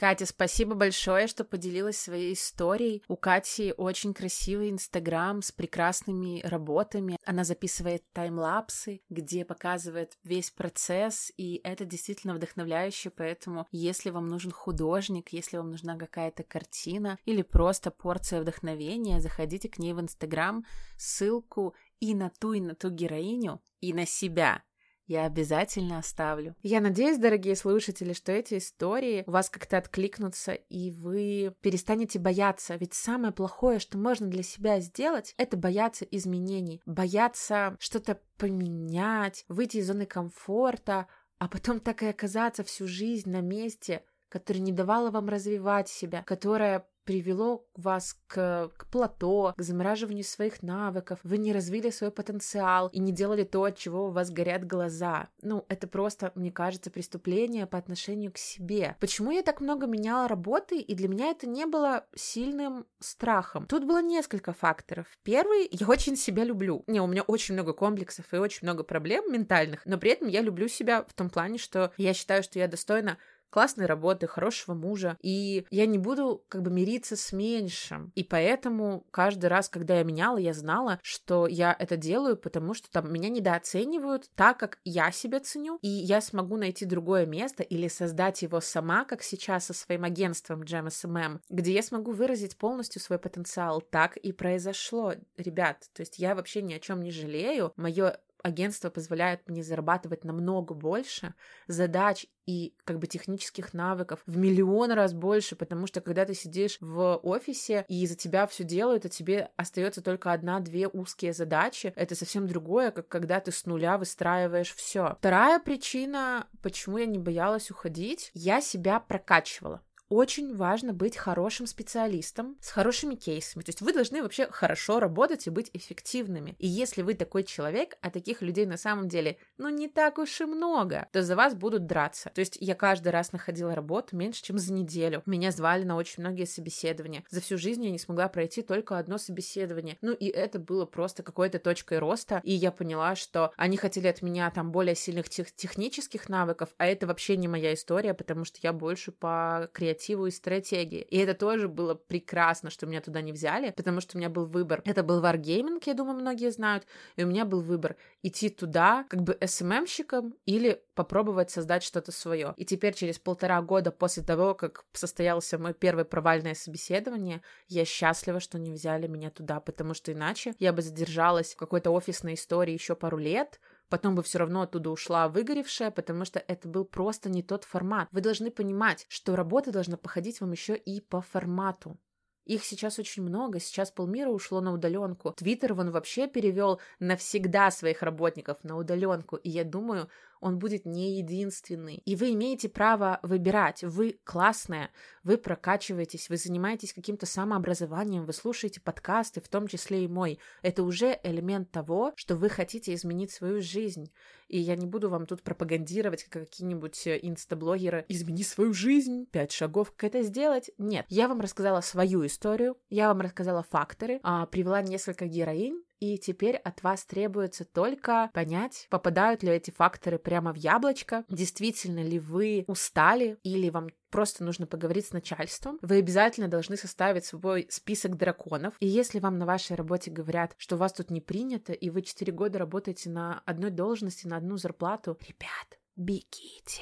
Катя, 0.04 0.26
спасибо 0.26 0.76
большое, 0.76 1.28
что 1.28 1.46
поделилась 1.46 1.98
своей 1.98 2.34
историей. 2.34 3.02
У 3.08 3.16
Кати 3.16 3.74
очень 3.78 4.14
красивый 4.14 4.70
инстаграм 4.70 5.42
с 5.42 5.54
прекрасными 5.54 6.42
работами. 6.46 7.18
Она 7.24 7.46
записывает 7.46 8.04
таймлапсы, 8.12 9.00
где 9.10 9.46
показывает 9.46 10.18
весь 10.26 10.52
процесс, 10.52 11.32
и 11.38 11.62
это 11.64 11.86
действительно 11.86 12.34
вдохновляюще, 12.34 13.12
поэтому 13.12 13.66
если 13.72 14.10
вам 14.10 14.28
нужен 14.28 14.52
художник, 14.52 15.30
если 15.30 15.56
вам 15.56 15.72
нужна 15.72 15.96
какая-то 15.96 16.44
картина 16.44 17.18
или 17.24 17.42
просто 17.42 17.90
порция 17.90 18.42
вдохновения, 18.42 19.22
заходите 19.22 19.70
к 19.70 19.80
ней 19.80 19.94
в 19.94 20.02
инстаграм, 20.02 20.66
ссылку 20.98 21.76
и 22.02 22.14
на 22.14 22.30
ту, 22.30 22.52
и 22.52 22.60
на 22.60 22.76
ту 22.76 22.90
героиню, 22.90 23.62
и 23.80 23.94
на 23.94 24.06
себя 24.06 24.64
я 25.08 25.26
обязательно 25.26 26.00
оставлю. 26.00 26.56
Я 26.62 26.82
надеюсь, 26.82 27.18
дорогие 27.18 27.56
слушатели, 27.56 28.14
что 28.14 28.32
эти 28.32 28.58
истории 28.58 29.24
у 29.28 29.32
вас 29.32 29.50
как-то 29.50 29.78
откликнутся, 29.78 30.54
и 30.54 30.92
вы 30.92 31.54
перестанете 31.62 32.20
бояться. 32.20 32.76
Ведь 32.76 32.94
самое 32.94 33.34
плохое, 33.34 33.80
что 33.80 33.98
можно 33.98 34.28
для 34.28 34.44
себя 34.44 34.80
сделать, 34.80 35.34
это 35.38 35.58
бояться 35.58 36.06
изменений, 36.06 36.82
бояться 36.86 37.76
что-то 37.80 38.20
поменять, 38.38 39.46
выйти 39.48 39.78
из 39.78 39.88
зоны 39.88 40.06
комфорта, 40.06 41.08
а 41.38 41.48
потом 41.48 41.80
так 41.80 42.04
и 42.04 42.08
оказаться 42.08 42.64
всю 42.64 42.88
жизнь 42.88 43.30
на 43.30 43.42
месте, 43.42 44.04
которое 44.30 44.60
не 44.60 44.72
давало 44.72 45.12
вам 45.12 45.30
развивать 45.30 45.90
себя, 45.90 46.24
которое 46.24 46.88
привело 47.06 47.66
вас 47.76 48.18
к, 48.28 48.72
к 48.78 48.88
плато, 48.90 49.54
к 49.58 49.62
замораживанию 49.62 50.24
своих 50.24 50.62
навыков, 50.64 51.20
вы 51.24 51.38
не 51.38 51.54
развили 51.54 51.90
свой 51.90 52.12
потенциал 52.12 52.90
и 52.90 53.00
не 53.00 53.12
делали 53.12 53.44
то, 53.44 53.64
от 53.64 53.78
чего 53.78 54.08
у 54.08 54.12
вас 54.12 54.32
горят 54.32 54.66
глаза. 54.66 55.30
Ну, 55.42 55.66
это 55.70 55.88
просто, 55.88 56.32
мне 56.36 56.52
кажется, 56.52 56.92
преступление 56.92 57.66
по 57.66 57.78
отношению 57.78 58.32
к 58.32 58.38
себе. 58.38 58.96
Почему 59.00 59.32
я 59.32 59.42
так 59.42 59.62
много 59.62 59.88
меняла 59.88 60.28
работы, 60.28 60.80
и 60.80 60.96
для 60.96 61.08
меня 61.08 61.32
это 61.32 61.48
не 61.48 61.66
было 61.66 62.06
сильным 62.16 62.86
страхом? 63.00 63.68
Тут 63.68 63.86
было 63.86 64.02
несколько 64.02 64.54
факторов. 64.54 65.08
Первый, 65.24 65.68
я 65.72 65.88
очень 65.88 66.16
себя 66.16 66.44
люблю. 66.44 66.84
Не, 66.88 67.02
у 67.02 67.08
меня 67.08 67.24
очень 67.24 67.54
много 67.54 67.74
комплексов 67.74 68.26
и 68.34 68.38
очень 68.38 68.60
много 68.64 68.84
проблем 68.84 69.32
ментальных, 69.32 69.86
но 69.86 69.98
при 69.98 70.12
этом 70.12 70.28
я 70.28 70.42
люблю 70.42 70.68
себя 70.68 71.04
в 71.04 71.14
том 71.14 71.30
плане, 71.30 71.58
что 71.58 71.92
я 71.98 72.14
считаю, 72.14 72.44
что 72.44 72.60
я 72.60 72.68
достойна 72.68 73.18
классной 73.54 73.86
работы, 73.86 74.26
хорошего 74.26 74.74
мужа, 74.74 75.16
и 75.22 75.68
я 75.70 75.86
не 75.86 76.00
буду 76.00 76.44
как 76.50 76.64
бы 76.64 76.72
мириться 76.72 77.16
с 77.16 77.32
меньшим. 77.32 78.12
И 78.16 78.24
поэтому 78.24 79.06
каждый 79.12 79.46
раз, 79.46 79.70
когда 79.70 79.98
я 79.98 80.04
меняла, 80.04 80.38
я 80.38 80.54
знала, 80.54 81.00
что 81.04 81.46
я 81.46 81.76
это 81.78 81.96
делаю, 81.96 82.36
потому 82.36 82.74
что 82.74 82.90
там 82.90 83.14
меня 83.14 83.30
недооценивают 83.30 84.32
так, 84.34 84.58
как 84.58 84.80
я 84.86 85.12
себя 85.12 85.40
ценю, 85.40 85.78
и 85.84 85.88
я 85.88 86.20
смогу 86.20 86.58
найти 86.58 86.86
другое 86.86 87.28
место 87.28 87.62
или 87.62 87.88
создать 87.88 88.42
его 88.42 88.60
сама, 88.60 89.06
как 89.06 89.22
сейчас 89.22 89.66
со 89.66 89.74
своим 89.76 90.04
агентством 90.04 90.64
Jam 90.64 90.88
SMM, 90.88 91.40
где 91.52 91.74
я 91.74 91.84
смогу 91.84 92.12
выразить 92.12 92.58
полностью 92.58 93.02
свой 93.02 93.20
потенциал. 93.20 93.82
Так 93.82 94.18
и 94.18 94.32
произошло, 94.32 95.14
ребят. 95.38 95.90
То 95.94 96.02
есть 96.02 96.18
я 96.18 96.34
вообще 96.34 96.64
ни 96.64 96.74
о 96.74 96.80
чем 96.80 97.04
не 97.04 97.12
жалею. 97.12 97.72
Мое 97.76 98.18
агентство 98.44 98.90
позволяет 98.90 99.48
мне 99.50 99.64
зарабатывать 99.64 100.24
намного 100.24 100.74
больше 100.74 101.34
задач 101.68 102.28
и 102.46 102.76
как 102.84 103.00
бы 103.00 103.08
технических 103.08 103.74
навыков 103.74 104.22
в 104.26 104.38
миллион 104.38 104.92
раз 104.92 105.14
больше, 105.14 105.56
потому 105.56 105.88
что 105.88 106.02
когда 106.02 106.26
ты 106.26 106.34
сидишь 106.34 106.78
в 106.82 107.20
офисе 107.24 107.86
и 107.88 108.06
за 108.06 108.16
тебя 108.16 108.46
все 108.46 108.64
делают, 108.64 109.06
а 109.06 109.10
тебе 109.10 109.50
остается 109.56 110.02
только 110.02 110.34
одна-две 110.34 110.88
узкие 110.88 111.34
задачи, 111.34 111.94
это 111.96 112.16
совсем 112.16 112.48
другое, 112.48 112.92
как 112.92 113.08
когда 113.08 113.40
ты 113.40 113.52
с 113.52 113.66
нуля 113.66 113.98
выстраиваешь 113.98 114.76
все. 114.76 115.16
Вторая 115.20 115.60
причина, 115.60 116.48
почему 116.62 116.98
я 116.98 117.06
не 117.06 117.18
боялась 117.18 117.72
уходить, 117.72 118.30
я 118.34 118.60
себя 118.60 119.00
прокачивала 119.00 119.82
очень 120.10 120.56
важно 120.56 120.94
быть 120.94 121.18
хорошим 121.18 121.66
специалистом 121.66 122.58
с 122.62 122.70
хорошими 122.70 123.16
кейсами. 123.16 123.64
То 123.64 123.70
есть 123.70 123.82
вы 123.82 123.94
должны 123.94 124.22
вообще 124.22 124.48
хорошо 124.48 125.00
работать 125.00 125.48
и 125.48 125.50
быть 125.50 125.72
эффективными. 125.74 126.56
И 126.60 126.68
если 126.68 127.02
вы 127.02 127.14
такой 127.14 127.44
человек, 127.44 127.98
а 128.02 128.10
таких 128.10 128.42
людей 128.42 128.66
на 128.66 128.78
самом 128.78 129.08
деле, 129.08 129.38
ну, 129.58 129.70
не 129.70 129.88
так 129.88 130.18
уж 130.20 130.42
и 130.42 130.46
много, 130.46 131.08
то 131.12 131.24
за 131.24 131.36
вас 131.36 131.56
будут 131.56 131.88
драться. 131.88 132.32
То 132.36 132.42
есть 132.42 132.58
я 132.60 132.76
каждый 132.76 133.10
раз 133.10 133.32
находила 133.32 133.74
работу 133.74 134.16
меньше, 134.16 134.44
чем 134.44 134.60
за 134.60 134.74
неделю. 134.74 135.24
Меня 135.26 135.52
звали 135.52 135.84
на 135.84 135.96
очень 135.96 136.22
многие 136.22 136.46
собеседования. 136.46 137.24
За 137.30 137.42
всю 137.42 137.58
жизнь 137.58 137.84
я 137.84 137.92
не 137.92 138.00
смогла 138.00 138.28
пройти 138.28 138.62
только 138.62 138.98
одно 138.98 139.18
собеседование. 139.18 139.98
Ну, 140.02 140.14
и 140.14 140.28
это 140.28 140.60
было 140.60 140.86
просто 140.86 141.24
какой-то 141.24 141.60
точкой 141.60 142.00
роста. 142.00 142.40
И 142.44 142.54
я 142.54 142.72
поняла, 142.72 143.16
что 143.16 143.52
они 143.58 143.78
хотели 143.78 144.08
от 144.08 144.22
меня 144.22 144.52
там 144.52 144.72
более 144.72 144.96
сильных 144.96 145.30
тех 145.30 145.52
технических 145.56 146.30
навыков, 146.30 146.70
а 146.78 146.86
это 146.86 147.08
вообще 147.08 147.36
не 147.38 147.48
моя 147.48 147.74
история, 147.74 148.14
потому 148.14 148.46
что 148.46 148.60
я 148.62 148.74
больше 148.74 149.12
по 149.12 149.70
креативу 149.74 149.93
креативу 149.94 150.26
и 150.28 150.32
стратегии. 150.32 151.02
И 151.02 151.18
это 151.18 151.34
тоже 151.34 151.68
было 151.68 151.94
прекрасно, 151.94 152.70
что 152.70 152.86
меня 152.86 153.02
туда 153.02 153.22
не 153.22 153.32
взяли, 153.32 153.72
потому 153.72 154.02
что 154.02 154.18
у 154.18 154.20
меня 154.20 154.30
был 154.30 154.46
выбор. 154.46 154.82
Это 154.86 155.04
был 155.04 155.22
Wargaming, 155.22 155.82
я 155.86 155.94
думаю, 155.94 156.20
многие 156.20 156.52
знают, 156.52 156.86
и 157.16 157.24
у 157.24 157.28
меня 157.28 157.46
был 157.46 157.62
выбор 157.62 157.96
идти 158.24 158.50
туда 158.50 159.06
как 159.10 159.22
бы 159.22 159.38
СММщиком 159.46 160.36
или 160.46 160.82
попробовать 160.96 161.52
создать 161.52 161.84
что-то 161.84 162.12
свое. 162.12 162.54
И 162.58 162.66
теперь 162.66 162.94
через 162.94 163.20
полтора 163.20 163.62
года 163.62 163.92
после 163.92 164.24
того, 164.24 164.56
как 164.56 164.86
состоялось 164.94 165.54
мое 165.54 165.74
первое 165.74 166.06
провальное 166.06 166.56
собеседование, 166.56 167.42
я 167.68 167.86
счастлива, 167.86 168.40
что 168.40 168.58
не 168.58 168.72
взяли 168.72 169.08
меня 169.08 169.30
туда, 169.30 169.60
потому 169.60 169.94
что 169.94 170.12
иначе 170.12 170.54
я 170.60 170.74
бы 170.74 170.82
задержалась 170.82 171.54
в 171.54 171.58
какой-то 171.58 171.92
офисной 171.92 172.34
истории 172.34 172.74
еще 172.74 172.96
пару 172.96 173.18
лет, 173.18 173.60
потом 173.94 174.16
бы 174.16 174.24
все 174.24 174.40
равно 174.40 174.64
оттуда 174.64 174.90
ушла 174.90 175.28
выгоревшая, 175.28 175.92
потому 175.92 176.26
что 176.26 176.40
это 176.40 176.68
был 176.68 176.84
просто 176.84 177.30
не 177.30 177.44
тот 177.44 177.64
формат. 177.64 178.08
Вы 178.12 178.22
должны 178.22 178.50
понимать, 178.50 179.06
что 179.08 179.36
работа 179.36 179.72
должна 179.72 179.98
походить 179.98 180.42
вам 180.42 180.52
еще 180.52 180.76
и 180.76 181.00
по 181.00 181.22
формату. 181.22 182.00
Их 182.46 182.66
сейчас 182.66 182.98
очень 182.98 183.22
много, 183.22 183.60
сейчас 183.60 183.92
полмира 183.92 184.32
ушло 184.32 184.62
на 184.62 184.74
удаленку. 184.74 185.32
Твиттер 185.34 185.80
он 185.80 185.92
вообще 185.92 186.28
перевел 186.28 186.82
навсегда 187.00 187.70
своих 187.70 188.02
работников 188.02 188.64
на 188.64 188.78
удаленку, 188.78 189.36
и 189.36 189.52
я 189.52 189.64
думаю, 189.64 190.10
он 190.44 190.60
будет 190.60 190.86
не 190.86 191.18
единственный. 191.18 192.02
И 192.06 192.16
вы 192.16 192.34
имеете 192.34 192.68
право 192.68 193.20
выбирать. 193.24 193.84
Вы 193.84 194.20
классная, 194.26 194.92
вы 195.24 195.38
прокачиваетесь, 195.38 196.30
вы 196.30 196.36
занимаетесь 196.36 196.94
каким-то 196.94 197.26
самообразованием, 197.26 198.26
вы 198.26 198.34
слушаете 198.34 198.82
подкасты, 198.82 199.40
в 199.40 199.48
том 199.48 199.68
числе 199.68 200.04
и 200.04 200.08
мой. 200.08 200.40
Это 200.62 200.84
уже 200.84 201.18
элемент 201.24 201.72
того, 201.72 202.12
что 202.16 202.36
вы 202.36 202.50
хотите 202.50 202.94
изменить 202.94 203.32
свою 203.32 203.62
жизнь. 203.62 204.12
И 204.50 204.60
я 204.60 204.76
не 204.76 204.86
буду 204.86 205.10
вам 205.10 205.26
тут 205.26 205.42
пропагандировать, 205.42 206.26
как 206.26 206.44
какие-нибудь 206.44 207.08
э, 207.08 207.20
инстаблогеры 207.22 208.06
«измени 208.10 208.44
свою 208.44 208.74
жизнь», 208.74 209.26
«пять 209.32 209.52
шагов, 209.52 209.92
как 209.96 210.04
это 210.04 210.22
сделать». 210.24 210.70
Нет, 210.78 211.06
я 211.10 211.28
вам 211.28 211.40
рассказала 211.40 211.82
свою 211.82 212.26
историю, 212.26 212.78
я 212.90 213.08
вам 213.08 213.22
рассказала 213.22 213.64
факторы, 213.64 214.20
а, 214.24 214.46
привела 214.46 214.82
несколько 214.82 215.26
героинь, 215.26 215.82
и 216.04 216.18
теперь 216.18 216.58
от 216.58 216.84
вас 216.84 217.06
требуется 217.06 217.64
только 217.64 218.30
понять, 218.34 218.88
попадают 218.90 219.42
ли 219.42 219.52
эти 219.52 219.72
факторы 219.72 220.20
прямо 220.20 220.52
в 220.52 220.58
яблочко, 220.58 221.24
действительно 221.30 222.04
ли 222.04 222.20
вы 222.20 222.66
устали 222.68 223.38
или 223.44 223.70
вам 223.70 223.88
просто 224.10 224.44
нужно 224.44 224.68
поговорить 224.68 225.06
с 225.06 225.14
начальством. 225.14 225.80
Вы 225.82 226.00
обязательно 226.00 226.50
должны 226.50 226.76
составить 226.76 227.24
свой 227.24 227.68
список 227.70 228.18
драконов. 228.18 228.74
И 228.82 228.86
если 228.86 229.20
вам 229.20 229.38
на 229.38 229.46
вашей 229.46 229.78
работе 229.78 230.12
говорят, 230.12 230.56
что 230.58 230.76
вас 230.76 230.92
тут 230.92 231.10
не 231.10 231.22
принято, 231.22 231.72
и 231.72 231.90
вы 231.90 232.02
4 232.02 232.34
года 232.34 232.60
работаете 232.60 233.10
на 233.10 233.42
одной 233.46 233.72
должности, 233.72 234.28
на 234.28 234.36
одну 234.36 234.58
зарплату, 234.58 235.18
ребят, 235.22 235.80
бегите. 235.96 236.82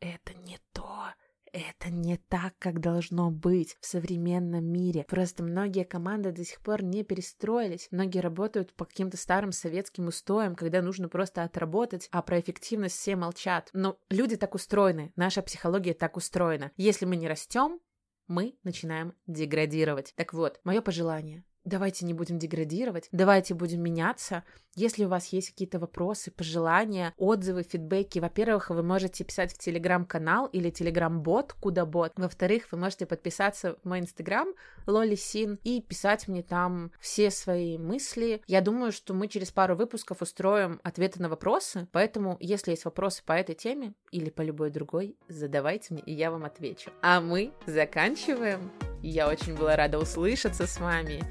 Это 0.00 0.34
не 0.34 0.58
то 0.74 1.14
это 1.52 1.90
не 1.90 2.16
так, 2.16 2.54
как 2.58 2.80
должно 2.80 3.30
быть 3.30 3.76
в 3.80 3.86
современном 3.86 4.64
мире. 4.64 5.04
Просто 5.08 5.42
многие 5.42 5.84
команды 5.84 6.32
до 6.32 6.44
сих 6.44 6.60
пор 6.60 6.82
не 6.82 7.04
перестроились. 7.04 7.88
Многие 7.90 8.20
работают 8.20 8.72
по 8.74 8.84
каким-то 8.84 9.16
старым 9.16 9.52
советским 9.52 10.08
устоям, 10.08 10.54
когда 10.54 10.82
нужно 10.82 11.08
просто 11.08 11.42
отработать, 11.42 12.08
а 12.12 12.22
про 12.22 12.40
эффективность 12.40 12.96
все 12.96 13.16
молчат. 13.16 13.70
Но 13.72 13.98
люди 14.10 14.36
так 14.36 14.54
устроены, 14.54 15.12
наша 15.16 15.42
психология 15.42 15.94
так 15.94 16.16
устроена. 16.16 16.72
Если 16.76 17.04
мы 17.04 17.16
не 17.16 17.28
растем, 17.28 17.80
мы 18.26 18.56
начинаем 18.62 19.14
деградировать. 19.26 20.12
Так 20.16 20.32
вот, 20.32 20.60
мое 20.64 20.80
пожелание. 20.80 21.44
Давайте 21.70 22.04
не 22.04 22.14
будем 22.14 22.40
деградировать, 22.40 23.08
давайте 23.12 23.54
будем 23.54 23.80
меняться. 23.80 24.42
Если 24.74 25.04
у 25.04 25.08
вас 25.08 25.28
есть 25.28 25.50
какие-то 25.50 25.78
вопросы, 25.78 26.32
пожелания, 26.32 27.14
отзывы, 27.16 27.62
фидбэки, 27.62 28.18
во-первых, 28.18 28.70
вы 28.70 28.82
можете 28.82 29.22
писать 29.22 29.52
в 29.54 29.58
телеграм-канал 29.58 30.46
или 30.46 30.70
телеграм-бот, 30.70 31.52
куда 31.52 31.86
бот. 31.86 32.12
Во-вторых, 32.16 32.66
вы 32.72 32.78
можете 32.78 33.06
подписаться 33.06 33.76
в 33.84 33.88
мой 33.88 34.00
инстаграм, 34.00 34.48
Лоли 34.88 35.14
Син, 35.14 35.60
и 35.62 35.80
писать 35.80 36.26
мне 36.26 36.42
там 36.42 36.90
все 36.98 37.30
свои 37.30 37.78
мысли. 37.78 38.42
Я 38.48 38.62
думаю, 38.62 38.90
что 38.90 39.14
мы 39.14 39.28
через 39.28 39.52
пару 39.52 39.76
выпусков 39.76 40.22
устроим 40.22 40.80
ответы 40.82 41.22
на 41.22 41.28
вопросы, 41.28 41.86
поэтому, 41.92 42.36
если 42.40 42.72
есть 42.72 42.84
вопросы 42.84 43.22
по 43.24 43.32
этой 43.32 43.54
теме 43.54 43.94
или 44.10 44.30
по 44.30 44.42
любой 44.42 44.70
другой, 44.70 45.16
задавайте 45.28 45.94
мне, 45.94 46.02
и 46.02 46.12
я 46.14 46.32
вам 46.32 46.44
отвечу. 46.44 46.90
А 47.00 47.20
мы 47.20 47.52
заканчиваем. 47.66 48.89
Я 49.02 49.28
очень 49.28 49.56
была 49.56 49.76
рада 49.76 49.98
услышаться 49.98 50.66
с 50.66 50.78
вами. 50.78 51.22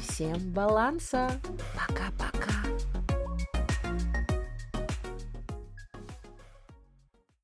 Всем 0.00 0.38
баланса. 0.52 1.30
Пока-пока. 1.74 3.07